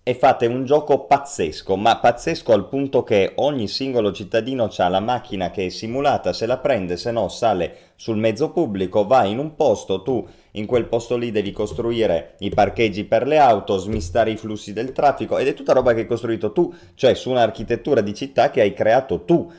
[0.05, 4.99] e fate un gioco pazzesco, ma pazzesco al punto che ogni singolo cittadino ha la
[4.99, 9.38] macchina che è simulata, se la prende, se no sale sul mezzo pubblico, va in
[9.38, 14.31] un posto, tu in quel posto lì devi costruire i parcheggi per le auto, smistare
[14.31, 18.01] i flussi del traffico ed è tutta roba che hai costruito tu, cioè su un'architettura
[18.01, 19.49] di città che hai creato tu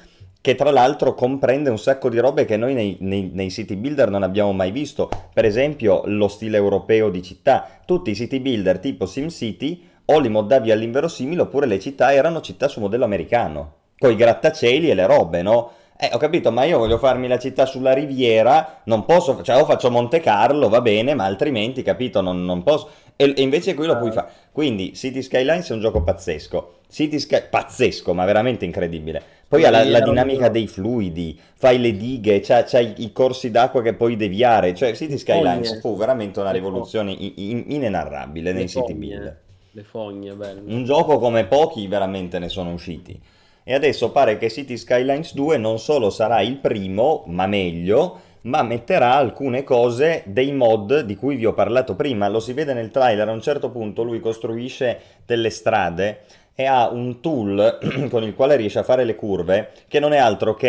[0.44, 4.10] che tra l'altro comprende un sacco di robe che noi nei, nei, nei, city builder
[4.10, 5.08] non abbiamo mai visto.
[5.32, 7.80] Per esempio lo stile europeo di città.
[7.86, 12.68] Tutti i city builder tipo SimCity o li moddavi all'inverosimile oppure le città erano città
[12.68, 15.70] su modello americano, con i grattacieli e le robe, no?
[15.97, 19.64] Eh, ho capito, ma io voglio farmi la città sulla riviera, non posso, cioè o
[19.64, 22.90] faccio Monte Carlo, va bene, ma altrimenti, capito, non, non posso.
[23.16, 24.28] E, e, invece qui lo puoi fare.
[24.51, 26.78] Quindi City Skylines è un gioco pazzesco.
[26.90, 27.44] City Sky...
[27.48, 29.22] pazzesco, ma veramente incredibile.
[29.47, 33.82] Poi ha la, la dinamica dei fluidi, fai le dighe, c'ha, c'ha i, corsi d'acqua
[33.82, 38.68] che puoi deviare, cioè City Skylines fu veramente una rivoluzione in- in- inenarrabile Le nei
[38.68, 39.43] city build.
[39.76, 40.62] Le fogne, bello.
[40.66, 43.20] Un gioco come pochi veramente ne sono usciti.
[43.64, 48.62] E adesso pare che City Skylines 2 non solo sarà il primo, ma meglio, ma
[48.62, 52.28] metterà alcune cose dei mod di cui vi ho parlato prima.
[52.28, 56.20] Lo si vede nel trailer, a un certo punto lui costruisce delle strade
[56.55, 57.78] e ha un tool
[58.10, 60.68] con il quale riesce a fare le curve che non è altro che...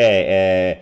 [0.69, 0.79] eh,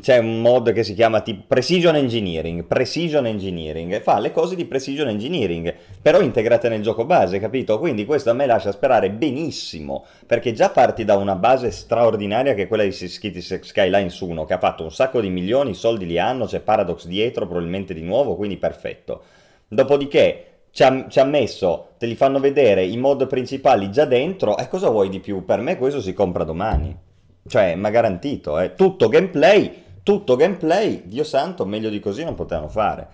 [0.00, 4.64] c'è un mod che si chiama tipo Precision Engineering, Precision Engineering, fa le cose di
[4.64, 7.80] Precision Engineering, però integrate nel gioco base, capito?
[7.80, 12.62] Quindi questo a me lascia sperare benissimo, perché già parti da una base straordinaria che
[12.62, 16.06] è quella di Cities Skylines 1, che ha fatto un sacco di milioni, i soldi
[16.06, 19.22] li hanno, c'è Paradox dietro, probabilmente di nuovo, quindi perfetto.
[19.66, 24.56] Dopodiché ci ha, ci ha messo, te li fanno vedere i mod principali già dentro,
[24.58, 25.44] e cosa vuoi di più?
[25.44, 27.05] Per me questo si compra domani.
[27.46, 28.74] Cioè, ma garantito, eh.
[28.74, 33.08] Tutto gameplay, tutto gameplay, Dio santo, meglio di così non potevano fare.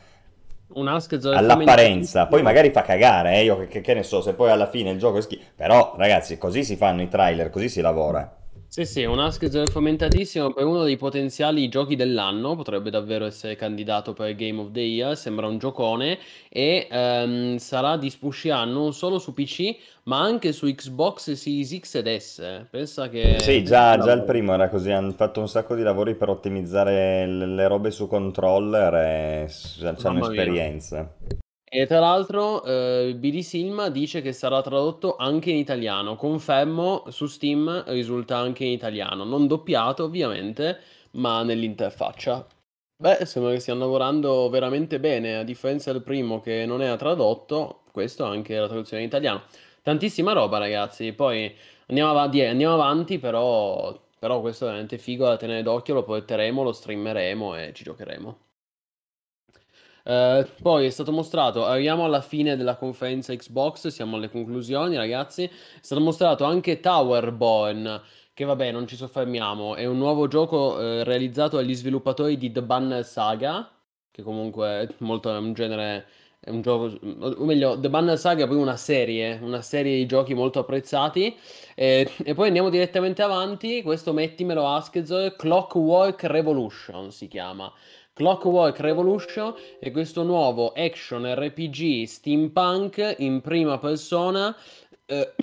[0.74, 4.32] Un Ask All'apparenza, poi magari fa cagare, eh, io che, che- che ne so, se
[4.34, 5.42] poi alla fine il gioco è schifo.
[5.54, 8.36] Però, ragazzi, così si fanno i trailer, così si lavora.
[8.72, 14.14] Sì, sì, un Ask fomentatissimo per uno dei potenziali giochi dell'anno, potrebbe davvero essere candidato
[14.14, 16.18] per Game of the Year, sembra un giocone
[16.48, 21.96] e ehm, sarà di Spushia non solo su PC ma anche su Xbox Series X
[21.96, 22.64] ed S.
[22.70, 23.36] Pensa che...
[23.40, 27.26] Sì, già, già il primo era così, hanno fatto un sacco di lavori per ottimizzare
[27.26, 29.50] le, le robe su controller e
[29.82, 31.41] hanno mia.
[31.74, 37.26] E tra l'altro eh, BD Silma dice che sarà tradotto anche in italiano, confermo su
[37.26, 40.78] Steam risulta anche in italiano, non doppiato ovviamente,
[41.12, 42.46] ma nell'interfaccia.
[42.96, 47.82] Beh, sembra che stiano lavorando veramente bene, a differenza del primo che non era tradotto,
[47.90, 49.42] questo anche la traduzione in italiano.
[49.82, 51.54] Tantissima roba ragazzi, poi
[51.88, 56.62] andiamo avanti, andiamo avanti però, però questo è veramente figo da tenere d'occhio, lo porteremo,
[56.62, 58.38] lo streameremo e ci giocheremo.
[60.04, 65.44] Eh, poi è stato mostrato, arriviamo alla fine della conferenza Xbox, siamo alle conclusioni ragazzi,
[65.44, 65.50] è
[65.80, 68.00] stato mostrato anche Towerborn,
[68.34, 72.62] che vabbè non ci soffermiamo, è un nuovo gioco eh, realizzato dagli sviluppatori di The
[72.62, 73.70] Banner Saga,
[74.10, 76.06] che comunque è molto è un genere,
[76.40, 80.06] è un gioco, o meglio, The Banner Saga è poi una serie, una serie di
[80.06, 81.36] giochi molto apprezzati,
[81.74, 87.72] Eh, e poi andiamo direttamente avanti, questo mettimelo Askezor, Clockwork Revolution si chiama.
[88.14, 94.54] Clockwork Revolution è questo nuovo action RPG steampunk in prima persona,
[95.06, 95.34] eh,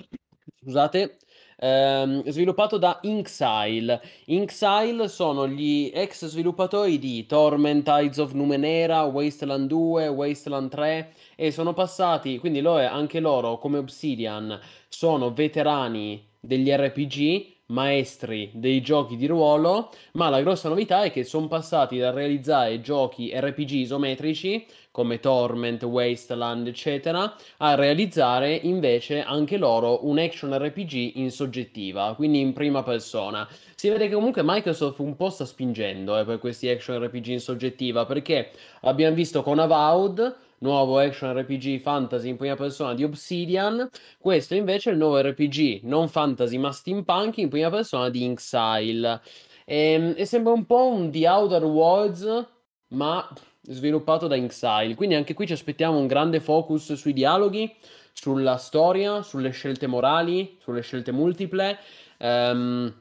[0.62, 1.16] scusate,
[1.58, 4.00] ehm, sviluppato da Inxile.
[4.26, 11.50] Inxile sono gli ex sviluppatori di Torment, Tides of Numenera, Wasteland 2, Wasteland 3 e
[11.50, 19.16] sono passati, quindi loro, anche loro come Obsidian sono veterani degli RPG, maestri dei giochi
[19.16, 24.66] di ruolo, ma la grossa novità è che sono passati da realizzare giochi RPG isometrici
[24.92, 32.40] come Torment, Wasteland, eccetera, a realizzare invece anche loro un action RPG in soggettiva, quindi
[32.40, 33.48] in prima persona.
[33.76, 37.40] Si vede che comunque Microsoft un po' sta spingendo eh, per questi action RPG in
[37.40, 38.50] soggettiva, perché
[38.82, 43.88] abbiamo visto con Avowed, nuovo action RPG fantasy in prima persona di Obsidian,
[44.18, 49.20] questo invece è il nuovo RPG non fantasy ma steampunk in prima persona di Inxile.
[49.64, 52.46] E, e sembra un po' un The Outer Worlds,
[52.88, 53.28] ma
[53.62, 54.94] sviluppato da Inxile.
[54.94, 57.72] Quindi anche qui ci aspettiamo un grande focus sui dialoghi,
[58.12, 61.78] sulla storia, sulle scelte morali, sulle scelte multiple.
[62.18, 62.92] Ehm,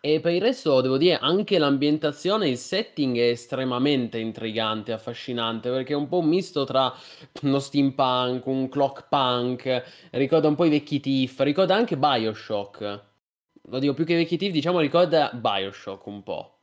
[0.00, 5.92] e per il resto devo dire anche l'ambientazione, il setting è estremamente intrigante, affascinante, perché
[5.92, 6.92] è un po' un misto tra
[7.42, 13.04] uno steampunk, un clock punk, ricorda un po' i vecchi Thief, ricorda anche Bioshock.
[13.64, 16.54] Lo dico più che i vecchi Thief, diciamo ricorda Bioshock un po'.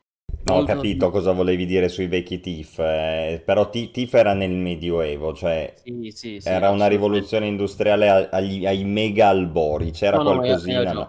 [0.42, 5.34] No, ho capito cosa volevi dire sui vecchi Thief, eh, però Thief era nel Medioevo,
[5.34, 10.32] cioè Sì, sì, sì, era una rivoluzione industriale agli- ai mega albori, c'era No, no,
[10.32, 11.08] qualcosina, ragione.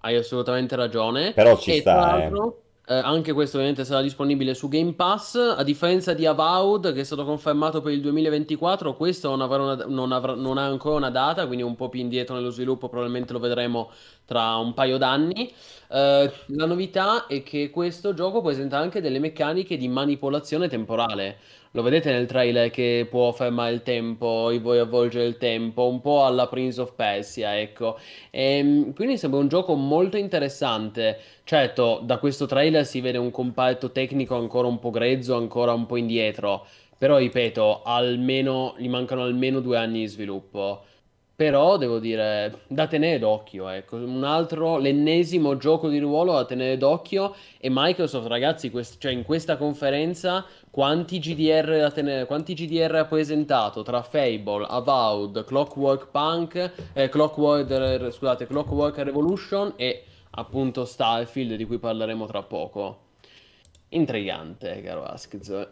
[0.00, 1.32] Hai assolutamente ragione.
[1.32, 2.30] Però ci e sta, tra eh.
[2.86, 7.04] eh, anche questo ovviamente sarà disponibile su Game Pass, a differenza di Avowed che è
[7.04, 11.10] stato confermato per il 2024, questo non, avrà una- non avrà- non ha ancora una
[11.10, 13.90] data, quindi un po' più indietro nello sviluppo, probabilmente lo vedremo
[14.30, 15.52] tra un paio d'anni.
[15.90, 21.38] Eh, la novità è che questo gioco presenta anche delle meccaniche di manipolazione temporale.
[21.72, 26.24] Lo vedete nel trailer che può fermare il tempo, vuoi avvolgere il tempo, un po'
[26.24, 27.98] alla Prince of Persia, ecco.
[28.30, 31.18] Ehm, quindi sembra un gioco molto interessante.
[31.44, 35.86] Certo, da questo trailer si vede un comparto tecnico ancora un po' grezzo, ancora un
[35.86, 36.66] po' indietro.
[36.98, 40.84] Però ripeto, almeno gli mancano almeno due anni di sviluppo.
[41.40, 46.76] Però devo dire da tenere d'occhio, ecco, un altro, l'ennesimo gioco di ruolo da tenere
[46.76, 52.94] d'occhio e Microsoft, ragazzi, quest- cioè in questa conferenza quanti GDR, da tenere, quanti GDR
[52.94, 61.54] ha presentato tra Fable, Avowed, Clockwork Punk, eh, Clockwork, scusate, Clockwork Revolution e appunto Starfield
[61.54, 63.04] di cui parleremo tra poco.
[63.88, 65.68] Intrigante, caro Askz.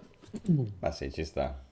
[0.80, 1.67] Ma sì, ci sta.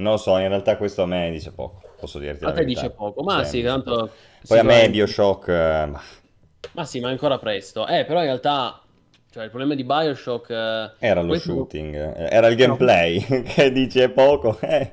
[0.00, 2.64] Non lo so, in realtà questo a me dice poco, posso dirti A te verità.
[2.64, 4.10] dice poco, ma Sì, sì, tanto.
[4.46, 5.48] Poi a me Bioshock...
[5.48, 5.88] eh,
[6.72, 7.86] ma sì, ma è ancora presto.
[7.86, 8.80] Eh, però in realtà,
[9.30, 10.50] cioè, il problema di Bioshock...
[10.50, 11.94] eh, Era lo shooting,
[12.30, 14.58] era il gameplay che dice poco.
[14.60, 14.92] eh.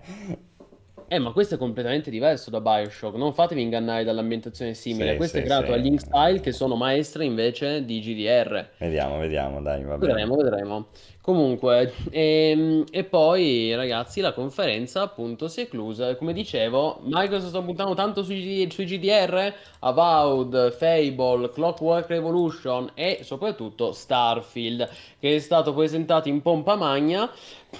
[1.10, 3.16] Eh, ma questo è completamente diverso da Bioshock.
[3.16, 5.12] Non fatevi ingannare dall'ambientazione simile.
[5.12, 5.80] Sì, questo sì, è creato sì.
[5.82, 8.70] Link Style, che sono maestre invece di GDR.
[8.80, 9.98] Vediamo, vediamo, dai, va bene.
[10.14, 10.88] Vedremo, vedremo.
[11.28, 16.16] Comunque, ehm, e, poi ragazzi, la conferenza appunto si è chiusa.
[16.16, 23.92] Come dicevo, Microsoft sta puntando tanto sui, sui GDR, Avowed, Fable, Clockwork Revolution e soprattutto
[23.92, 24.90] Starfield,
[25.20, 27.30] che è stato presentato in pompa magna.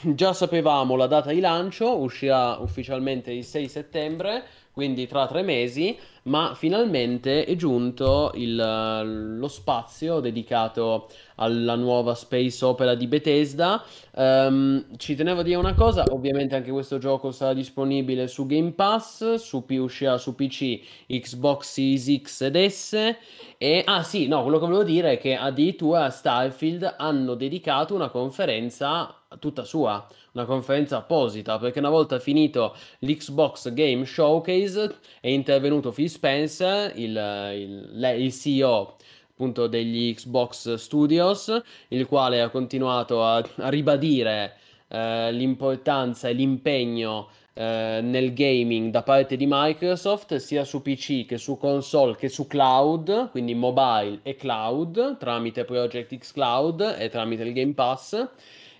[0.02, 4.44] Già sapevamo la data di lancio, uscirà ufficialmente il 6 settembre,
[4.78, 12.64] quindi tra tre mesi, ma finalmente è giunto il- lo spazio dedicato alla nuova space
[12.64, 13.84] opera di Bethesda.
[14.16, 18.74] Ehm, ci tenevo a dire una cosa, ovviamente anche questo gioco sarà disponibile su Game
[18.74, 23.16] Pass, su, uscirà su PC, Xbox Series X ed S.
[23.58, 27.96] E, ah sì, no, quello che volevo dire è che addirittura a Starfield hanno dedicato
[27.96, 30.06] una conferenza tutta sua,
[30.38, 37.12] una conferenza apposita, perché una volta finito l'Xbox Game Showcase è intervenuto Phil Spencer, il,
[37.56, 38.96] il- il CEO
[39.32, 44.56] appunto degli Xbox Studios, il quale ha continuato a, a ribadire
[44.88, 51.38] eh, l'importanza e l'impegno eh, nel gaming da parte di Microsoft, sia su PC che
[51.38, 57.44] su console che su cloud, quindi mobile e cloud, tramite Project X Cloud e tramite
[57.44, 58.28] il Game Pass.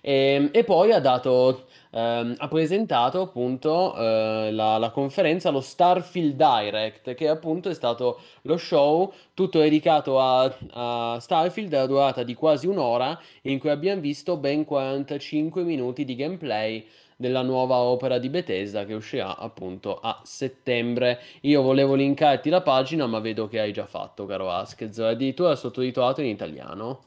[0.00, 6.34] E, e poi ha dato, ehm, ha presentato appunto eh, la, la conferenza, lo Starfield
[6.34, 12.34] Direct, che appunto è stato lo show tutto dedicato a, a Starfield, a durata di
[12.34, 18.28] quasi un'ora, in cui abbiamo visto ben 45 minuti di gameplay della nuova opera di
[18.28, 21.20] Bethesda che uscirà appunto a settembre.
[21.42, 26.20] Io volevo linkarti la pagina, ma vedo che hai già fatto, caro Askez, addirittura sottotitolato
[26.20, 27.06] in italiano.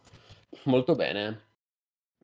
[0.63, 1.50] Molto bene.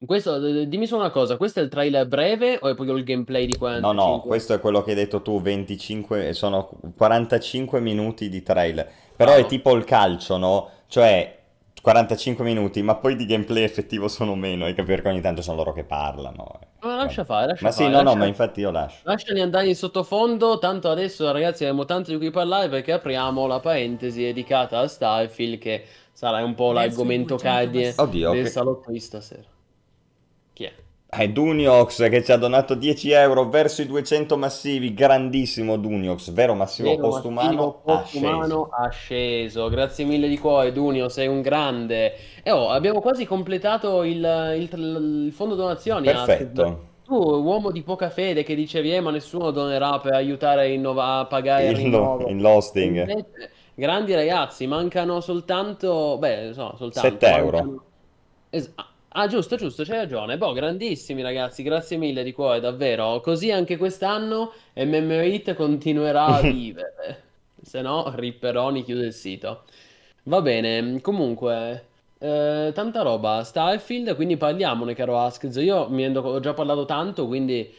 [0.06, 3.48] Questo, dimmi solo una cosa, questo è il trailer breve o è proprio il gameplay
[3.48, 4.04] di No, 45?
[4.06, 8.88] no, questo è quello che hai detto tu, 25, sono 45 minuti di trailer.
[9.16, 9.48] Però è Wow.
[9.48, 10.70] tipo il calcio, no?
[10.88, 11.36] Cioè
[11.82, 14.94] 45 minuti, ma poi di gameplay effettivo sono meno, hai capito?
[14.96, 16.60] Perché ogni tanto sono loro che parlano.
[16.62, 16.66] eh.
[16.86, 19.00] Ma lascia fare, lascia Ma sì, fare, no, no, lascia- ma infatti io lascio.
[19.04, 23.60] Lasciali andare in sottofondo, tanto adesso ragazzi avremo tanto di cui parlare perché apriamo la
[23.60, 29.00] parentesi dedicata a Starfield che sarà un po' l'argomento cardine Oddio, del che- salotto di
[29.00, 29.56] stasera.
[30.58, 30.74] Chi è?
[31.10, 36.56] È Duniox che ci ha donato 10 euro verso i 200 massivi, grandissimo Duniox, vero
[36.56, 37.80] Massimo Vero, Postumano?
[37.86, 38.70] Postumano sceso.
[38.72, 39.70] ha sceso.
[39.70, 42.14] Grazie mille di cuore, Dunio, sei un grande.
[42.42, 44.16] E oh, abbiamo quasi completato il,
[44.58, 46.08] il- il fondo donazioni.
[46.08, 46.86] Perfetto.
[47.06, 51.20] Tu, uomo di poca fede che dicevi, eh, ma nessuno donerà per aiutare a, rinnova-
[51.20, 52.28] a pagare il Il, lo- rinnovo.
[52.30, 52.98] il hosting.
[53.08, 57.58] Invece, grandi ragazzi, mancano soltanto, beh, no, soltanto, 7 euro.
[57.58, 57.84] mancano-
[58.50, 58.74] Es-
[59.18, 60.38] ah, ah, giusto, giusto, c'hai ragione.
[60.38, 63.20] Boh, grandissimi ragazzi, grazie mille di cuore, davvero.
[63.22, 67.24] Così anche quest'anno MMOIT continuerà a vivere.
[67.62, 69.64] Se no, Ripperoni chiude il sito.
[70.24, 71.86] Va bene, comunque,
[72.20, 73.44] eh, tanta roba.
[73.44, 75.56] Starfield, quindi parliamone, caro Askz.
[75.58, 77.74] Io mi rendo- ho già parlato tanto, quindi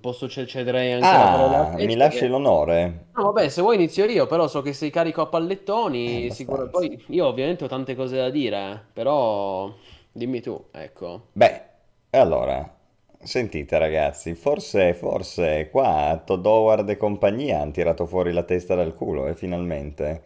[0.00, 3.06] posso ce- cederei anche la parola Ah, mi lasci perché- l'onore?
[3.14, 6.34] No, vabbè, se vuoi inizio io, però so che sei carico a Eh, pallettoni, abbastanza.
[6.34, 6.68] sicuro.
[6.70, 9.72] Poi io ovviamente ho tante cose da dire, eh, però
[10.12, 11.28] dimmi tu, ecco.
[11.32, 11.62] Beh,
[12.10, 12.76] allora,
[13.22, 18.94] sentite ragazzi, forse, forse qua Todd Howard e compagnia hanno tirato fuori la testa dal
[18.94, 20.22] culo, e finalmente.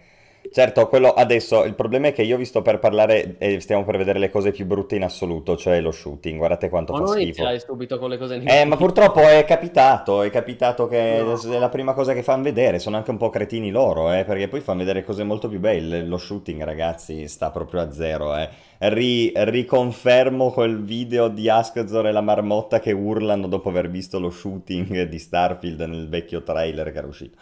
[0.52, 3.96] Certo, quello adesso, il problema è che io vi sto per parlare e stiamo per
[3.96, 7.12] vedere le cose più brutte in assoluto, cioè lo shooting, guardate quanto Ma fa non
[7.14, 7.26] schifo.
[7.28, 8.64] iniziare subito con le cose Eh, negative.
[8.66, 11.40] ma purtroppo è capitato, è capitato che No.
[11.54, 14.48] è la prima cosa che fanno vedere, sono anche un po' cretini loro, eh, perché
[14.48, 16.02] poi fanno vedere cose molto più belle.
[16.04, 18.48] Lo shooting, ragazzi, sta proprio a zero, eh.
[18.80, 24.28] Ri- riconfermo quel video di Askazor e la marmotta che urlano dopo aver visto lo
[24.28, 27.38] shooting di Starfield nel vecchio trailer che era uscito.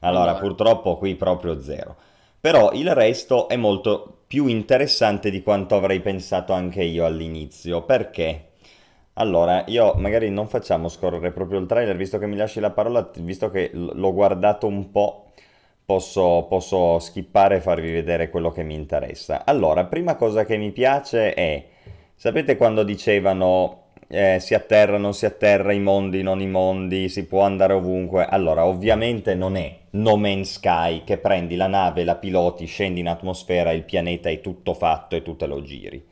[0.00, 0.40] Allora, Vabbè.
[0.40, 1.96] purtroppo qui proprio zero.
[2.42, 7.84] Però il resto è molto più interessante di quanto avrei pensato anche io all'inizio.
[7.84, 8.54] Perché?
[9.12, 13.08] Allora, io magari non facciamo scorrere proprio il trailer, visto che mi lasci la parola,
[13.18, 15.30] visto che l'ho guardato un po',
[15.84, 19.44] posso, posso skippare e farvi vedere quello che mi interessa.
[19.44, 21.64] Allora, prima cosa che mi piace è,
[22.16, 23.81] sapete quando dicevano
[24.14, 28.26] eh, si atterra, non si atterra, i mondi, non i mondi, si può andare ovunque.
[28.26, 33.08] Allora, ovviamente non è No Man's Sky che prendi la nave, la piloti, scendi in
[33.08, 36.04] atmosfera, il pianeta è tutto fatto e tu te lo giri.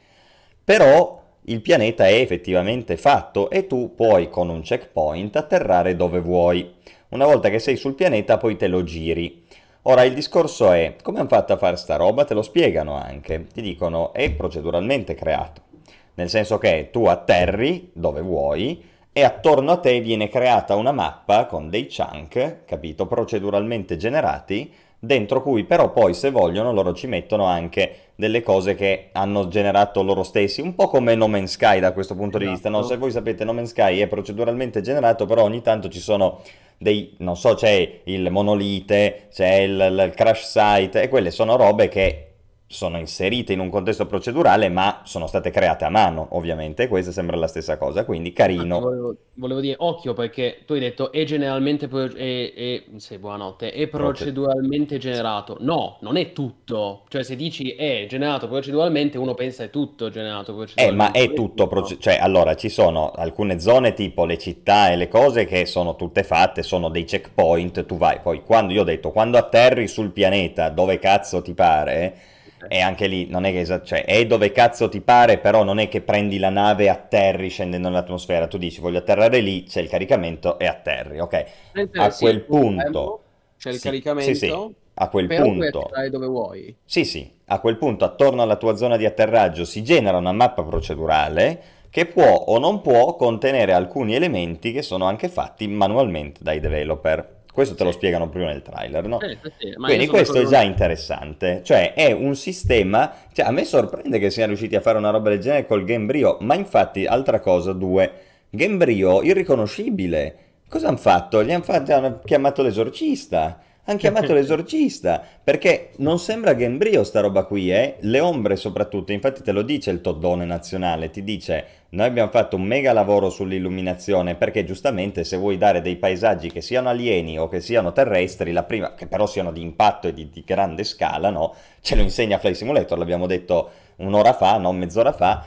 [0.65, 6.73] Però il pianeta è effettivamente fatto e tu puoi con un checkpoint atterrare dove vuoi.
[7.11, 9.45] Una volta che sei sul pianeta poi te lo giri.
[9.83, 12.25] Ora il discorso è, come hanno fatto a fare sta roba?
[12.25, 13.47] Te lo spiegano anche.
[13.53, 15.69] Ti dicono, è proceduralmente creato
[16.15, 21.47] nel senso che tu atterri dove vuoi e attorno a te viene creata una mappa
[21.47, 27.45] con dei chunk, capito, proceduralmente generati, dentro cui però poi se vogliono loro ci mettono
[27.45, 31.93] anche delle cose che hanno generato loro stessi, un po' come No Man's Sky da
[31.93, 32.45] questo punto esatto.
[32.45, 32.83] di vista, no?
[32.83, 36.43] Se voi sapete No Man's Sky è proceduralmente generato, però ogni tanto ci sono
[36.77, 41.89] dei, non so, c'è il monolite, c'è il, il crash site e quelle sono robe
[41.89, 42.30] che
[42.73, 47.37] sono inserite in un contesto procedurale, ma sono state create a mano, ovviamente, questa sembra
[47.37, 48.79] la stessa cosa, quindi carino.
[48.79, 53.89] Volevo, volevo dire, occhio, perché tu hai detto è generalmente, è, è, sì, buonanotte, è
[53.89, 55.57] proceduralmente generato.
[55.59, 57.03] No, non è tutto.
[57.09, 61.19] Cioè, se dici è generato proceduralmente, uno pensa è tutto generato proceduralmente.
[61.19, 64.97] Eh, ma è tutto, proce- cioè, allora, ci sono alcune zone, tipo le città e
[64.97, 68.85] le cose, che sono tutte fatte, sono dei checkpoint, tu vai, poi, quando io ho
[68.85, 72.39] detto, quando atterri sul pianeta, dove cazzo ti pare
[72.69, 75.79] e anche lì non è che esatto, cioè, è dove cazzo ti pare, però non
[75.79, 78.47] è che prendi la nave e atterri scendendo nell'atmosfera.
[78.47, 81.33] Tu dici voglio atterrare lì, c'è il caricamento e atterri, ok?
[81.73, 83.23] Eh, a quel punto
[83.59, 84.35] c'è il sì, caricamento.
[84.35, 84.75] Sì, sì.
[84.95, 86.77] A quel punto, dove vuoi.
[86.85, 90.63] Sì, sì, a quel punto attorno alla tua zona di atterraggio si genera una mappa
[90.63, 96.61] procedurale che può o non può contenere alcuni elementi che sono anche fatti manualmente dai
[96.61, 97.39] developer.
[97.53, 99.19] Questo te lo spiegano prima nel trailer, no?
[99.21, 104.19] Sì, sì, Quindi questo è già interessante, cioè è un sistema, cioè a me sorprende
[104.19, 107.73] che siano riusciti a fare una roba del genere col Gembrio, ma infatti altra cosa,
[107.73, 108.13] due,
[108.51, 110.37] Gembrio irriconoscibile,
[110.69, 111.43] cosa hanno fatto?
[111.43, 117.45] Gli hanno, fatto, hanno chiamato l'esorcista, hanno chiamato l'esorcista, perché non sembra Gembrio sta roba
[117.45, 117.97] qui, eh?
[118.01, 122.55] Le ombre soprattutto, infatti te lo dice il Toddone nazionale, ti dice noi abbiamo fatto
[122.55, 127.49] un mega lavoro sull'illuminazione perché giustamente se vuoi dare dei paesaggi che siano alieni o
[127.49, 131.31] che siano terrestri, la prima, che però siano di impatto e di, di grande scala,
[131.31, 131.55] no?
[131.81, 135.45] Ce lo insegna Fly Simulator, l'abbiamo detto un'ora fa, non mezz'ora fa,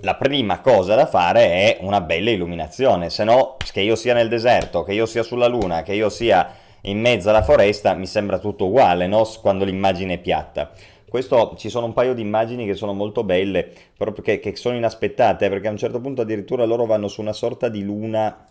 [0.00, 4.28] la prima cosa da fare è una bella illuminazione, se no che io sia nel
[4.28, 6.52] deserto, che io sia sulla luna, che io sia
[6.82, 9.26] in mezzo alla foresta, mi sembra tutto uguale, no?
[9.40, 10.70] Quando l'immagine è piatta.
[11.08, 14.76] Questo, ci sono un paio di immagini che sono molto belle, proprio che, che sono
[14.76, 18.44] inaspettate, perché a un certo punto addirittura loro vanno su una sorta di luna,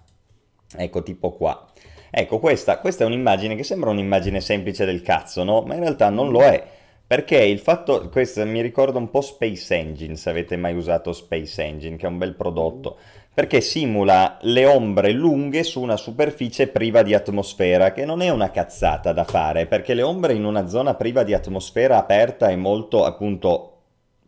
[0.75, 1.67] ecco, tipo qua.
[2.09, 5.61] Ecco, questa, questa è un'immagine che sembra un'immagine semplice del cazzo, no?
[5.63, 6.65] Ma in realtà non lo è.
[7.07, 11.61] Perché il fatto, questo mi ricorda un po' Space Engine, se avete mai usato Space
[11.61, 12.97] Engine, che è un bel prodotto
[13.35, 18.49] perché simula le ombre lunghe su una superficie priva di atmosfera, che non è una
[18.49, 23.03] cazzata da fare, perché le ombre in una zona priva di atmosfera aperta e molto,
[23.03, 23.81] appunto,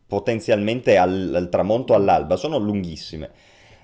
[0.06, 3.32] potenzialmente al, al tramonto all'alba, sono lunghissime.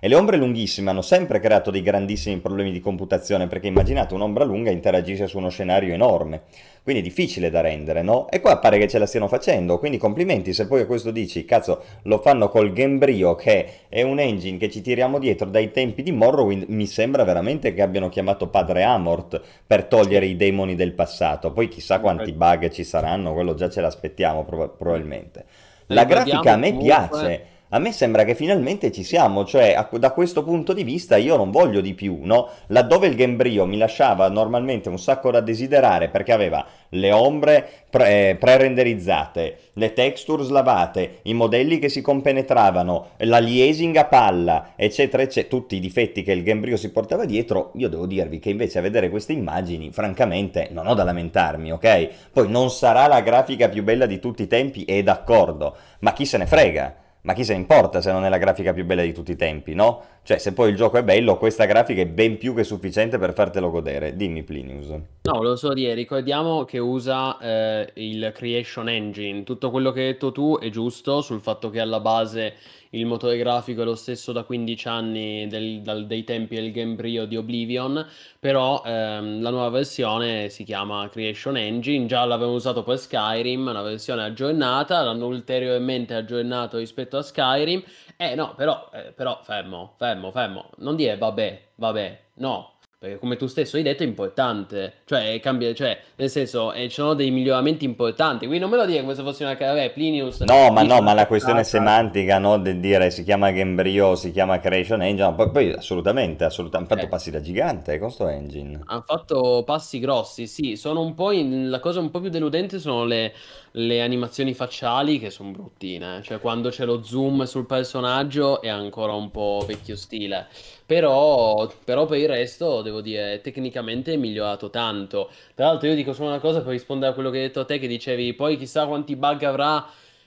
[0.04, 4.44] E le ombre lunghissime hanno sempre creato dei grandissimi problemi di computazione, perché immaginate un'ombra
[4.44, 6.42] lunga interagisce su uno scenario enorme.
[6.84, 8.30] Quindi è difficile da rendere, no?
[8.30, 11.46] E qua pare che ce la stiano facendo, quindi complimenti se poi a questo dici,
[11.46, 16.04] cazzo, lo fanno col Gembrio che è un engine che ci tiriamo dietro dai tempi
[16.04, 20.92] di Morrowind, mi sembra veramente che abbiano chiamato padre Amort per togliere i demoni del
[20.92, 21.54] passato.
[21.54, 25.46] Poi chissà quanti bug ci saranno, quello già ce l'aspettiamo probabilmente.
[25.88, 30.12] La grafica a me piace a me sembra che finalmente ci siamo, cioè a, da
[30.12, 32.50] questo punto di vista io non voglio di più, no?
[32.68, 38.38] Laddove il Gembrio mi lasciava normalmente un sacco da desiderare perché aveva le ombre pre-
[38.40, 45.76] pre-renderizzate, le texture slavate, i modelli che si compenetravano, l'aliasing a palla, eccetera, eccetera, tutti
[45.76, 49.10] i difetti che il Gembrio si portava dietro, io devo dirvi che invece a vedere
[49.10, 52.10] queste immagini, francamente, non ho da lamentarmi, ok?
[52.32, 56.28] Poi non sarà la grafica più bella di tutti i tempi, è d'accordo, ma chi
[56.28, 57.02] se ne frega?
[57.24, 59.36] Ma chi se ne importa se non è la grafica più bella di tutti i
[59.36, 60.02] tempi, no?
[60.26, 63.34] Cioè, se poi il gioco è bello, questa grafica è ben più che sufficiente per
[63.34, 64.16] fartelo godere.
[64.16, 64.88] Dimmi, Plinius.
[64.88, 69.44] No, volevo solo dire, ricordiamo che usa eh, il Creation Engine.
[69.44, 72.54] Tutto quello che hai detto tu è giusto sul fatto che alla base
[72.94, 77.26] il motore grafico è lo stesso da 15 anni del, dal, dei tempi del Gamebryo
[77.26, 78.06] di Oblivion,
[78.40, 83.82] però ehm, la nuova versione si chiama Creation Engine, già l'avevamo usato per Skyrim, una
[83.82, 87.84] versione aggiornata, l'hanno ulteriormente aggiornato rispetto a Skyrim,
[88.16, 92.73] eh no, però, eh, però fermo, fermo, fermo, non dire vabbè, vabbè, no,
[93.04, 96.94] perché come tu stesso hai detto è importante, cioè cambia, cioè nel senso eh, ci
[96.94, 100.40] sono dei miglioramenti importanti, quindi non me lo dire come se fosse una vabbè, Plinius.
[100.40, 104.58] No, ma no, ma la questione semantica, no, del dire si chiama Gamebryo, si chiama
[104.60, 107.18] Creation Engine, poi, poi assolutamente, assolutamente, hanno fatto eh.
[107.18, 108.80] passi da gigante con sto engine.
[108.86, 112.80] Hanno fatto passi grossi, sì, sono un po', in, la cosa un po' più deludente
[112.80, 113.34] sono le,
[113.72, 119.12] le animazioni facciali che sono bruttine, cioè quando c'è lo zoom sul personaggio è ancora
[119.12, 120.48] un po' vecchio stile.
[120.86, 125.30] Però, però per il resto devo dire tecnicamente è migliorato tanto.
[125.56, 127.66] Tra l'altro io dico solo una cosa per rispondere a quello che hai detto a
[127.66, 129.86] te che dicevi poi chissà quanti bug avrà.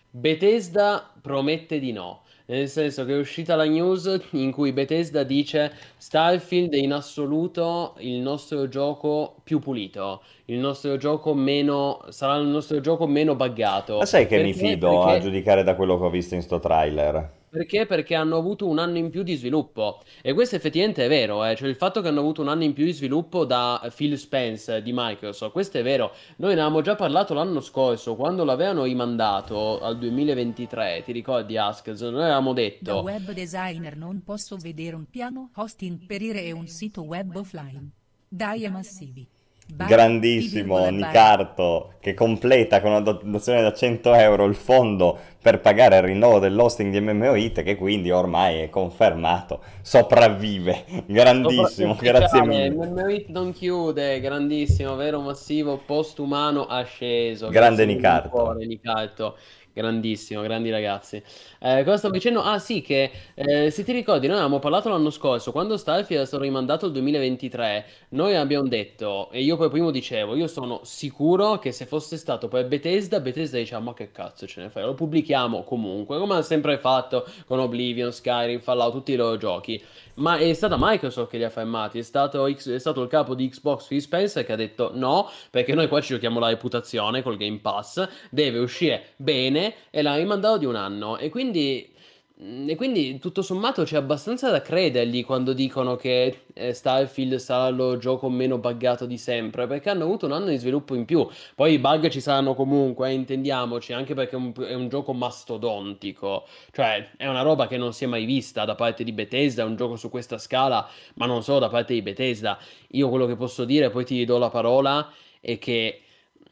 [0.08, 2.22] Bethesda promette di no.
[2.48, 7.94] Nel senso che è uscita la news in cui Bethesda dice Starfield è in assoluto
[7.98, 13.98] il nostro gioco più pulito, il nostro gioco meno sarà il nostro gioco meno buggato.
[13.98, 15.16] Ma sai che perché, mi fido perché...
[15.16, 17.30] a giudicare da quello che ho visto in sto trailer?
[17.56, 17.86] Perché?
[17.86, 20.02] Perché hanno avuto un anno in più di sviluppo.
[20.20, 21.56] E questo effettivamente è vero, eh?
[21.56, 24.82] cioè il fatto che hanno avuto un anno in più di sviluppo da Phil Spence
[24.82, 26.12] di Microsoft, questo è vero.
[26.36, 32.02] Noi ne avevamo già parlato l'anno scorso, quando l'avevano rimandato al 2023, ti ricordi Askels?
[32.02, 32.84] Noi avevamo detto...
[32.84, 37.90] Da web designer non posso vedere un piano hosting perire e un sito web offline.
[38.28, 39.26] Dai massivi
[39.66, 46.02] grandissimo Nicarto che completa con una dotazione da 100 euro il fondo per pagare il
[46.02, 50.84] rinnovo dell'hosting di MMOIT che quindi ormai è confermato sopravvive.
[51.06, 52.70] Grandissimo Sopra- grazie mille.
[52.70, 57.48] MMOIT non chiude grandissimo vero massivo postumano asceso.
[57.48, 58.52] Grande Nicarto.
[58.52, 59.36] Nicarto
[59.76, 61.22] Grandissimo, grandi ragazzi.
[61.60, 62.40] Eh, cosa stavo dicendo?
[62.40, 66.26] Ah sì, che eh, se ti ricordi, noi avevamo parlato l'anno scorso, quando Starfield è
[66.26, 71.58] stato rimandato al 2023, noi abbiamo detto, e io poi primo dicevo, io sono sicuro
[71.58, 74.82] che se fosse stato poi Bethesda, Bethesda diceva, ma che cazzo ce ne fai?
[74.84, 79.78] Lo pubblichiamo comunque, come ha sempre fatto con Oblivion, Skyrim, Fallout, tutti i loro giochi.
[80.14, 83.50] Ma è stata Microsoft che li ha fermati, è stato, è stato il capo di
[83.50, 87.36] Xbox Phil Spencer che ha detto no, perché noi qua ci giochiamo la reputazione col
[87.36, 91.18] Game Pass, deve uscire bene e l'ha rimandato di un anno.
[91.18, 91.94] E quindi
[92.42, 97.68] Mm, e quindi tutto sommato c'è abbastanza da credergli quando dicono che eh, Starfield sarà
[97.68, 101.26] il gioco meno buggato di sempre, perché hanno avuto un anno di sviluppo in più.
[101.54, 105.14] Poi i bug ci saranno comunque, eh, intendiamoci, anche perché è un, è un, gioco
[105.14, 109.62] mastodontico, cioè è una roba che non si è mai vista da parte di Bethesda,
[109.62, 112.58] è un gioco su questa scala, ma non solo da parte di Bethesda.
[112.88, 115.10] Io quello che posso dire, poi ti do la parola,
[115.40, 116.02] è che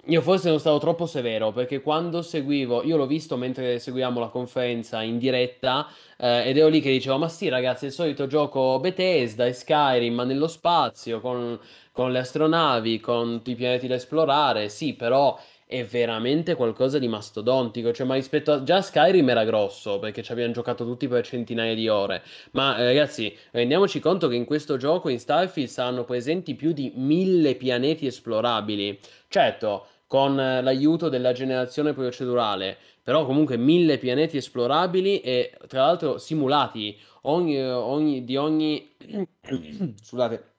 [0.06, 4.28] io forse non stavo troppo severo perché quando seguivo, io l'ho visto mentre seguiamo la
[4.28, 5.86] conferenza in diretta
[6.18, 10.14] eh, ed ero lì che dicevo: Ma sì, ragazzi, il solito gioco Bethesda e Skyrim,
[10.14, 11.59] ma nello spazio con,
[11.93, 14.68] con le astronavi, con i pianeti da esplorare.
[14.68, 17.90] Sì, però è veramente qualcosa di mastodontico.
[17.93, 21.74] Cioè, ma rispetto a già Skyrim era grosso perché ci abbiamo giocato tutti per centinaia
[21.74, 22.22] di ore.
[22.52, 26.93] Ma eh, ragazzi, rendiamoci conto che in questo gioco in Starfield saranno presenti più di
[26.97, 28.98] mille pianeti esplorabili.
[29.28, 36.98] Certo con l'aiuto della generazione procedurale, però comunque mille pianeti esplorabili e tra l'altro simulati.
[37.26, 38.94] Ogni, ogni, di ogni
[40.02, 40.52] scusate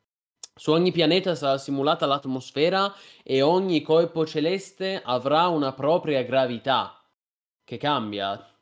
[0.57, 2.93] su ogni pianeta sarà simulata l'atmosfera
[3.23, 6.97] e ogni corpo celeste avrà una propria gravità
[7.65, 8.54] che cambia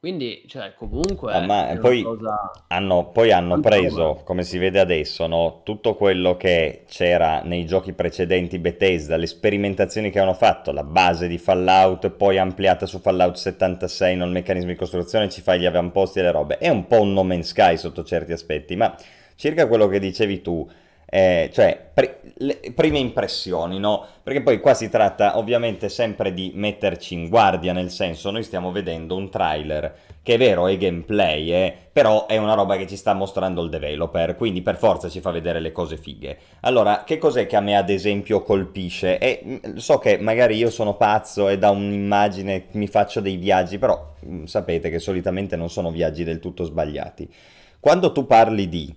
[0.00, 1.32] quindi, cioè, comunque...
[1.32, 2.52] Ah, ma poi, cosa...
[2.68, 7.92] hanno, poi hanno preso, come si vede adesso, no, tutto quello che c'era nei giochi
[7.92, 13.34] precedenti Bethesda, le sperimentazioni che hanno fatto, la base di Fallout, poi ampliata su Fallout
[13.34, 16.58] 76, non il meccanismo di costruzione, ci fai gli avamposti e le robe.
[16.58, 18.94] È un po' un No Man's Sky sotto certi aspetti, ma
[19.34, 20.64] circa quello che dicevi tu,
[21.10, 24.04] eh, cioè, pre- le prime impressioni, no?
[24.22, 28.70] Perché poi qua si tratta ovviamente sempre di metterci in guardia, nel senso, noi stiamo
[28.70, 32.96] vedendo un trailer che è vero, è gameplay, eh, però è una roba che ci
[32.96, 36.36] sta mostrando il developer, quindi per forza ci fa vedere le cose fighe.
[36.60, 39.18] Allora, che cos'è che a me ad esempio colpisce?
[39.18, 43.78] E mm, so che magari io sono pazzo e da un'immagine mi faccio dei viaggi,
[43.78, 47.32] però mh, sapete che solitamente non sono viaggi del tutto sbagliati.
[47.80, 48.94] Quando tu parli di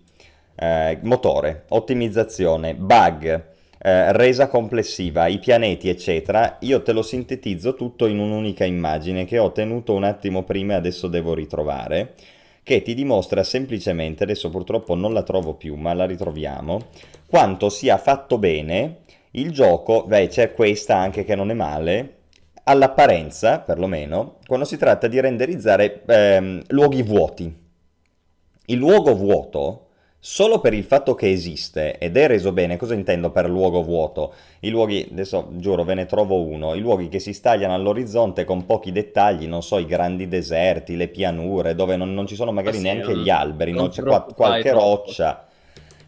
[0.61, 3.43] eh, motore, ottimizzazione, bug,
[3.83, 9.39] eh, resa complessiva, i pianeti, eccetera, io te lo sintetizzo tutto in un'unica immagine che
[9.39, 12.13] ho tenuto un attimo prima e adesso devo ritrovare,
[12.61, 16.89] che ti dimostra semplicemente, adesso purtroppo non la trovo più, ma la ritroviamo,
[17.25, 18.97] quanto sia fatto bene
[19.31, 22.17] il gioco, beh c'è questa anche che non è male,
[22.65, 27.51] all'apparenza perlomeno, quando si tratta di renderizzare ehm, luoghi vuoti.
[28.65, 29.88] Il luogo vuoto
[30.23, 34.35] solo per il fatto che esiste ed è reso bene, cosa intendo per luogo vuoto?
[34.60, 38.68] I luoghi, adesso giuro ve ne trovo uno, i luoghi che si stagliano all'orizzonte con
[38.68, 42.77] pochi dettagli, non so, i grandi deserti, le pianure, dove non, non ci sono magari
[42.77, 45.48] ah, sì, neanche non, gli alberi, non, c'è qua, qualche roccia.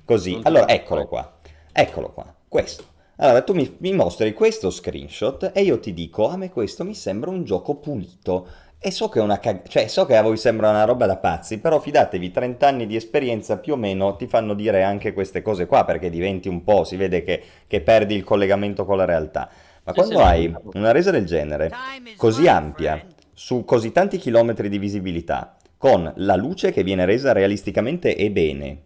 [0.05, 0.39] così.
[0.43, 1.39] Allora, eccolo qua,
[1.71, 2.91] eccolo qua, questo.
[3.15, 6.93] Allora, tu mi, mi mostri questo screenshot e io ti dico, a me questo mi
[6.93, 8.47] sembra un gioco pulito.
[8.85, 11.59] E so che, una cag- cioè, so che a voi sembra una roba da pazzi,
[11.59, 15.67] però fidatevi, 30 anni di esperienza più o meno ti fanno dire anche queste cose
[15.67, 19.49] qua, perché diventi un po', si vede che, che perdi il collegamento con la realtà.
[19.85, 21.71] Ma quando hai una resa del genere,
[22.17, 23.01] così ampia,
[23.31, 28.81] su così tanti chilometri di visibilità, con la luce che viene resa realisticamente e bene,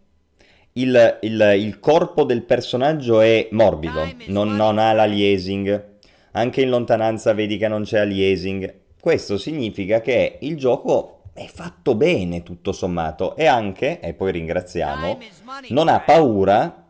[0.74, 5.86] il, il, il corpo del personaggio è morbido, non, non ha l'aliasing,
[6.34, 11.96] anche in lontananza vedi che non c'è aliasing, questo significa che il gioco è fatto
[11.96, 15.20] bene tutto sommato e anche, e poi ringraziamo,
[15.70, 16.84] non ha paura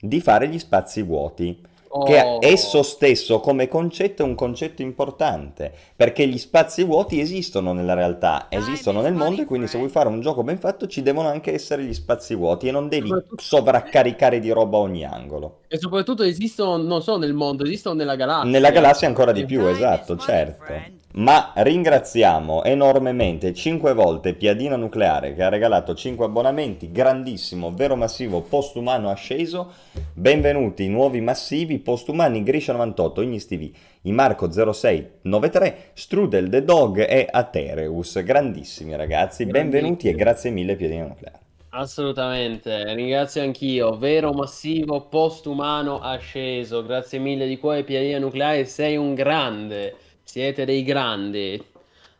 [0.00, 1.70] di fare gli spazi vuoti
[2.06, 7.74] che Oh, esso stesso come concetto è un concetto importante, perché gli spazi vuoti esistono
[7.74, 11.02] nella realtà, esistono nel mondo e quindi se vuoi fare un gioco ben fatto ci
[11.02, 15.58] devono anche essere gli spazi vuoti e non devi sovraccaricare di roba ogni angolo.
[15.68, 18.50] e soprattutto esistono, non solo nel mondo, esistono nella galassia.
[18.50, 20.72] Nella galassia ancora di più, esatto, certo.
[21.14, 28.40] Ma ringraziamo enormemente 5 volte Piadina Nucleare che ha regalato 5 abbonamenti, grandissimo, vero massivo,
[28.40, 29.72] postumano asceso.
[30.14, 33.70] Benvenuti nuovi massivi, postumani Grisha98, Ignis TV,
[34.02, 38.22] i Marco 0693, Strudel The Dog e Atereus.
[38.22, 41.40] Grandissimi ragazzi, benvenuti e grazie mille Piadina Nucleare.
[41.74, 43.98] Assolutamente, ringrazio anch'io.
[43.98, 46.82] Vero massivo postumano asceso.
[46.82, 49.94] Grazie mille di cuore, Piadina Nucleare, sei un grande.
[50.24, 51.64] Siete dei grandi.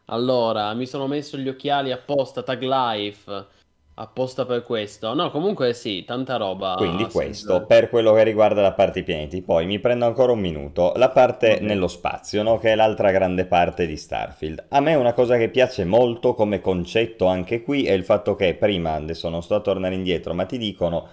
[0.07, 3.47] Allora, mi sono messo gli occhiali apposta, Tag Life,
[3.95, 5.15] apposta per questo.
[5.15, 6.75] No, comunque sì, tanta roba.
[6.77, 9.43] Quindi questo per quello che riguarda la parte pianeti.
[9.43, 10.93] Poi mi prendo ancora un minuto.
[10.97, 11.61] La parte Ok.
[11.61, 12.59] nello spazio, no?
[12.59, 14.65] Che è l'altra grande parte di Starfield.
[14.71, 18.55] A me una cosa che piace molto come concetto anche qui è il fatto che
[18.55, 21.09] prima, adesso non sto a tornare indietro, ma ti dicono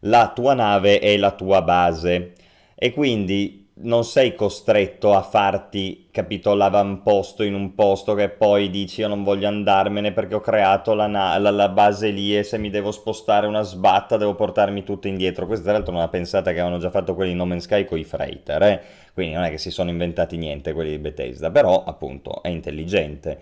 [0.00, 2.32] la tua nave è la tua base
[2.74, 9.00] e quindi non sei costretto a farti, capito, l'avamposto in un posto che poi dici
[9.00, 12.58] io non voglio andarmene perché ho creato la, na- la- la base lì e se
[12.58, 15.46] mi devo spostare una sbatta devo portarmi tutto indietro.
[15.46, 17.84] Questa tra l'altro è una pensata che avevano già fatto quelli di No Man's Sky
[17.84, 18.80] con i freighter, eh?
[19.14, 23.40] Quindi non è che si sono inventati niente quelli di Bethesda, però appunto è intelligente.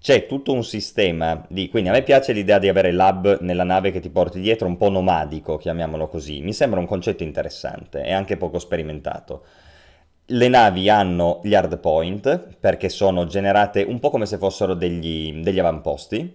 [0.00, 1.68] C'è tutto un sistema di...
[1.68, 4.76] Quindi a me piace l'idea di avere l'hub nella nave che ti porti dietro, un
[4.76, 6.40] po' nomadico, chiamiamolo così.
[6.40, 9.44] Mi sembra un concetto interessante e anche poco sperimentato.
[10.30, 15.40] Le navi hanno gli hard point perché sono generate un po' come se fossero degli,
[15.42, 16.34] degli avamposti.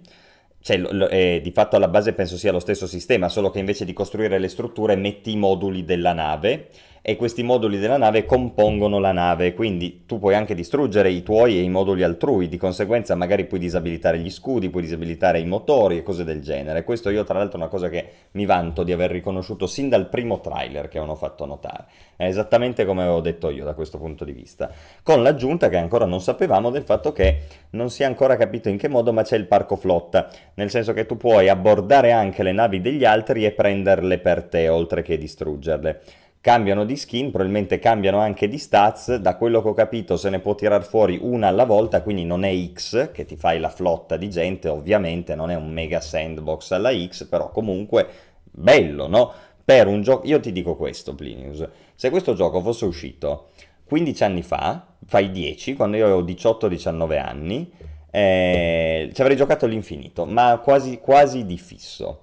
[0.62, 3.86] Cioè, lo- eh, di fatto alla base penso sia lo stesso sistema, solo che invece
[3.86, 6.70] di costruire le strutture metti i moduli della nave
[7.06, 11.58] e questi moduli della nave compongono la nave, quindi tu puoi anche distruggere i tuoi
[11.58, 15.98] e i moduli altrui, di conseguenza magari puoi disabilitare gli scudi, puoi disabilitare i motori
[15.98, 16.86] e cose del genere.
[16.86, 20.08] Questo io tra l'altro è una cosa che mi vanto di aver riconosciuto sin dal
[20.08, 21.88] primo trailer che hanno fatto notare.
[22.16, 24.72] È esattamente come avevo detto io da questo punto di vista,
[25.04, 27.40] con l'aggiunta che ancora non sapevamo del fatto che
[27.72, 30.94] non si è ancora capito in che modo, ma c'è il parco flotta, nel senso
[30.94, 35.18] che tu puoi abbordare anche le navi degli altri e prenderle per te, oltre che
[35.18, 36.22] distruggerle.
[36.44, 40.40] Cambiano di skin, probabilmente cambiano anche di stats, da quello che ho capito se ne
[40.40, 44.18] può tirar fuori una alla volta, quindi non è X che ti fai la flotta
[44.18, 48.08] di gente, ovviamente non è un mega sandbox alla X, però comunque
[48.44, 49.32] bello, no?
[49.64, 51.66] Per un gioco, io ti dico questo, Plinius,
[51.96, 53.52] se questo gioco fosse uscito
[53.86, 57.72] 15 anni fa, fai 10, quando io avevo 18-19 anni,
[58.12, 62.23] eh, ci avrei giocato all'infinito, ma quasi, quasi di fisso.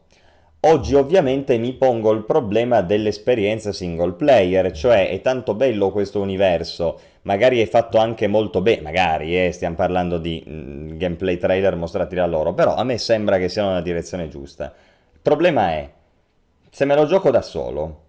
[0.62, 7.00] Oggi ovviamente mi pongo il problema dell'esperienza single player, cioè è tanto bello questo universo,
[7.22, 12.14] magari è fatto anche molto bene, magari eh, stiamo parlando di mm, gameplay trailer mostrati
[12.14, 14.70] da loro, però a me sembra che sia nella direzione giusta.
[15.14, 15.90] Il problema è,
[16.68, 18.02] se me lo gioco da solo,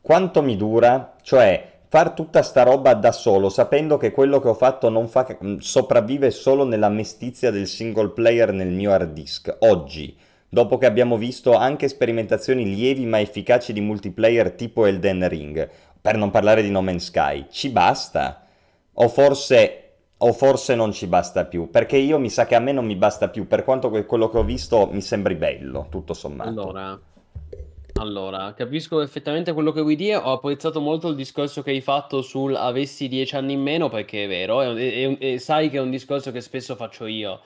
[0.00, 1.16] quanto mi dura?
[1.20, 5.36] Cioè, far tutta sta roba da solo, sapendo che quello che ho fatto non fa,
[5.44, 9.54] mm, sopravvive solo nella mestizia del single player nel mio hard disk.
[9.58, 10.16] Oggi,
[10.48, 15.68] dopo che abbiamo visto anche sperimentazioni lievi ma efficaci di multiplayer tipo Elden Ring,
[16.00, 18.46] per non parlare di No Man's Sky, ci basta?
[18.94, 19.82] O forse,
[20.16, 21.70] o forse non ci basta più?
[21.70, 24.28] Perché io mi sa che a me non mi basta più, per quanto que- quello
[24.28, 26.48] che ho visto mi sembri bello, tutto sommato.
[26.48, 27.00] Allora,
[28.00, 30.16] allora, capisco effettivamente quello che vuoi dire.
[30.16, 34.24] Ho apprezzato molto il discorso che hai fatto sul avessi dieci anni in meno, perché
[34.24, 37.40] è vero, e sai che è un discorso che spesso faccio io.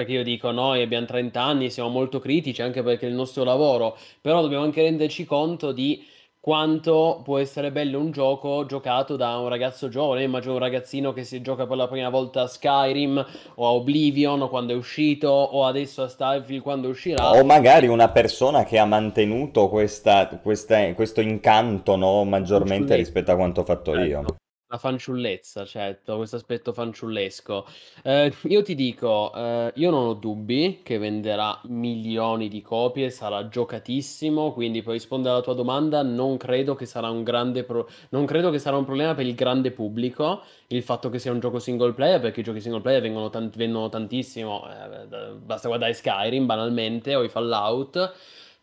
[0.00, 3.44] Perché io dico, noi abbiamo 30 anni, siamo molto critici anche perché è il nostro
[3.44, 6.02] lavoro, però dobbiamo anche renderci conto di
[6.40, 10.22] quanto può essere bello un gioco giocato da un ragazzo giovane.
[10.22, 14.48] Immagino un ragazzino che si gioca per la prima volta a Skyrim o a Oblivion
[14.48, 17.32] quando è uscito o adesso a Starfield quando uscirà.
[17.32, 23.36] O magari una persona che ha mantenuto questa, questa, questo incanto no, maggiormente rispetto a
[23.36, 24.20] quanto ho fatto io.
[24.20, 24.36] Ecco.
[24.72, 27.66] La fanciullezza, certo, questo aspetto fanciullesco.
[28.04, 33.48] Eh, io ti dico, eh, io non ho dubbi che venderà milioni di copie, sarà
[33.48, 38.26] giocatissimo, quindi per rispondere alla tua domanda, non credo che sarà un grande pro- non
[38.26, 41.58] credo che sarà un problema per il grande pubblico il fatto che sia un gioco
[41.58, 46.46] single player, perché i giochi single player vengono, tant- vengono tantissimo, eh, basta guardare Skyrim
[46.46, 48.12] banalmente o i Fallout.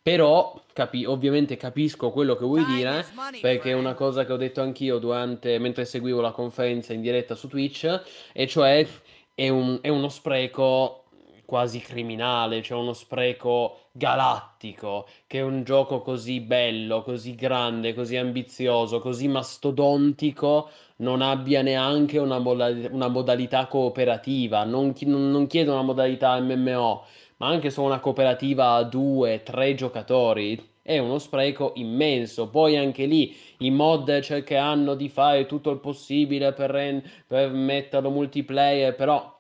[0.08, 3.06] Però capi- ovviamente capisco quello che vuoi dire,
[3.42, 7.36] perché è una cosa che ho detto anch'io durante, mentre seguivo la conferenza in diretta
[7.36, 8.88] su Twitch, e cioè
[9.36, 11.04] è, un- è uno spreco
[11.44, 19.00] quasi criminale, cioè uno spreco galattico, che un gioco così bello, così grande, così ambizioso,
[19.00, 20.70] così mastodontico
[21.00, 27.04] non abbia neanche una, moda- una modalità cooperativa, non, chi- non chiedo una modalità MMO
[27.38, 32.50] ma anche solo una cooperativa a due, tre giocatori è uno spreco immenso.
[32.50, 38.10] Poi anche lì i mod cercheranno di fare tutto il possibile per, ren- per metterlo
[38.10, 39.36] multiplayer, però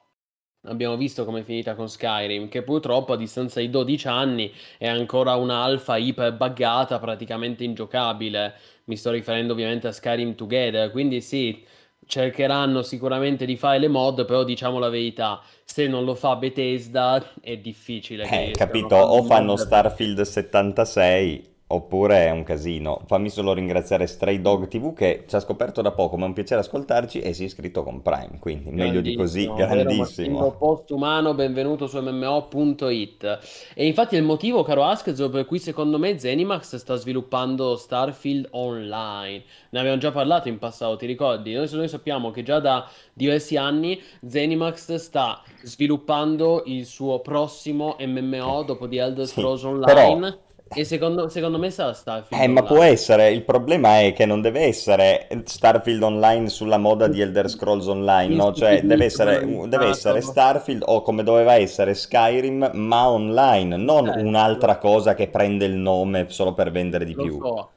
[0.67, 4.87] Abbiamo visto come è finita con Skyrim, che purtroppo a distanza di 12 anni è
[4.87, 8.53] ancora un'alfa iper buggata, praticamente ingiocabile.
[8.85, 11.65] Mi sto riferendo ovviamente a Skyrim Together, quindi sì,
[12.07, 17.23] cercheranno sicuramente di fare le mod, però diciamo la verità, se non lo fa Bethesda
[17.41, 18.23] è difficile.
[18.23, 23.01] Eh, capito, o fanno Starfield 76 Oppure è un casino.
[23.07, 26.33] Fammi solo ringraziare Stray Dog TV che ci ha scoperto da poco, ma è un
[26.33, 30.51] piacere ascoltarci e si è iscritto con Prime, quindi meglio di così, grandissimo.
[30.51, 33.39] Postumano, benvenuto su MMO.it.
[33.73, 38.47] E infatti è il motivo, caro Askzo, per cui secondo me Zenimax sta sviluppando Starfield
[38.51, 39.43] Online.
[39.71, 41.51] Ne abbiamo già parlato in passato, ti ricordi?
[41.51, 48.63] Noi, noi sappiamo che già da diversi anni Zenimax sta sviluppando il suo prossimo MMO
[48.63, 49.85] dopo di Elder Scrolls sì, Online.
[49.85, 54.25] Però e secondo, secondo me sarà Starfield Eh, ma può essere, il problema è che
[54.25, 58.53] non deve essere Starfield Online sulla moda di Elder Scrolls Online, no?
[58.53, 64.21] Cioè deve essere, deve essere Starfield o come doveva essere Skyrim, ma online, non eh,
[64.21, 67.39] un'altra cosa che prende il nome solo per vendere di lo più.
[67.39, 67.69] So.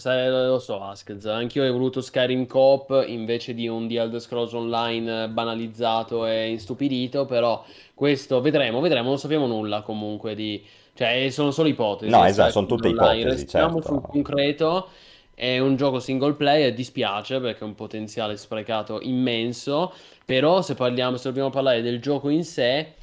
[0.00, 5.28] Lo so, Askez, anch'io ho voluto Skyrim Coop invece di un The Elder Scrolls Online
[5.28, 7.64] banalizzato e instupidito, però
[7.94, 10.62] questo vedremo, vedremo, non sappiamo nulla comunque di,
[10.98, 12.10] cioè, sono solo ipotesi.
[12.10, 13.22] No, esatto, sono tutte ipotesi.
[13.22, 13.86] Restiamo certo.
[13.86, 14.88] sul concreto.
[15.32, 19.92] È un gioco single player, dispiace perché è un potenziale sprecato immenso.
[20.24, 22.94] Però, se parliamo, se dobbiamo parlare del gioco in sé,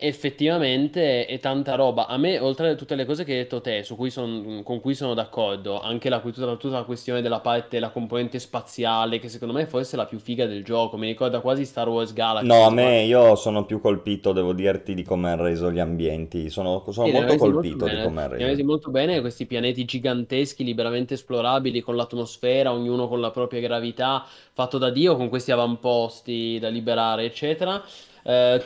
[0.00, 2.06] effettivamente è tanta roba.
[2.06, 4.94] A me, oltre a tutte le cose che hai detto te, cui son, con cui
[4.94, 9.52] sono d'accordo, anche la, tutta, tutta, la questione della parte, la componente spaziale, che secondo
[9.52, 12.46] me forse è la più figa del gioco, mi ricorda quasi Star Wars Galaxy.
[12.46, 16.48] No, a me io sono più colpito, devo dirti, di come hanno reso gli ambienti.
[16.48, 18.54] Sono, sono sì, molto colpito molto di come hanno reso.
[18.54, 24.24] Mi molto bene questi pianeti giganteschi, liberamente esplorabili, con l'atmosfera, ognuno con la propria gravità,
[24.52, 27.82] fatto da Dio, con questi avamposti da liberare, eccetera.
[28.22, 28.62] Eh,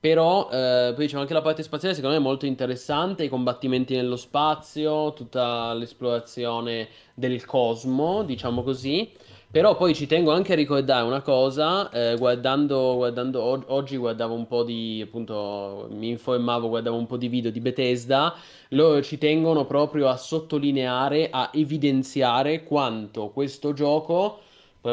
[0.00, 3.94] però eh, poi c'è anche la parte spaziale, secondo me è molto interessante, i combattimenti
[3.94, 9.12] nello spazio, tutta l'esplorazione del cosmo, diciamo così.
[9.50, 14.32] Però poi ci tengo anche a ricordare una cosa, eh, guardando, guardando o- oggi guardavo
[14.32, 18.34] un po' di, appunto, mi informavo, guardavo un po' di video di Bethesda,
[18.70, 24.38] loro ci tengono proprio a sottolineare, a evidenziare quanto questo gioco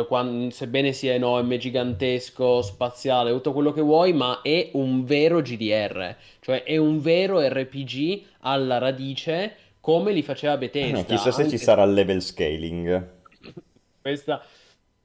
[0.08, 6.16] quando, sebbene sia enorme, gigantesco, spaziale, tutto quello che vuoi, ma è un vero GDR,
[6.42, 11.00] cioè è un vero RPG alla radice come li faceva Bethesda.
[11.00, 13.16] Eh, chissà se ci sarà il level scaling.
[14.02, 14.42] Questa,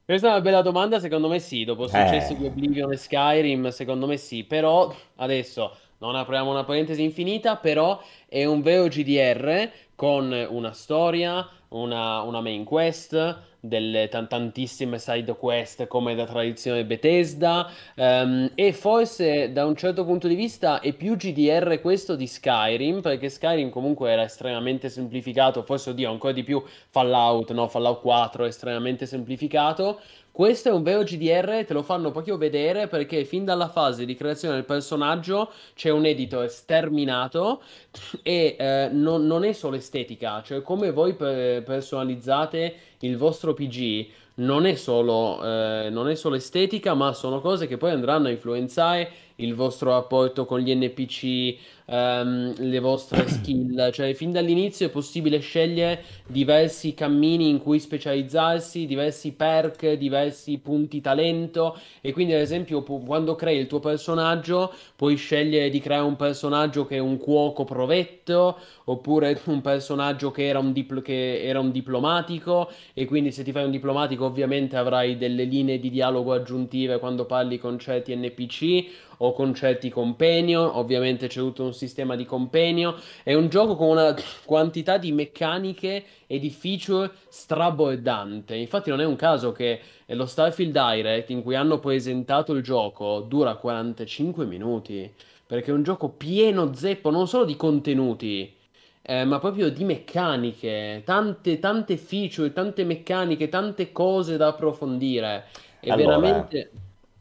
[0.05, 2.37] questa, è una bella domanda, secondo me sì, dopo il successo eh.
[2.37, 8.01] di Oblivion e Skyrim, secondo me sì, però adesso non apriamo una parentesi infinita, però
[8.27, 15.37] è un vero GDR con una storia, una, una main quest, delle t- tantissime side
[15.37, 20.91] quest come da tradizione Bethesda um, e forse da un certo punto di vista è
[20.91, 26.43] più GDR questo di Skyrim perché Skyrim comunque era estremamente semplificato forse oddio ancora di
[26.43, 27.69] più Fallout no?
[27.69, 30.01] Fallout 4 è estremamente semplificato
[30.33, 34.15] questo è un vero GDR, te lo fanno proprio vedere perché fin dalla fase di
[34.15, 37.61] creazione del personaggio c'è un editor sterminato
[38.23, 44.07] e eh, non, non, è solo estetica, cioè come voi per- personalizzate il vostro PG
[44.35, 48.31] non è, solo, eh, non è solo estetica, ma sono cose che poi andranno a
[48.31, 49.11] influenzare
[49.43, 55.39] il vostro rapporto con gli NPC, ehm, le vostre skill, cioè fin dall'inizio è possibile
[55.39, 61.77] scegliere diversi cammini in cui specializzarsi, diversi perk, diversi punti talento.
[62.01, 66.15] E quindi ad esempio pu- quando crei il tuo personaggio puoi scegliere di creare un
[66.15, 71.59] personaggio che è un cuoco provetto oppure un personaggio che era un, dipl- che era
[71.59, 72.69] un diplomatico.
[72.93, 77.25] E quindi se ti fai un diplomatico ovviamente avrai delle linee di dialogo aggiuntive quando
[77.25, 82.95] parli con certi NPC o con certi companion, ovviamente c'è tutto un sistema di companion,
[83.23, 84.15] è un gioco con una
[84.45, 90.71] quantità di meccaniche e di feature strabordante, infatti non è un caso che lo Starfield
[90.71, 95.11] Direct in cui hanno presentato il gioco dura 45 minuti,
[95.45, 98.53] perché è un gioco pieno zeppo non solo di contenuti,
[99.01, 105.47] eh, ma proprio di meccaniche, tante, tante feature, tante meccaniche, tante cose da approfondire.
[105.79, 106.71] È Allora, veramente,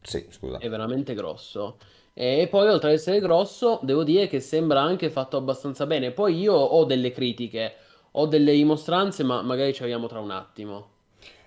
[0.03, 0.59] sì, scusa.
[0.59, 1.79] è veramente grosso.
[2.15, 6.11] E poi, oltre ad essere grosso, devo dire che sembra anche fatto abbastanza bene.
[6.13, 7.75] Poi io ho delle critiche,
[8.13, 10.91] ho delle dimostranze, ma magari ci arriviamo tra un attimo.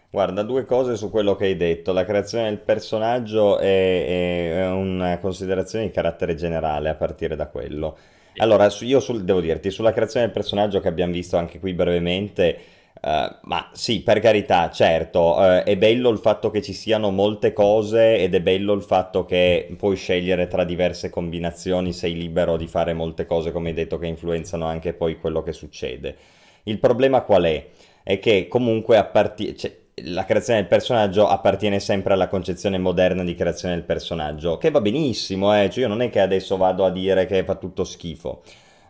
[0.10, 1.92] Guarda, due cose su quello che hai detto.
[1.92, 7.98] La creazione del personaggio è, è una considerazione di carattere generale a partire da quello.
[8.38, 12.58] Allora, io sul- devo dirti, sulla creazione del personaggio che abbiamo visto anche qui brevemente,
[13.02, 17.54] eh, ma sì, per carità, certo, eh, è bello il fatto che ci siano molte
[17.54, 22.68] cose ed è bello il fatto che puoi scegliere tra diverse combinazioni, sei libero di
[22.68, 26.16] fare molte cose, come hai detto, che influenzano anche poi quello che succede.
[26.64, 27.68] Il problema qual è?
[28.02, 33.36] È che comunque apparti- cioè, la creazione del personaggio appartiene sempre alla concezione moderna di
[33.36, 36.92] creazione del personaggio, che va benissimo, eh, cioè io non è che adesso vado a
[36.92, 38.42] dire che fa tutto schifo.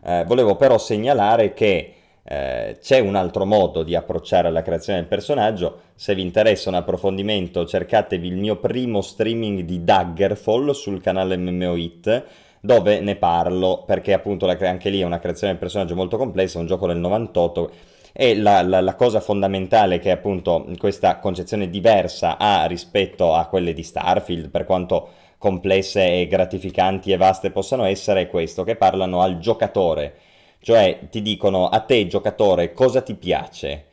[0.04, 1.95] Eh, volevo però segnalare che
[2.28, 5.80] eh, c'è un altro modo di approcciare alla creazione del personaggio.
[5.94, 11.76] Se vi interessa un approfondimento, cercatevi il mio primo streaming di Daggerfall sul canale MMO
[11.76, 12.24] Hit,
[12.60, 16.58] dove ne parlo, perché appunto la anche lì è una creazione del personaggio molto complessa,
[16.58, 17.70] è un gioco del 98
[18.12, 23.72] e la, la- la cosa fondamentale che appunto questa concezione diversa ha rispetto a quelle
[23.72, 25.08] di Starfield, per quanto
[25.38, 30.14] complesse e gratificanti e vaste possano essere, è questo, che parlano al giocatore.
[30.66, 33.84] Cioè ti dicono a te, giocatore, cosa ti piace?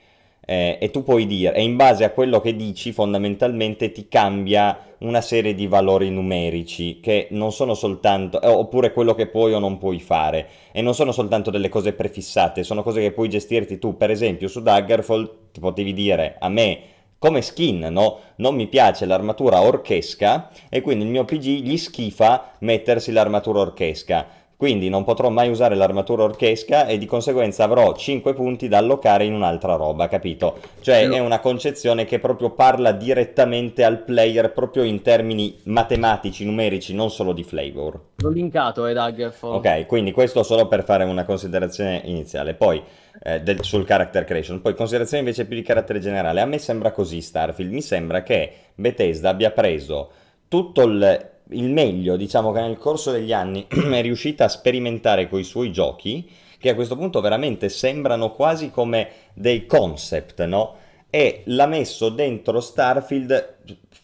[0.44, 4.80] Eh, e tu puoi dire, e in base a quello che dici, fondamentalmente ti cambia
[5.02, 9.60] una serie di valori numerici che non sono soltanto, eh, oppure quello che puoi o
[9.60, 13.78] non puoi fare, e non sono soltanto delle cose prefissate, sono cose che puoi gestirti
[13.78, 13.95] tu.
[13.95, 16.80] Per esempio, su Daggerfall ti potevi dire a me
[17.20, 18.20] come skin, no?
[18.38, 24.28] Non mi piace l'armatura orchesca e quindi il mio PG gli schifa mettersi l'armatura orchesca.
[24.56, 29.26] Quindi non potrò mai usare l'armatura orchesca e di conseguenza avrò 5 punti da allocare
[29.26, 30.60] in un'altra roba, capito?
[30.80, 36.94] Cioè è una concezione che proprio parla direttamente al player, proprio in termini matematici, numerici,
[36.94, 38.00] non solo di flavor.
[38.18, 39.56] L'ho linkato, eh, Daggerfall.
[39.56, 42.54] Ok, quindi questo solo per fare una considerazione iniziale.
[42.54, 42.82] Poi
[43.22, 46.42] eh, del- sul character creation, poi considerazione invece più di carattere generale.
[46.42, 50.10] A me sembra così Starfield, mi sembra che Bethesda abbia preso
[50.48, 55.40] tutto il, il meglio, diciamo che nel corso degli anni è riuscita a sperimentare con
[55.40, 60.76] i suoi giochi, che a questo punto veramente sembrano quasi come dei concept, no?
[61.10, 63.56] E l'ha messo dentro Starfield,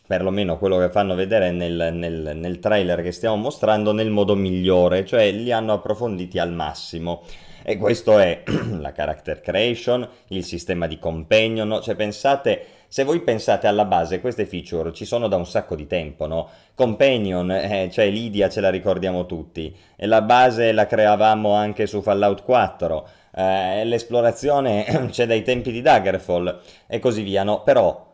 [0.06, 5.06] perlomeno quello che fanno vedere nel, nel- nel trailer che stiamo mostrando, nel modo migliore,
[5.06, 7.24] cioè li hanno approfonditi al massimo.
[7.64, 8.44] E questo è
[8.80, 11.82] la character creation, il sistema di companion, no?
[11.82, 15.88] cioè pensate, se voi pensate alla base, queste feature ci sono da un sacco di
[15.88, 16.50] tempo, no?
[16.74, 22.02] Companion, eh, cioè Lydia ce la ricordiamo tutti, e la base la creavamo anche su
[22.02, 27.62] Fallout 4, eh, l'esplorazione c'è dai tempi di Daggerfall e così via, no?
[27.64, 28.08] Però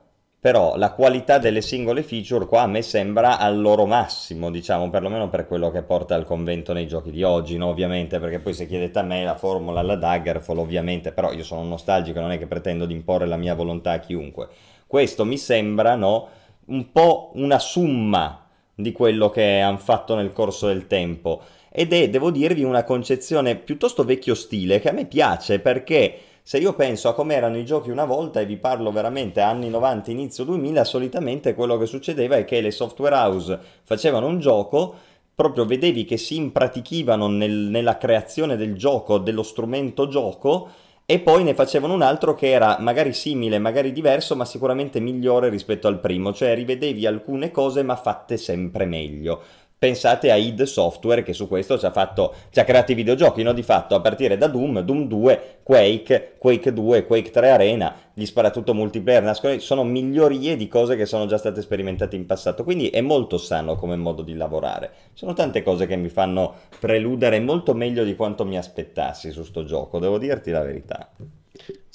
[0.46, 5.28] però la qualità delle singole feature qua a me sembra al loro massimo, diciamo, perlomeno
[5.28, 7.70] per quello che porta al convento nei giochi di oggi, no?
[7.70, 11.64] Ovviamente, perché poi se chiedete a me la formula alla Daggerfall, ovviamente, però io sono
[11.64, 14.50] nostalgico, non è che pretendo di imporre la mia volontà a chiunque.
[14.86, 16.28] Questo mi sembra, no?
[16.66, 18.46] Un po' una summa
[18.76, 21.42] di quello che hanno fatto nel corso del tempo.
[21.72, 26.60] Ed è, devo dirvi, una concezione piuttosto vecchio stile che a me piace perché se
[26.60, 30.12] io penso a come erano i giochi una volta, e vi parlo veramente anni 90,
[30.12, 34.94] inizio 2000, solitamente quello che succedeva è che le software house facevano un gioco,
[35.34, 40.70] proprio vedevi che si impratichivano nel- nella creazione del gioco, dello strumento gioco,
[41.08, 45.50] e poi ne facevano un altro che era magari simile, magari diverso, ma sicuramente migliore
[45.50, 49.42] rispetto al primo, cioè rivedevi alcune cose ma fatte sempre meglio.
[49.78, 53.44] Pensate a id Software che su questo ci ha, fatto, ci ha creato i videogiochi,
[53.44, 53.52] no?
[53.52, 58.26] di fatto a partire da Doom, Doom 2, Quake, Quake 2, Quake 3 Arena, gli
[58.26, 62.90] sparatutto multiplayer, nascono, sono migliorie di cose che sono già state sperimentate in passato, quindi
[62.90, 64.92] è molto sano come modo di lavorare.
[65.14, 69.66] Sono tante cose che mi fanno preludere molto meglio di quanto mi aspettassi su sto
[69.66, 71.12] gioco, devo dirti la verità.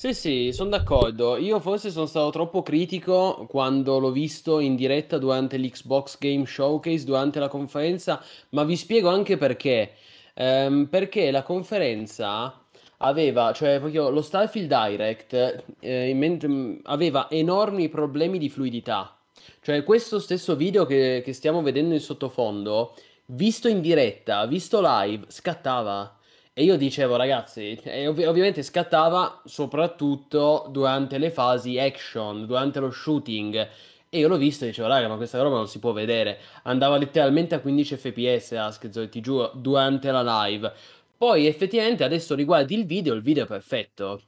[0.00, 1.36] Sì, sì, sono d'accordo.
[1.36, 7.04] Io forse sono stato troppo critico quando l'ho visto in diretta durante l'Xbox Game Showcase,
[7.04, 8.18] durante la conferenza,
[8.50, 9.92] ma vi spiego anche perché.
[10.32, 12.64] Ehm, perché la conferenza
[12.96, 19.14] aveva, cioè proprio lo Starfield Direct, eh, in mente- aveva enormi problemi di fluidità.
[19.60, 22.94] Cioè questo stesso video che, che stiamo vedendo in sottofondo,
[23.26, 26.14] visto in diretta, visto live, scattava.
[26.60, 33.68] E io dicevo, ragazzi, ov- ovviamente scattava soprattutto durante le fasi action, durante lo shooting.
[34.10, 36.38] E io l'ho visto e dicevo, raga, ma questa roba non si può vedere.
[36.64, 40.70] Andava letteralmente a 15 fps, Askzo, ti giuro, durante la live.
[41.16, 44.20] Poi effettivamente adesso riguardi il video, il video è perfetto.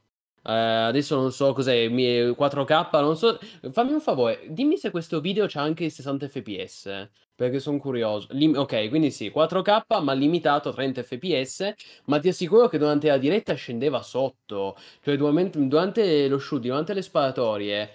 [0.45, 1.87] Eh, adesso non so cos'è,
[2.35, 3.37] 4K, non so.
[3.71, 7.09] Fammi un favore, dimmi se questo video c'ha anche i 60 fps.
[7.35, 8.27] Perché sono curioso.
[8.31, 11.73] Lim- ok, quindi sì, 4K ma limitato a 30 fps.
[12.05, 14.75] Ma ti assicuro che durante la diretta scendeva sotto.
[15.01, 17.89] Cioè, durante, durante lo shooting, durante le sparatorie,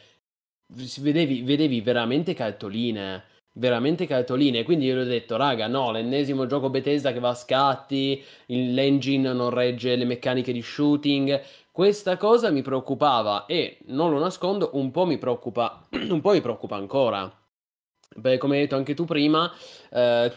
[1.00, 3.24] vedevi, vedevi veramente cartoline.
[3.54, 4.62] Veramente cartoline.
[4.62, 8.22] Quindi io gli ho detto, raga, no, l'ennesimo gioco Bethesda che va a scatti.
[8.46, 11.40] L'engine non regge le meccaniche di shooting.
[11.78, 16.40] Questa cosa mi preoccupava e non lo nascondo, un po' mi preoccupa, un po' mi
[16.40, 17.32] preoccupa ancora.
[18.16, 19.48] Beh, come hai detto anche tu prima,
[19.92, 20.32] eh,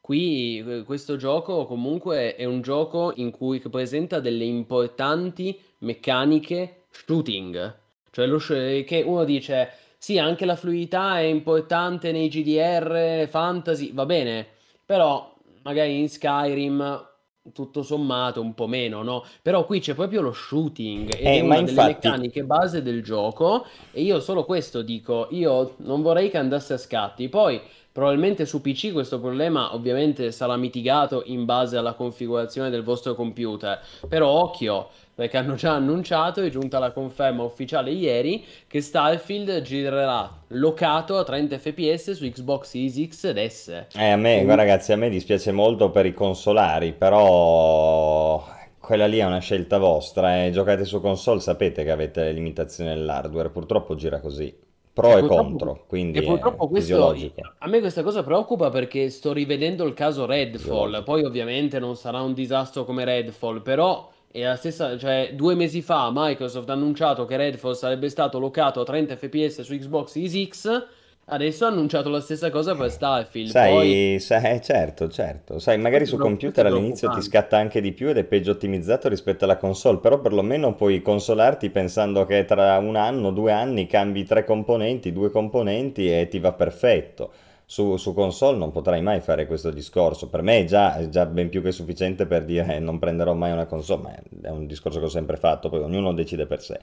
[0.00, 7.78] qui eh, questo gioco comunque è un gioco in cui presenta delle importanti meccaniche shooting.
[8.10, 14.06] Cioè lo che uno dice, sì, anche la fluidità è importante nei GDR, fantasy, va
[14.06, 14.44] bene,
[14.84, 17.09] però magari in Skyrim
[17.52, 19.24] tutto sommato un po' meno, no?
[19.42, 23.02] Però qui c'è proprio lo shooting ed Eh, è una delle infatti, meccaniche base del
[23.02, 27.28] gioco e io solo questo dico, io non vorrei che andasse a scatti.
[27.28, 27.60] Poi
[27.92, 33.80] probabilmente su PC questo problema ovviamente sarà mitigato in base alla configurazione del vostro computer,
[34.06, 34.90] però occhio,
[35.20, 41.24] perché hanno già annunciato, è giunta la conferma ufficiale ieri, che Starfield girerà locato a
[41.24, 43.86] 30 fps su Xbox Series X ed S.
[43.96, 48.42] eh, a me, guarda, ragazzi, a me dispiace molto per i consolari, però
[48.78, 50.42] quella lì è una scelta vostra.
[50.42, 50.52] Eh.
[50.52, 54.56] Giocate su console, sapete che avete le limitazioni dell'hardware, purtroppo gira così.
[54.94, 57.14] Pro E e contro, quindi e è purtroppo questo,
[57.58, 62.22] a me questa cosa preoccupa perché sto rivedendo il caso Redfall, poi ovviamente non sarà
[62.22, 67.24] un disastro come Redfall, però è la stessa, cioè due mesi fa Microsoft ha annunciato
[67.24, 70.86] che Redfall sarebbe stato locato a 30 fps su Xbox Series X,
[71.26, 75.58] adesso ha annunciato la stessa cosa per Starfield, poi Sai, sai, certo, certo.
[75.58, 79.44] Sai, magari su computer all'inizio ti scatta anche di più ed è peggio ottimizzato rispetto
[79.44, 84.44] alla console, però perlomeno puoi consolarti pensando che tra un anno, due anni cambi tre
[84.44, 87.32] componenti, due componenti e ti va perfetto.
[87.70, 90.28] Su, su console non potrai mai fare questo discorso.
[90.28, 93.32] Per me è già, è già ben più che sufficiente per dire eh, non prenderò
[93.32, 96.60] mai una console, ma è un discorso che ho sempre fatto, poi ognuno decide per
[96.60, 96.80] sé.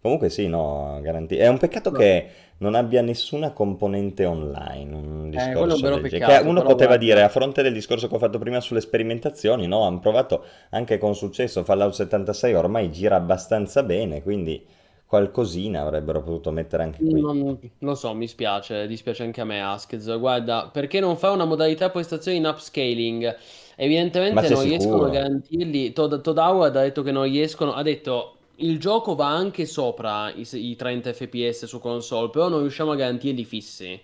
[0.00, 1.98] Comunque sì, no, garanti- È un peccato No.
[1.98, 2.26] che
[2.58, 6.08] non abbia nessuna componente online, un Eh, un discorso vero del genere.
[6.08, 8.80] Che peccato, uno poteva dire, guarda, a fronte del discorso che ho fatto prima sulle
[8.80, 14.64] sperimentazioni, no, hanno provato anche con successo Fallout 76, ormai gira abbastanza bene, quindi
[15.12, 17.20] qualcosina avrebbero potuto mettere anche qui.
[17.20, 20.18] Non lo so, mi spiace, dispiace anche a me Askez.
[20.18, 23.36] Guarda, perché non fa una modalità prestazione in upscaling?
[23.76, 25.92] Evidentemente non riescono a garantirli.
[25.92, 27.74] Todd Howard ha detto che non riescono.
[27.74, 32.60] Ha detto il gioco va anche sopra i, i 30 fps su console, però non
[32.60, 34.00] riusciamo a garantirli fissi.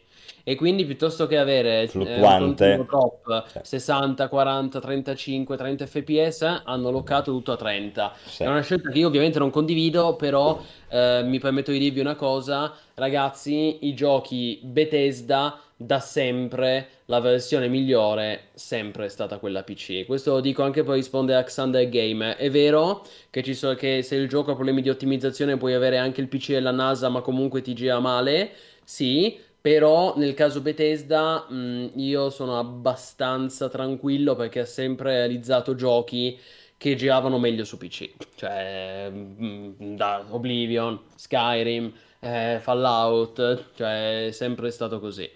[0.49, 2.83] E quindi piuttosto che avere eh, Fluttuante.
[2.89, 8.15] drop Sì, 60, 40, 35, 30 fps, eh, hanno loccato tutto a 30.
[8.25, 8.45] sì.
[8.45, 10.59] È una scelta che io ovviamente non condivido, però
[10.89, 17.69] eh, mi permetto di dirvi una cosa, ragazzi, i giochi Bethesda da sempre la versione
[17.69, 20.07] migliore sempre è stata quella PC.
[20.07, 22.37] Questo lo dico anche per rispondere a Xander Game.
[22.37, 25.99] È vero che, ci so- che se il gioco ha problemi di ottimizzazione puoi avere
[25.99, 28.51] anche il PC della NASA, ma comunque ti gira male.
[28.83, 29.39] Sì,
[29.69, 36.39] però nel caso Bethesda mh, io sono abbastanza tranquillo perché ha sempre realizzato giochi
[36.79, 38.15] che giravano meglio su PC.
[38.35, 45.29] Cioè, mh, da Oblivion, Skyrim, eh, Fallout, cioè è sempre stato così.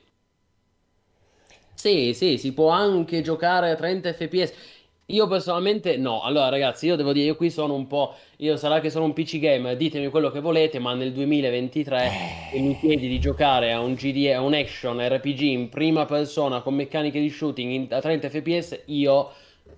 [1.75, 4.53] Sì, sì, si può anche giocare a 30 fps.
[5.13, 6.23] Io personalmente no.
[6.23, 8.15] Allora, ragazzi, io devo dire, io qui sono un po'.
[8.39, 12.11] Io sarà che sono un PC gamer, ditemi quello che volete, ma nel 2023
[12.53, 16.61] e mi chiedi di giocare a un GDE, a un action RPG in prima persona
[16.61, 19.31] con meccaniche di shooting in- a 30 fps, io.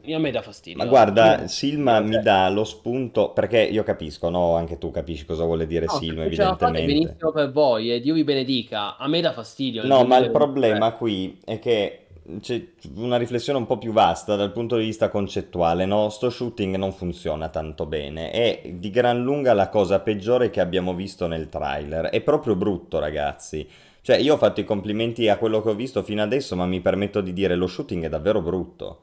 [0.07, 0.83] A me dà fastidio.
[0.83, 4.55] Ma guarda, Io- Silma mi cioè, dà lo spunto, perché io capisco, no?
[4.55, 6.85] Anche tu capisci cosa vuole dire no, Silma, evidentemente.
[6.87, 8.99] benissimo per voi e Dio vi benedica.
[8.99, 10.39] A me dà fastidio No, ma il 2023.
[10.39, 12.04] problema qui è che
[12.41, 12.63] c'è
[12.97, 16.09] una riflessione un po' più vasta dal punto di vista concettuale, no?
[16.09, 20.95] Sto shooting non funziona tanto bene, è di gran lunga la cosa peggiore che abbiamo
[20.95, 23.69] visto nel trailer, è proprio brutto, ragazzi.
[24.01, 26.81] Cioè, io ho fatto i complimenti a quello che ho visto fino adesso, ma mi
[26.81, 29.01] permetto di dire lo shooting è davvero brutto.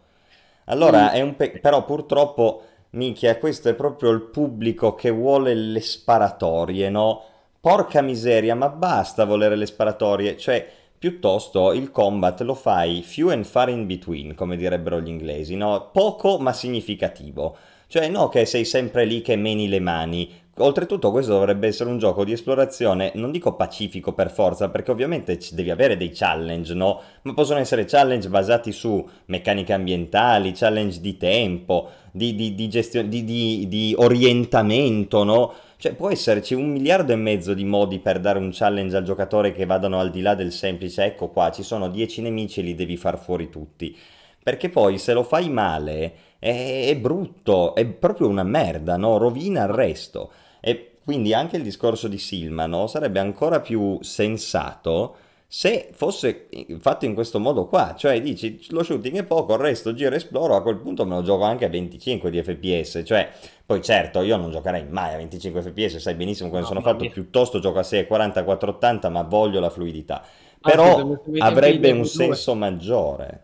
[0.65, 1.13] Allora, Mm.
[1.15, 2.61] è un pe- però purtroppo,
[2.91, 7.23] minchia, questo è proprio il pubblico che vuole le sparatorie, no?
[7.59, 10.67] Porca miseria, ma basta volere le sparatorie, cioè,
[11.01, 15.89] piuttosto il combat lo fai few and far in between, come direbbero gli inglesi, no?
[15.91, 17.57] Poco ma significativo.
[17.87, 20.31] Cioè, no che sei sempre lì che meni le mani.
[20.57, 25.39] Oltretutto questo dovrebbe essere un gioco di esplorazione, non dico pacifico per forza, perché ovviamente
[25.53, 27.01] devi avere dei challenge, no?
[27.23, 32.67] Ma possono essere challenge basati su meccaniche ambientali, challenge di tempo, di, di, di
[33.09, 35.53] di, di orientamento, no?
[35.81, 39.51] Cioè può esserci un miliardo e mezzo di modi per dare un challenge al giocatore
[39.51, 42.75] che vadano al di là del semplice, ecco qua, ci sono 10 nemici e li
[42.75, 43.97] devi far fuori tutti.
[44.43, 49.17] Perché poi se lo fai male è, è brutto, è proprio una merda, no?
[49.17, 50.31] Rovina il resto.
[50.59, 52.85] E quindi anche il discorso di Silma, no?
[52.85, 55.15] Sarebbe ancora più sensato
[55.53, 56.47] se fosse
[56.79, 60.15] fatto in questo modo qua, cioè dici lo shooting è poco, il resto giro e
[60.15, 63.29] esploro, a quel punto me lo gioco anche a 25 di fps, cioè
[63.65, 67.03] poi certo io non giocherei mai a 25 fps, sai benissimo come No, sono fatto,
[67.03, 70.23] mi- piuttosto gioco a 6, 40, 480, ma voglio la fluidità.
[70.61, 73.43] Però avrebbe un senso maggiore.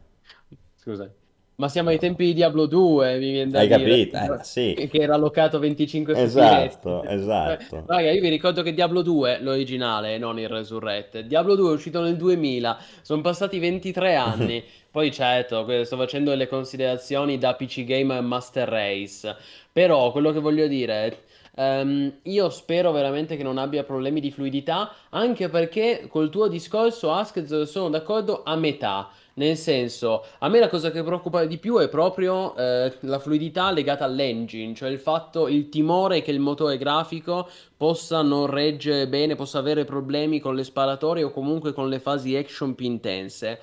[0.76, 1.12] Scusa.
[1.60, 4.00] Ma siamo ai tempi di Diablo 2, mi viene da Hai dire.
[4.08, 4.40] capito?
[4.40, 4.74] Eh, sì.
[4.90, 6.24] Che era allocato 25 fps.
[6.24, 7.78] Esatto, esatto.
[7.78, 11.74] Eh, Raga, io vi ricordo che Diablo 2, l'originale, non il Resurrect, Diablo 2 è
[11.74, 14.64] uscito nel 2000, sono passati 23 anni.
[14.92, 19.36] Poi certo, sto facendo delle considerazioni da PC Gamer Master Race,
[19.72, 21.24] però quello che voglio dire...
[21.56, 27.12] ehm, io spero veramente che non abbia problemi di fluidità, anche perché col tuo discorso,
[27.12, 29.10] Asked, sono d'accordo a metà.
[29.38, 33.70] Nel senso, a me la cosa che preoccupa di più è proprio eh, la fluidità
[33.70, 37.48] legata all'engine, cioè il fatto, il timore che il motore grafico
[37.78, 42.36] possa non reggere bene, possa avere problemi con le sparatorie o comunque con le fasi
[42.36, 43.60] action più intense.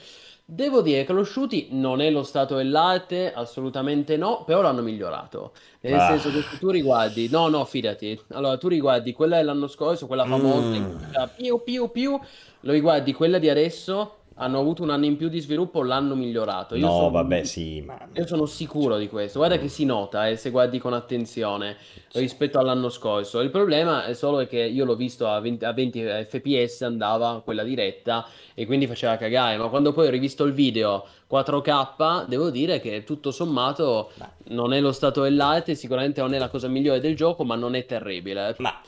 [0.46, 5.54] Devo dire che lo shooting non è lo stato dell'arte, assolutamente no, però l'hanno migliorato.
[5.80, 6.06] Nel Ah.
[6.06, 8.16] senso che tu riguardi, no, no, fidati.
[8.28, 10.86] Allora, tu riguardi quella dell'anno scorso, quella famosa, Mm.
[11.34, 12.20] piu piu piu,
[12.60, 16.74] lo riguardi quella di adesso, hanno avuto un anno in più di sviluppo, l'hanno migliorato.
[16.74, 17.96] Io No, sono, vabbè, sì, ma...
[18.12, 19.38] io sono sicuro di questo.
[19.38, 21.76] Guarda che si nota, eh, se guardi con attenzione
[22.12, 23.40] rispetto all'anno scorso.
[23.40, 27.62] Il problema è solo che io l'ho visto a 20, a 20 fps, andava quella
[27.62, 29.56] diretta e quindi faceva cagare.
[29.56, 34.10] Ma quando poi ho rivisto il video 4K, devo dire che tutto sommato
[34.48, 37.76] non è lo stato dell'arte, sicuramente non è la cosa migliore del gioco, ma non
[37.76, 38.56] è terribile.
[38.58, 38.80] Ma,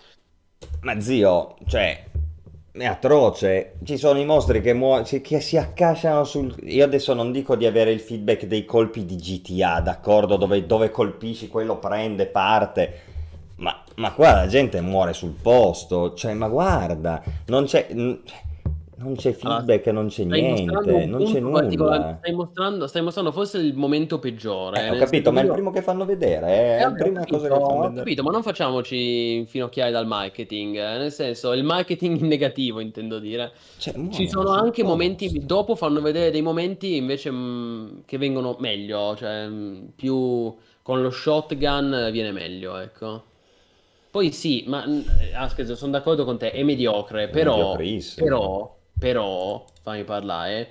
[0.80, 2.04] ma zio, cioè,
[2.76, 3.74] è atroce.
[3.84, 6.54] Ci sono i mostri che, muo- ci- che si accasciano sul...
[6.64, 10.36] Io adesso non dico di avere il feedback dei colpi di GTA, d'accordo?
[10.36, 13.00] Dove, dove colpisci, quello prende, parte.
[13.56, 16.14] Ma, ma qua la gente muore sul posto.
[16.14, 17.88] Cioè, ma guarda, non c'è...
[17.92, 18.20] n-
[18.98, 22.14] Non c'è feedback, non c'è niente, non c'è nulla.
[22.18, 24.86] stai mostrando, stai mostrando forse il momento peggiore.
[24.86, 26.94] Eh, ho capito, ma è il primo che fanno vedere, eh, è Eh, la ho
[26.94, 27.94] prima cosa che capito, fanno ho vedere.
[27.94, 33.18] capito, ma non facciamoci infinocchiare dal marketing, eh, nel senso, il marketing in negativo, intendo
[33.18, 33.52] dire.
[33.76, 34.84] Cioè, Ci sono anche posto.
[34.84, 41.02] momenti, dopo fanno vedere dei momenti invece mh, che vengono meglio, cioè mh, più con
[41.02, 43.24] lo shotgun eh, viene meglio, ecco.
[44.10, 45.04] Poi sì, ma mh,
[45.34, 48.24] ah, scherzo, sono d'accordo con te, è mediocre, però, Mediocrissimo.
[48.24, 50.70] però, però, fammi parlare,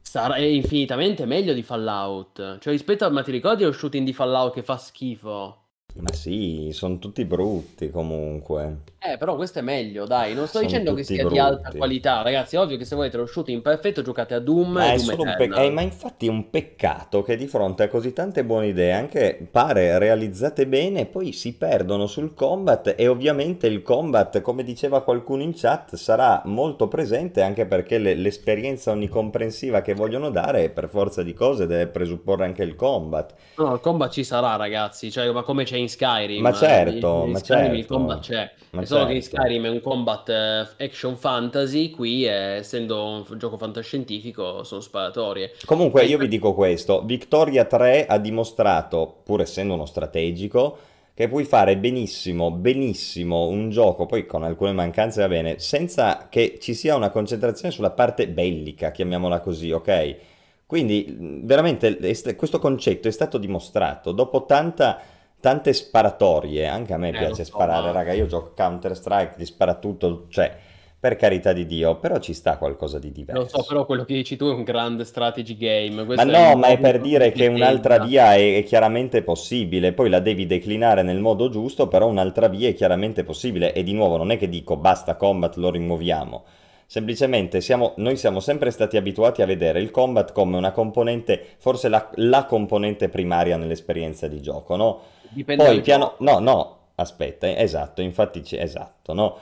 [0.00, 2.58] sarà, è infinitamente meglio di Fallout.
[2.58, 5.56] Cioè rispetto a, ma ti ricordi lo shooting di Fallout che fa schifo?
[5.96, 8.82] Ma sì, sono tutti brutti comunque.
[9.02, 10.34] Eh, però questo è meglio, dai.
[10.34, 11.76] Non sto Sono dicendo che sia di alta brutti.
[11.76, 12.56] qualità, ragazzi.
[12.56, 15.22] È ovvio che se volete lo shooting perfetto, giocate a Doom Ma è Doom solo
[15.22, 18.68] un pe- eh, ma infatti è un peccato che di fronte a così tante buone
[18.68, 24.62] idee, anche pare realizzate bene, poi si perdono sul combat e ovviamente il combat, come
[24.62, 30.70] diceva qualcuno in chat, sarà molto presente anche perché le- l'esperienza onnicomprensiva che vogliono dare
[30.70, 33.34] per forza di cose deve presupporre anche il combat.
[33.56, 35.10] No, il combat ci sarà, ragazzi.
[35.10, 36.42] Cioè, ma come c'è in Skyrim.
[36.42, 38.52] Ma eh, certo, in ma Skyrim il certo, combat c'è.
[38.70, 39.36] ma È solo che in certo.
[39.36, 45.52] Skyrim è un combat eh, action fantasy, qui eh, essendo un gioco fantascientifico sono sparatorie.
[45.64, 50.78] Comunque io vi dico questo, Victoria 3 ha dimostrato, pur essendo uno strategico,
[51.20, 56.58] che puoi fare benissimo, benissimo un gioco, poi con alcune mancanze va bene, senza che
[56.58, 60.16] ci sia una concentrazione sulla parte bellica, chiamiamola così, ok?
[60.64, 64.98] Quindi veramente è st- questo concetto è stato dimostrato dopo tanta,
[65.40, 69.44] tante sparatorie, anche a me eh, piace so, sparare, ma raga, io gioco Counter-Strike, ti
[69.44, 70.54] spara tutto, cioè,
[71.00, 73.64] per carità di Dio, però ci sta qualcosa di lo so, diverso.
[73.66, 75.94] però quello che dici tu è un grande strategy game.
[75.94, 79.22] Ma Questo il no, ma è per di dire che un'altra via è, è chiaramente
[79.22, 83.72] possibile, poi la devi declinare nel modo giusto, però un'altra via è chiaramente possibile.
[83.72, 86.44] E di nuovo, non è che dico basta combat, lo rimuoviamo.
[86.84, 91.88] Semplicemente siamo, noi siamo sempre stati abituati a vedere il combat come una componente, forse
[91.88, 95.00] la, la componente primaria nell'esperienza di gioco, no?
[95.32, 96.14] Dipende Poi piano...
[96.18, 99.38] No, no, aspetta, eh, esatto, infatti, ci- esatto, no?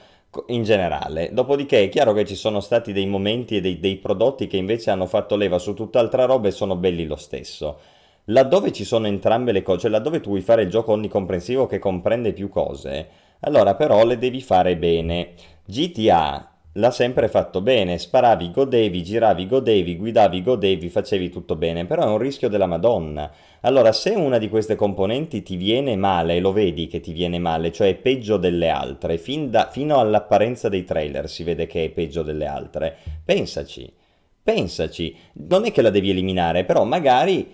[0.48, 1.30] In generale.
[1.32, 4.90] Dopodiché è chiaro che ci sono stati dei momenti e dei, dei prodotti che invece
[4.90, 7.78] hanno fatto leva su tutt'altra roba e sono belli lo stesso.
[8.26, 11.78] Laddove ci sono entrambe le cose, cioè laddove tu vuoi fare il gioco onnicomprensivo che
[11.78, 13.08] comprende più cose,
[13.40, 15.32] allora però le devi fare bene.
[15.64, 22.04] GTA l'ha sempre fatto bene, sparavi, godevi, giravi, godevi, guidavi, godevi, facevi tutto bene, però
[22.04, 23.30] è un rischio della Madonna.
[23.62, 27.40] Allora, se una di queste componenti ti viene male, e lo vedi che ti viene
[27.40, 31.84] male, cioè è peggio delle altre, fin da- fino all'apparenza dei trailer si vede che
[31.84, 33.92] è peggio delle altre, pensaci,
[34.40, 35.16] pensaci,
[35.48, 37.52] non è che la devi eliminare, però magari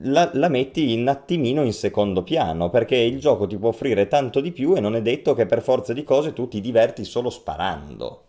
[0.00, 4.42] la, la metti un attimino in secondo piano, perché il gioco ti può offrire tanto
[4.42, 7.30] di più e non è detto che per forza di cose tu ti diverti solo
[7.30, 8.20] sparando.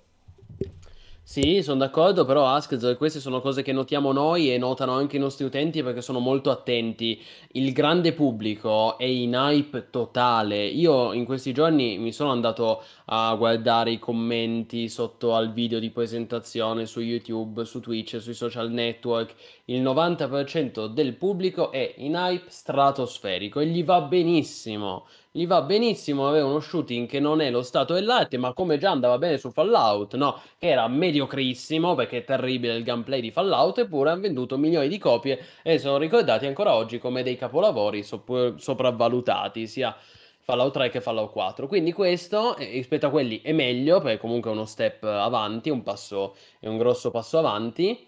[1.30, 5.20] Sì, sono d'accordo, però Asked, queste sono cose che notiamo noi e notano anche i
[5.20, 7.22] nostri utenti perché sono molto attenti.
[7.52, 10.66] Il grande pubblico è in hype totale.
[10.66, 15.90] Io in questi giorni mi sono andato a guardare i commenti sotto al video di
[15.90, 19.36] presentazione su YouTube, su Twitch, sui social network.
[19.66, 25.06] Il 90% del pubblico è in hype stratosferico e gli va benissimo.
[25.38, 28.89] Gli va benissimo avere uno shooting che non è lo stato dell'arte, ma come già
[28.89, 30.41] andava bene su Fallout, no?
[30.57, 34.97] Che era mediocrissimo perché è terribile il gameplay di Fallout, eppure hanno venduto milioni di
[34.97, 39.95] copie e sono ricordati ancora oggi come dei capolavori sop- sopravvalutati, sia
[40.39, 41.68] Fallout 3 che Fallout 4.
[41.68, 46.35] Quindi questo rispetto a quelli è meglio, perché comunque è uno step avanti, un passo,
[46.59, 48.07] è un grosso passo avanti.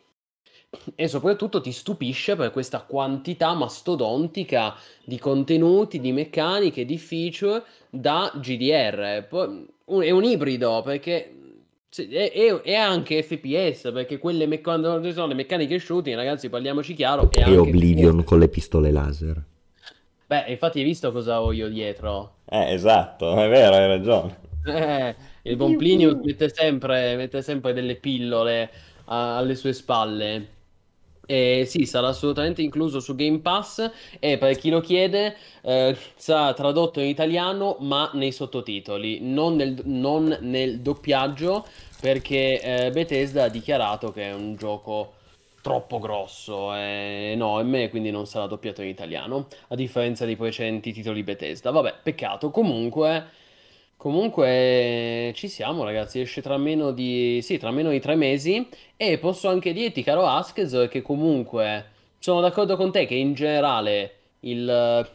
[0.94, 8.32] E soprattutto ti stupisce per questa quantità mastodontica di contenuti, di meccaniche, di feature da
[8.36, 9.26] GDR.
[9.28, 11.34] Poi, un- è un ibrido perché
[12.64, 17.32] è, anche FPS perché quelle me- quando ci sono le meccaniche shooting, ragazzi, parliamoci chiaro,
[17.32, 19.44] è E anche Oblivion con le pistole laser.
[20.28, 22.36] Beh, infatti hai visto cosa ho io dietro?
[22.46, 24.38] Eh, esatto, è vero, hai ragione.
[24.66, 28.70] Eh, il buon Plinius mette sempre, mette sempre delle pillole
[29.06, 30.58] a- alle sue spalle.
[31.32, 36.54] E sì, sarà assolutamente incluso su Game Pass e per chi lo chiede eh, sarà
[36.54, 41.68] tradotto in italiano ma nei sottotitoli, non nel, non nel doppiaggio
[42.02, 45.14] perché eh, Bethesda ha dichiarato che è un gioco
[45.62, 51.22] troppo grosso e enorme, quindi non sarà doppiato in italiano, a differenza dei precedenti titoli
[51.22, 51.70] Bethesda.
[51.70, 52.50] Vabbè, peccato.
[52.50, 53.38] Comunque...
[54.00, 58.66] Comunque ci siamo ragazzi, esce tra meno di, sì, tra meno di tre mesi
[58.96, 61.86] e posso anche dirti caro Askez che comunque
[62.18, 65.06] sono d'accordo con te che in generale il,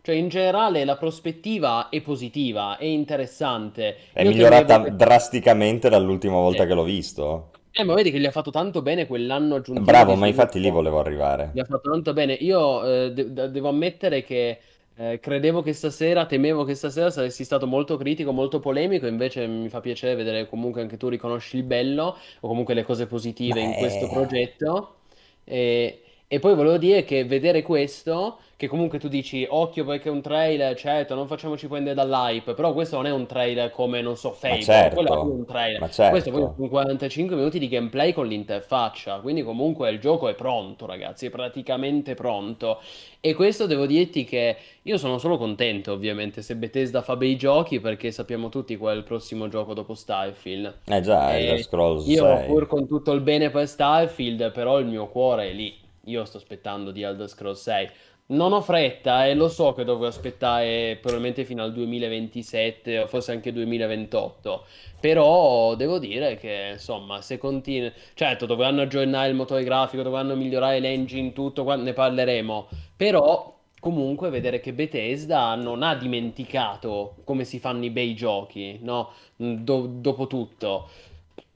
[0.00, 3.96] cioè in generale la prospettiva è positiva, è interessante.
[4.14, 6.68] È Io migliorata temevo- drasticamente dall'ultima volta Sì.
[6.68, 7.50] che l'ho visto.
[7.76, 10.70] Eh, ma vedi che gli ha fatto tanto bene quell'anno aggiuntivo Bravo, ma infatti lì
[10.70, 11.50] volevo arrivare.
[11.54, 12.32] Mi ha fatto tanto bene.
[12.34, 14.58] Io eh, de- de- devo ammettere che
[14.96, 19.06] eh, credevo che stasera, temevo che stasera saresti stato molto critico, molto polemico.
[19.06, 23.06] Invece mi fa piacere vedere comunque anche tu riconosci il bello o comunque le cose
[23.06, 23.78] positive in Beh.
[23.78, 24.96] questo progetto.
[25.44, 26.03] E,
[26.34, 30.20] e poi volevo dire che vedere questo, che comunque tu dici occhio perché è un
[30.20, 34.32] trailer, certo, non facciamoci prendere dall'hype, però questo non è un trailer come, non so,
[34.32, 35.88] Fable, certo, quello è un trailer.
[35.92, 36.10] certo.
[36.10, 40.86] Questo poi sono 45 minuti di gameplay con l'interfaccia, quindi comunque il gioco è pronto,
[40.86, 42.80] ragazzi, è praticamente pronto.
[43.20, 47.78] E questo devo dirti che io sono solo contento, ovviamente, se Bethesda fa bei giochi,
[47.78, 50.78] perché sappiamo tutti qual è il prossimo gioco dopo Starfield.
[50.86, 52.46] Eh già, E Elder Scrolls io, 6.
[52.46, 55.82] pur con tutto il bene per Starfield, però il mio cuore è lì.
[56.06, 57.90] Io sto aspettando di Elder Scrolls 6.
[58.26, 63.32] Non ho fretta e lo so che dovrò aspettare probabilmente fino al 2027 o forse
[63.32, 64.64] anche 2028.
[64.98, 70.80] Però devo dire che insomma, se continua, certo, dovranno aggiornare il motore grafico, dovranno migliorare
[70.80, 72.68] l'engine, tutto, ne parleremo.
[72.96, 79.10] Però comunque vedere che Bethesda non ha dimenticato come si fanno i bei giochi, no?
[79.36, 80.88] Do- dopo tutto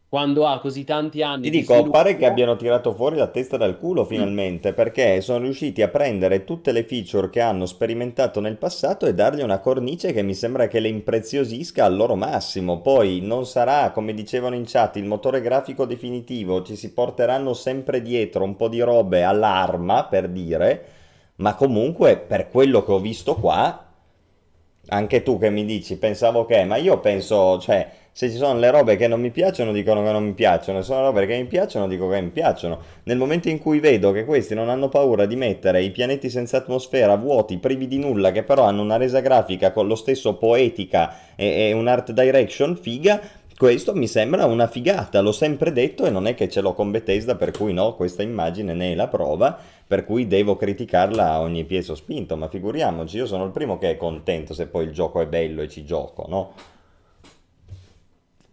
[0.09, 3.27] quando ha così tanti anni Ti di dico, sviluppo, pare che abbiano tirato fuori la
[3.27, 8.41] testa dal culo finalmente, perché sono riusciti a prendere tutte le feature che hanno sperimentato
[8.41, 12.81] nel passato e dargli una cornice che mi sembra che le impreziosisca al loro massimo.
[12.81, 18.01] Poi non sarà, come dicevano in chat, il motore grafico definitivo, ci si porteranno sempre
[18.01, 20.85] dietro un po' di robe all'arma, per dire,
[21.37, 23.88] ma comunque per quello che ho visto qua,
[24.89, 27.89] anche tu che mi dici, pensavo che, ma io penso, cioè
[28.19, 30.87] se ci sono le robe che non mi piacciono, dicono che non mi piacciono, se
[30.87, 32.81] sono robe che mi piacciono, dico che mi piacciono.
[33.05, 36.57] Nel momento in cui vedo che questi non hanno paura di mettere i pianeti senza
[36.57, 41.15] atmosfera vuoti, privi di nulla, che però hanno una resa grafica con lo stesso poetica
[41.37, 43.21] e, e un art direction figa,
[43.59, 46.93] questo mi sembra una figata, l'ho sempre detto e non è che ce l'ho con
[46.93, 51.41] Bethesda, per cui no, questa immagine ne è la prova, per cui devo criticarla a
[51.41, 54.93] ogni piede sospinto, ma figuriamoci, io sono il primo che è contento se poi il
[54.93, 56.53] gioco è bello e ci gioco, no?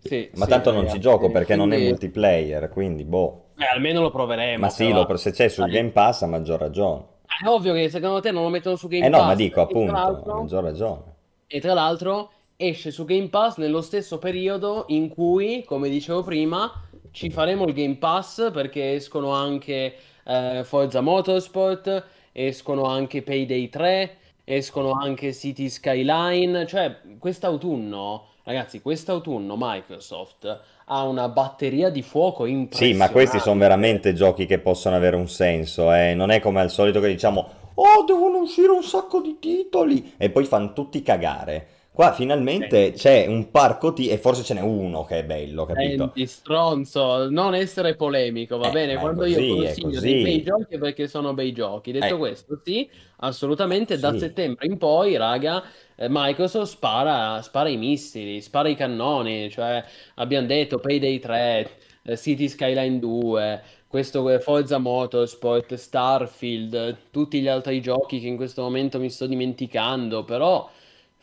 [0.01, 3.43] Sì, Ma sì, tanto non ci gioco perché non è quindi- multiplayer, quindi boh.
[3.57, 4.59] Eh, almeno lo proveremo.
[4.59, 5.67] Ma sì, lo- se c'è sul.
[5.69, 7.03] Game Pass ha maggior ragione.
[7.25, 9.27] È ovvio che secondo te non lo mettono su Game Eh no, Pass.
[9.27, 11.01] ma dico e tra appunto, ha maggior ragione.
[11.47, 16.71] E tra l'altro esce su Game Pass nello stesso periodo in cui, come dicevo prima,
[17.11, 19.95] ci faremo il Game Pass perché escono anche
[20.25, 29.55] eh, Forza Motorsport, escono anche Payday 3, escono anche City Skyline, cioè quest'autunno, ragazzi, quest'autunno
[29.57, 32.97] Microsoft ha una batteria di fuoco Sì, impressionante.
[32.97, 36.13] ma questi sono veramente giochi che possono avere un senso, eh.
[36.13, 40.29] Non è come al solito che diciamo, oh, devono uscire un sacco di titoli e
[40.29, 41.67] poi fanno tutti cagare.
[41.95, 46.11] Qua finalmente c'è un parco ti- e forse ce n'è uno che è bello, capito?
[46.13, 48.97] Senti, stronzo, non essere polemico, va Eh, bene?
[48.97, 51.93] Quando così, io consiglio dei bei giochi è perché sono bei giochi.
[51.93, 52.17] Detto Eh.
[52.17, 52.89] questo, sì,
[53.19, 54.19] assolutamente da Sì.
[54.19, 55.63] settembre in poi, raga,
[55.95, 59.81] eh, Microsoft spara, spara i missili, spara i cannoni, cioè
[60.15, 61.69] abbiamo detto Payday 3,
[62.03, 68.27] eh, City Skyline 2, questo eh, Forza Motorsport, Starfield, eh, tutti gli altri giochi che
[68.27, 70.69] in questo momento mi sto dimenticando, però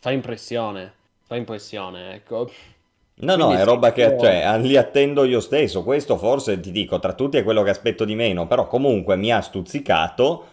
[0.02, 0.92] fa impressione,
[1.22, 2.50] fa impressione, ecco.
[3.14, 5.84] No, no, Quindi è sì, roba che io- cioè, li attendo io stesso.
[5.84, 9.30] Questo forse ti dico, tra tutti è quello che aspetto di meno, però comunque mi
[9.32, 10.46] ha stuzzicato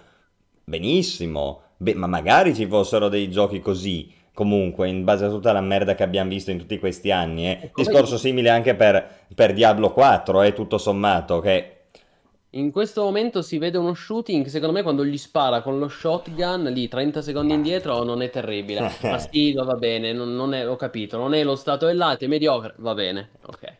[0.63, 1.61] benissimo.
[1.77, 5.95] Beh, ma magari ci fossero dei giochi così, comunque, in base a tutta la merda
[5.95, 7.47] che abbiamo visto in tutti questi anni.
[7.49, 7.71] Eh.
[7.73, 11.78] Discorso simile anche per, per Diablo 4, eh, tutto sommato, che
[12.53, 16.63] In questo momento si vede uno shooting, secondo me quando gli spara con lo shotgun
[16.73, 18.91] lì 30 secondi indietro non è terribile.
[19.03, 22.27] Ma sì, va bene, non, non è, ho capito, non è lo stato dell'arte, è
[22.27, 23.73] mediocre, va bene, ok.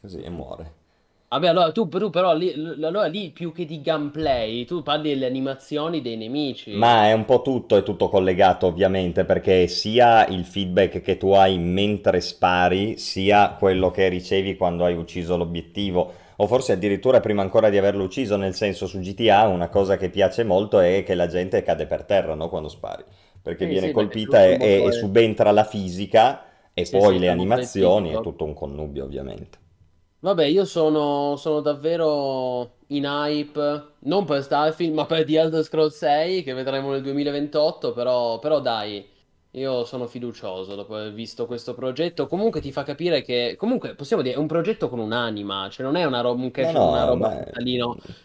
[0.00, 0.80] così e muore.
[1.28, 5.24] Vabbè, allora tu, tu però lì, allora lì più che di gameplay, tu parli delle
[5.26, 6.74] animazioni dei nemici.
[6.74, 11.30] Ma è un po' tutto, è tutto collegato ovviamente, perché sia il feedback che tu
[11.30, 16.12] hai mentre spari, sia quello che ricevi quando hai ucciso l'obiettivo,
[16.42, 20.10] o forse addirittura prima ancora di averlo ucciso, nel senso su GTA una cosa che
[20.10, 22.48] piace molto è che la gente cade per terra, no?
[22.48, 23.04] Quando spari,
[23.40, 26.44] perché Sì, viene sì, perché colpita e, tutto e- e subentra la fisica
[26.74, 29.58] e Sì, poi sì, le animazioni, è tutto un connubio ovviamente.
[30.20, 35.96] Vabbè, io sono, sono davvero in hype, non per Starfield, ma per The Elder Scrolls
[35.96, 39.04] 6, che vedremo nel 2028, però, però dai,
[39.52, 42.26] io sono fiducioso dopo aver visto questo progetto.
[42.26, 45.96] Comunque ti fa capire che, comunque possiamo dire, è un progetto con un'anima, cioè non
[45.96, 47.44] è una roba, un cash, No, no, una roba ma-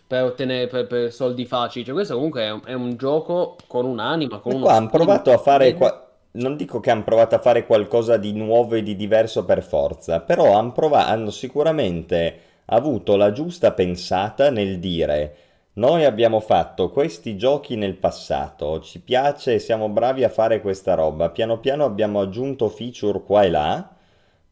[0.07, 3.85] per ottenere per, per soldi facili, cioè questo comunque è un, è un gioco con
[3.85, 4.89] un'anima, con Ma uno qua hanno spirito.
[4.89, 8.83] provato a fare, qua- non dico che hanno provato a fare qualcosa di nuovo e
[8.83, 15.35] di diverso per forza, però han prova- hanno sicuramente avuto la giusta pensata nel dire
[15.77, 20.93] noi abbiamo fatto questi giochi nel passato, ci piace e siamo bravi a fare questa
[20.95, 23.95] roba, piano piano abbiamo aggiunto feature qua e là,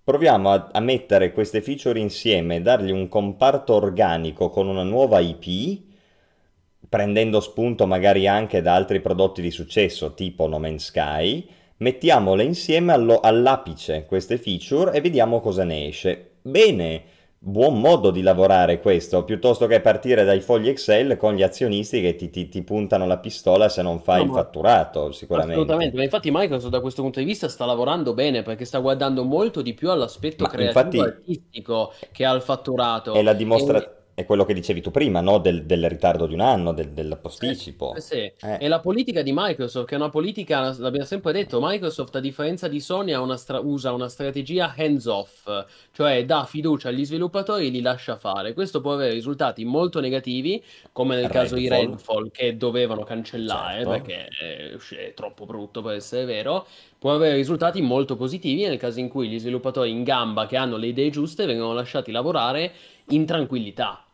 [0.03, 5.83] proviamo a, a mettere queste feature insieme, dargli un comparto organico con una nuova IP
[6.87, 11.47] prendendo spunto magari anche da altri prodotti di successo tipo No Man's Sky,
[11.77, 16.35] mettiamole insieme allo- all'apice queste feature e vediamo cosa ne esce.
[16.41, 17.03] Bene,
[17.47, 22.15] buon modo di lavorare questo, piuttosto che partire dai fogli Excel con gli azionisti che
[22.15, 25.53] ti, ti- ti puntano la pistola se non fai No, il fatturato, sicuramente.
[25.53, 29.23] Assolutamente, ma infatti Microsoft da questo punto di vista sta lavorando bene perché sta guardando
[29.23, 33.13] molto di più all'aspetto Ma creativo infatti- artistico che al fatturato.
[33.13, 35.39] È la dimostra- E- è quello che dicevi tu prima, no?
[35.39, 37.93] Del, del ritardo di un anno, del, del posticipo.
[37.95, 38.15] Eh, sì.
[38.15, 38.57] Eh.
[38.61, 42.69] E la politica di Microsoft, che è una politica, l'abbiamo sempre detto, Microsoft a differenza
[42.69, 45.49] di Sony ha una stra- usa una strategia hands-off,
[45.91, 48.53] cioè dà fiducia agli sviluppatori e li lascia fare.
[48.53, 50.63] Questo può avere risultati molto negativi,
[50.93, 51.89] come nel caso di Redfall.
[51.91, 53.89] Redfall, che dovevano cancellare Certo.
[53.89, 56.65] perché è, è troppo brutto per essere vero.
[56.97, 60.77] Può avere risultati molto positivi nel caso in cui gli sviluppatori in gamba che hanno
[60.77, 62.71] le idee giuste vengono lasciati lavorare
[63.09, 64.04] in tranquillità.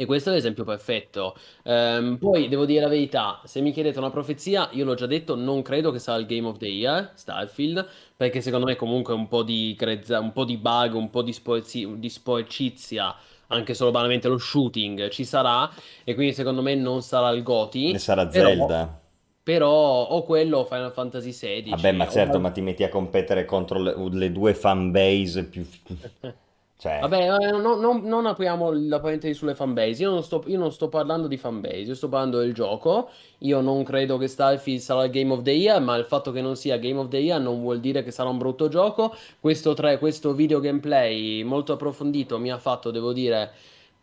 [0.00, 1.34] E questo è l'esempio perfetto.
[1.64, 5.34] Ehm, poi devo dire la verità, se mi chiedete una profezia, io l'ho già detto,
[5.34, 7.84] non credo che sarà il Game of the Year, Starfield,
[8.16, 11.32] perché secondo me comunque un po' di grezza, un po' di bug, un po' di,
[11.32, 13.12] sporci- di sporcizia,
[13.48, 15.68] anche solo banalmente lo shooting ci sarà,
[16.04, 19.00] e quindi secondo me non sarà il GOTY, Ne sarà però, Zelda.
[19.42, 19.70] però
[20.06, 23.44] o quello o Final Fantasy XVI, Vabbè, ma o certo, ma ti metti a competere
[23.44, 25.66] contro le, le due fanbase più...
[26.80, 30.00] Cioè, Vabbè, eh, no- non, non apriamo la parentesi sulle fanbase.
[30.02, 33.10] Io non sto, io non sto parlando di fanbase, io sto parlando del gioco.
[33.38, 36.40] Io non credo che Starfield sarà il Game of the Year, ma il fatto che
[36.40, 39.12] non sia Game of the Year non vuol dire che sarà un brutto gioco.
[39.40, 43.50] Questo, tre- questo video gameplay molto approfondito mi ha fatto, devo dire,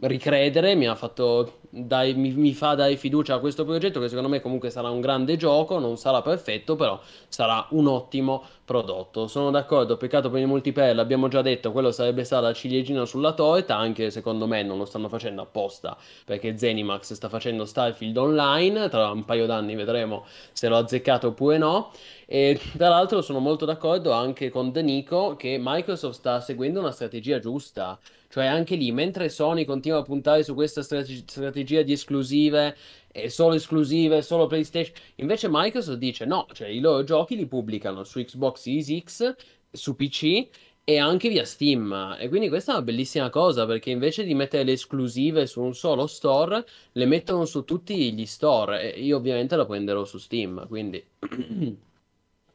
[0.02, 4.30] ricredere, mi ha fatto dai- mi, mi fa dare fiducia a questo progetto che secondo
[4.30, 9.28] me comunque sarà un grande gioco, non sarà perfetto, però sarà un ottimo prodotto.
[9.28, 13.34] Sono d'accordo, peccato per il multiplayer, l'abbiamo già detto, quello sarebbe stata la ciliegina sulla
[13.34, 18.90] torta, anche secondo me non lo stanno facendo apposta, perché Zenimax sta facendo Starfield Online,
[18.90, 21.92] tra un paio d'anni vedremo se l'ho azzeccato oppure no.
[22.28, 27.40] E tra l'altro sono molto d'accordo anche con Danico che Microsoft sta seguendo una strategia
[27.40, 28.00] giusta.
[28.28, 32.76] Cioè anche lì, mentre Sony continua a puntare su questa strate- strategia di esclusive,
[33.12, 38.04] e solo esclusive, solo PlayStation, invece Microsoft dice no, cioè i loro giochi li pubblicano
[38.04, 39.36] su Xbox Series X,
[39.72, 40.50] su PC
[40.84, 42.18] e anche via Steam.
[42.20, 45.74] E quindi questa è una bellissima cosa perché invece di mettere le esclusive su un
[45.74, 48.94] solo store, le mettono su tutti gli store.
[48.94, 51.04] E io ovviamente la prenderò su Steam, quindi,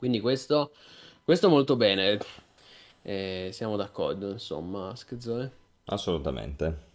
[0.01, 0.73] quindi questo,
[1.25, 2.19] questo molto bene.
[3.03, 5.53] Eh, siamo d'accordo, insomma, scherzone.
[5.87, 6.89] assolutamente.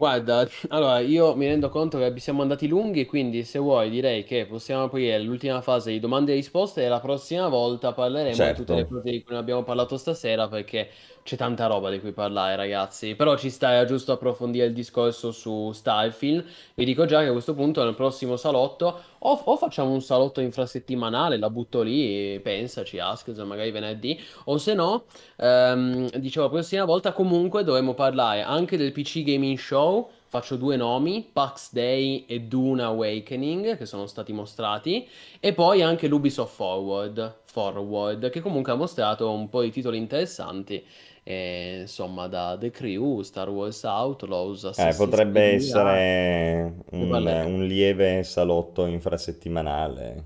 [0.00, 4.46] Guarda, allora io mi rendo conto che siamo andati lunghi, quindi se vuoi direi che
[4.46, 8.74] possiamo aprire l'ultima fase di domande e risposte e la prossima volta parleremo di tutte
[8.76, 8.88] le Certo.
[8.88, 10.88] cose di cui abbiamo parlato stasera perché
[11.28, 13.14] c'è tanta roba di cui parlare, ragazzi.
[13.14, 16.42] Però ci sta, giusto approfondire il discorso su Starfield.
[16.72, 20.40] Vi dico già che a questo punto nel prossimo salotto o, o facciamo un salotto
[20.40, 25.04] infrasettimanale, la butto lì, pensaci, Ask, magari venerdì, o se no,
[25.36, 30.10] ehm, dicevo la prossima volta comunque dovremmo parlare anche del PC Gaming Show.
[30.30, 35.08] Faccio due nomi, PAX Day e Dune Awakening, che sono stati mostrati,
[35.40, 40.84] e poi anche l'Ubisoft Forward, Forward, che comunque ha mostrato un po' di titoli interessanti,
[41.30, 47.42] eh, insomma, da The Crew, Star Wars Outlaws, Eh, Assassin's potrebbe Creed essere ne un,
[47.44, 50.24] un lieve salotto infrasettimanale.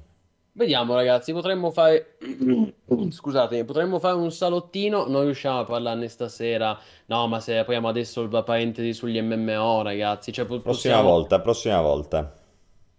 [0.53, 2.19] Vediamo ragazzi, potremmo fare...
[3.11, 6.79] Scusate, potremmo fare un salottino, non riusciamo a parlarne stasera.
[7.07, 11.03] No, ma se apriamo adesso la parentesi sugli MMO, ragazzi, cioè po- Prossima possiamo...
[11.03, 12.33] volta, prossima volta.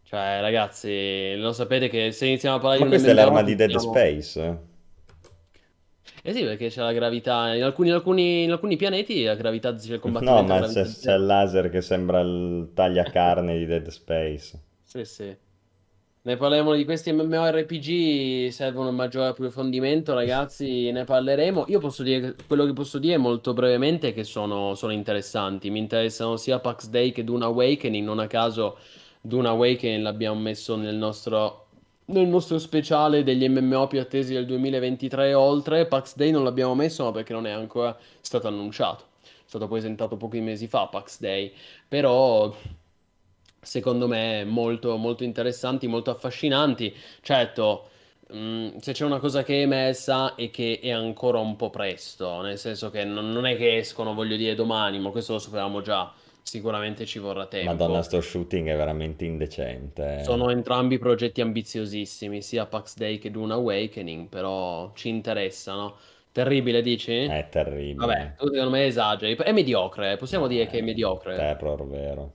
[0.03, 3.41] Cioè, ragazzi, lo sapete che se iniziamo a parlare Ma di un questa è l'arma
[3.43, 3.93] di Dead possiamo...
[3.93, 4.71] Space.
[6.23, 9.73] Eh sì, perché c'è la gravità, in alcuni, in alcuni- in alcuni pianeti la gravità,
[9.75, 13.65] c'è il No, combattimento a ma c'è c'è il laser che sembra il tagliacarne di
[13.65, 14.57] Dead Space.
[14.81, 15.35] Sì, sì.
[16.25, 21.65] Ne parleremo di questi MMORPG, servono un maggiore approfondimento, ragazzi, ne parleremo.
[21.69, 25.69] Io posso dire, quello che posso dire molto brevemente è che sono, sono interessanti.
[25.69, 28.77] Mi interessano sia Pax Day che Dune Awakening, non a caso
[29.21, 31.62] Dune Awakening l'abbiamo messo nel nostro,
[32.05, 35.85] nel nostro speciale degli MMO più attesi del 2023 e oltre.
[35.87, 39.05] Pax Day non l'abbiamo messo, ma perché non è ancora stato annunciato.
[39.21, 41.53] È stato presentato pochi mesi fa, Pax Day.
[41.87, 42.53] Però
[43.61, 46.93] secondo me molto, molto interessanti, molto affascinanti.
[47.21, 47.89] Certo,
[48.29, 52.41] mh, se c'è una cosa che è emersa è che è ancora un po' presto,
[52.41, 56.13] nel senso che non è che escono, voglio dire, domani, ma questo lo sapevamo già.
[56.43, 58.01] Sicuramente ci vorrà Madonna, tempo.
[58.01, 60.19] sto shooting è veramente indecente.
[60.19, 60.23] eh.
[60.23, 65.97] Sono entrambi progetti ambiziosissimi, sia Pax Day che Dune Awakening, però ci interessano.
[66.31, 67.11] Terribile, dici?
[67.25, 67.47] È
[67.95, 68.35] Vabbè, terribile.
[68.37, 69.35] tu secondo me esageri.
[69.35, 71.35] È mediocre, eh, possiamo dire che è Eh, mediocre.
[71.35, 72.33] terror, vero.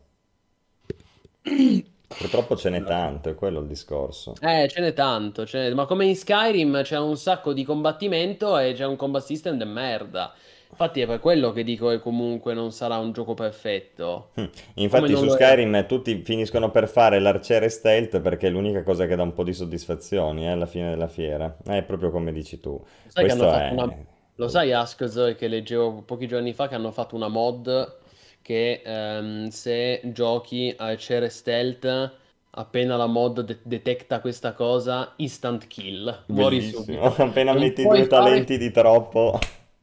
[2.16, 4.34] Purtroppo ce n'è tanto, è quello il discorso.
[4.40, 8.56] Eh, ce n'è tanto, ce n'è- ma come in Skyrim c'è un sacco di combattimento
[8.58, 10.32] e c'è un combat system de merda.
[10.70, 14.30] Infatti è per quello che dico che comunque non sarà un gioco perfetto.
[14.34, 14.44] Hm.
[14.74, 15.34] Infatti su lo è.
[15.34, 19.44] Skyrim tutti finiscono per fare l'arciere stealth perché è l'unica cosa che dà un po'
[19.44, 21.56] di soddisfazioni eh, alla fine della fiera.
[21.64, 22.80] È proprio come dici tu.
[23.06, 23.32] Sai è...
[23.32, 24.06] una...
[24.36, 27.96] Lo sai, Askz, che leggevo pochi giorni fa che hanno fatto una mod
[28.40, 32.16] che ehm, se giochi a Cere Stealth,
[32.50, 37.02] appena la mod de- detecta questa cosa, instant kill, muori subito.
[37.22, 39.38] Appena Non metti due fare- talenti di troppo.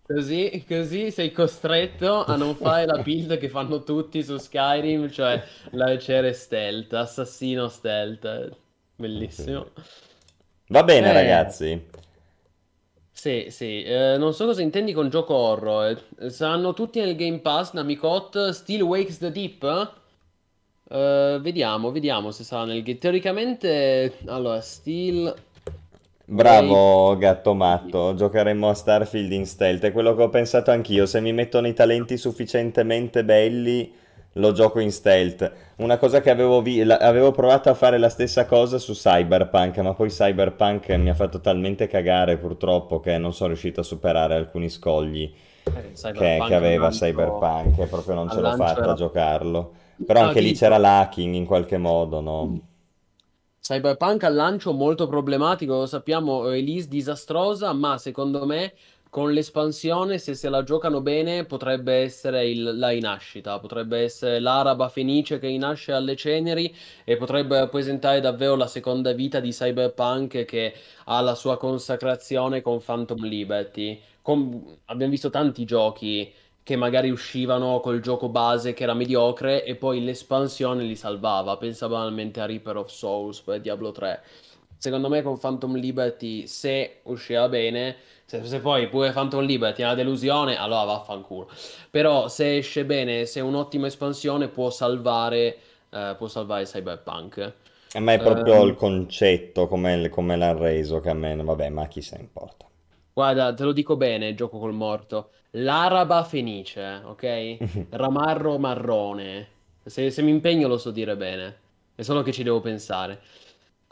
[0.08, 5.44] Così, così sei costretto a non fare la build che fanno tutti su Skyrim, cioè
[5.72, 8.56] la Cere Stealth, assassino stealth.
[8.96, 9.72] Bellissimo.
[10.68, 11.12] Va bene, Eh.
[11.12, 11.82] ragazzi.
[13.12, 16.00] Sì, sì, eh, non so cosa intendi con gioco horror.
[16.20, 16.30] eh.
[16.30, 19.64] Saranno tutti nel Game Pass, Namicot, Still Wakes the Deep?
[20.88, 22.98] Eh, vediamo, vediamo se sarà nel game.
[23.00, 25.34] Teoricamente, allora, Still...
[26.28, 28.16] Bravo, gatto matto.
[28.16, 29.84] Giocheremo a Starfield in stealth.
[29.86, 31.06] È quello che ho pensato anch'io.
[31.06, 33.94] Se mi mettono i talenti sufficientemente belli,
[34.34, 35.52] lo gioco in stealth.
[35.78, 39.78] Una cosa che avevo, vi- la- avevo provato a fare la stessa cosa su Cyberpunk,
[39.80, 44.34] ma poi Cyberpunk mi ha fatto talmente cagare purtroppo che non sono riuscito a superare
[44.36, 45.32] alcuni scogli
[45.64, 49.74] eh, che, che aveva lancio- Cyberpunk e proprio non ce l'ho fatta era- a giocarlo.
[50.06, 52.60] Però Ah, anche lì c'era l'hacking in qualche modo, no?
[53.68, 58.74] Cyberpunk al lancio molto problematico, lo sappiamo, release disastrosa, ma secondo me
[59.10, 64.88] con l'espansione, se se la giocano bene, potrebbe essere il- la rinascita, potrebbe essere l'araba
[64.88, 66.72] fenice che rinasce alle ceneri
[67.04, 70.74] e potrebbe rappresentare davvero la seconda vita di Cyberpunk che
[71.06, 74.00] ha la sua consacrazione con Phantom Liberty.
[74.22, 76.32] Com- abbiamo visto tanti giochi
[76.66, 81.58] che magari uscivano col gioco base che era mediocre e poi l'espansione li salvava.
[81.58, 84.22] Pensa banalmente a Reaper of Souls per Diablo 3.
[84.78, 89.86] Secondo me con Phantom Liberty, se uscirà bene, se, se poi pure Phantom Liberty è
[89.86, 91.50] una delusione, allora vaffanculo.
[91.92, 95.58] Però se esce bene, se è un'ottima espansione, può salvare,
[95.92, 97.54] eh, può salvare Cyberpunk.
[97.94, 98.68] A me è proprio Ehm.
[98.68, 102.68] il concetto, come, come l'hanno reso, che a me, vabbè, ma chi se ne importa.
[103.16, 105.32] Guarda, te lo dico bene, gioco col morto.
[105.52, 107.58] L'araba fenice, ok?
[107.92, 109.48] Ramarro marrone.
[109.86, 111.60] Se, se mi impegno lo so dire bene.
[111.96, 113.22] È solo che ci devo pensare.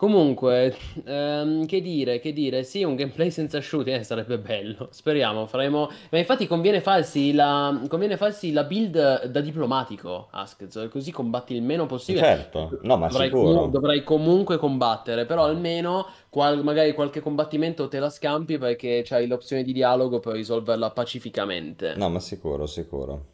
[0.03, 0.75] Comunque,
[1.05, 4.89] ehm, che dire, che dire, sì, un gameplay senza shooting eh, sarebbe bello.
[4.91, 5.89] Speriamo, faremo.
[6.11, 11.61] Ma infatti conviene farsi la, conviene farsi la build da diplomatico, Askez, così combatti il
[11.61, 12.25] meno possibile.
[12.25, 13.69] Certo, no, ma Dovrai, sicuro.
[13.69, 19.63] dovrai comunque combattere, però almeno qual- magari qualche combattimento te la scampi perché c'hai l'opzione
[19.63, 21.95] di dialogo per risolverla pacificamente.
[21.95, 23.25] No, ma sicuro, sicuro.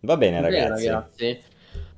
[0.00, 1.42] Va bene, Bene, ragazzi.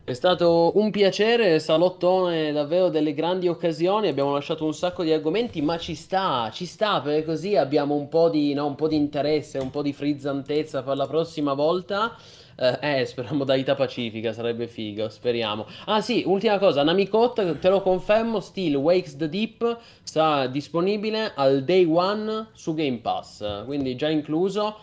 [0.08, 4.08] È stato un piacere, salottone, davvero delle grandi occasioni.
[4.08, 8.08] Abbiamo lasciato un sacco di argomenti, ma ci sta, ci sta, perché così abbiamo un
[8.08, 12.16] po' di, no, un po' di interesse, un po' di frizzantezza per la prossima volta.
[12.56, 15.66] Eh, eh, speriamo modalità pacifica, sarebbe figo, speriamo.
[15.84, 21.64] Ah sì, ultima cosa, Namicot, te lo confermo, Still Wakes the Deep sarà disponibile al
[21.64, 24.74] day one su Game Pass, quindi già incluso.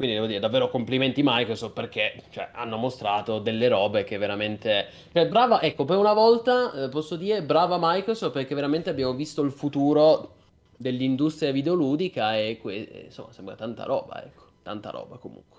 [0.00, 4.86] Quindi devo dire davvero complimenti Microsoft perché cioè, hanno mostrato delle robe che veramente...
[5.12, 9.42] cioè, brava, ecco, per una volta eh, posso dire brava Microsoft perché veramente abbiamo visto
[9.42, 10.36] il futuro
[10.74, 15.58] dell'industria videoludica e que- e, insomma sembra tanta roba, ecco, tanta roba comunque.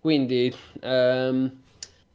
[0.00, 1.62] Quindi ehm,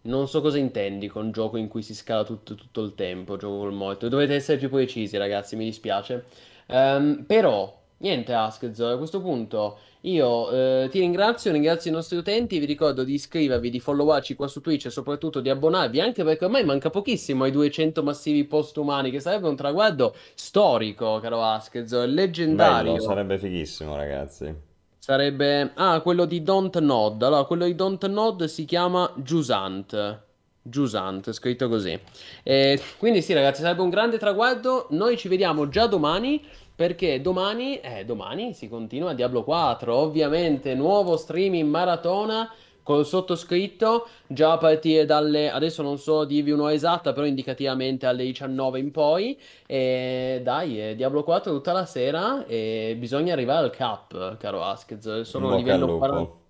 [0.01, 3.59] non so cosa intendi con gioco in cui si scala tutto, tutto il tempo, gioco
[3.59, 4.09] col morto.
[4.09, 6.25] Dovete essere più precisi ragazzi, mi dispiace.
[6.65, 9.79] Ehm, però, niente Askez, a questo punto...
[10.07, 14.47] Io eh, ti ringrazio, ringrazio i nostri utenti, vi ricordo di iscrivervi, di followarci qua
[14.47, 19.11] su Twitch e soprattutto di abbonarvi, anche perché ormai manca pochissimo ai 200 massivi postumani,
[19.11, 22.93] che sarebbe un traguardo storico, caro Askez, leggendario.
[22.93, 24.55] Bello, sarebbe fighissimo, ragazzi.
[24.97, 25.71] Sarebbe...
[25.75, 27.21] Ah, quello di Don't Nod.
[27.21, 30.21] Allora, quello di Don't Nod si chiama Jusant.
[30.61, 31.97] Jusant, scritto così.
[32.43, 34.87] E quindi sì, ragazzi, sarebbe un grande traguardo.
[34.91, 36.41] Noi ci vediamo già domani.
[36.77, 44.07] Perché domani, eh, domani si continua Diablo 4, ovviamente nuovo stream in maratona col sottoscritto,
[44.27, 48.91] già a partire dalle, adesso non so dirvi un'ora esatta, però indicativamente alle 19 in
[48.91, 49.35] poi,
[49.65, 55.21] e dai, è Diablo 4 tutta la sera e bisogna arrivare al cap, caro Askez,
[55.21, 55.97] sono a livello lupo.
[55.97, 56.45] 40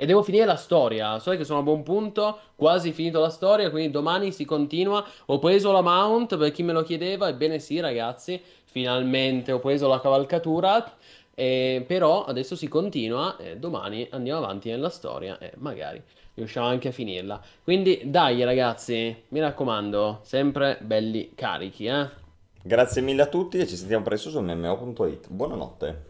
[0.00, 3.68] e devo finire la storia, so che sono a buon punto, quasi finito la storia,
[3.68, 5.04] quindi domani si continua.
[5.26, 9.88] Ho preso la mount per chi me lo chiedeva, ebbene sì ragazzi, finalmente ho preso
[9.88, 10.94] la cavalcatura,
[11.34, 16.02] eh, però adesso si continua e domani andiamo avanti nella storia e magari
[16.34, 17.40] riusciamo anche a finirla.
[17.64, 22.08] Quindi dai ragazzi, mi raccomando, sempre belli carichi, eh.
[22.62, 25.28] Grazie mille a tutti e ci sentiamo presto su mmo.it.
[25.28, 26.07] Buonanotte.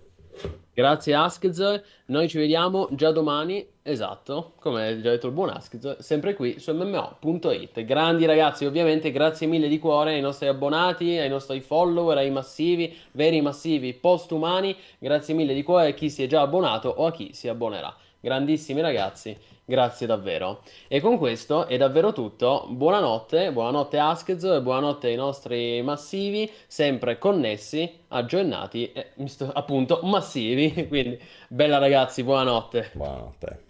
[0.78, 6.34] Grazie Askz, noi ci vediamo già domani, esatto, come già detto il buon Askz, sempre
[6.34, 7.84] qui su mmo.it.
[7.84, 12.96] Grandi ragazzi, ovviamente grazie mille di cuore ai nostri abbonati, ai nostri follower, ai massivi,
[13.10, 17.10] veri massivi postumani, grazie mille di cuore a chi si è già abbonato o a
[17.10, 17.92] chi si abbonerà.
[18.20, 19.36] grandissimi ragazzi,
[19.69, 20.62] grazie davvero.
[20.89, 22.67] E con questo è davvero tutto.
[22.70, 29.12] Buonanotte, buonanotte Askezo e buonanotte ai nostri massivi, sempre connessi, aggiornati e
[29.52, 30.73] appunto massivi.
[30.89, 32.92] Quindi bella ragazzi, buonanotte.
[32.94, 33.67] Buonanotte.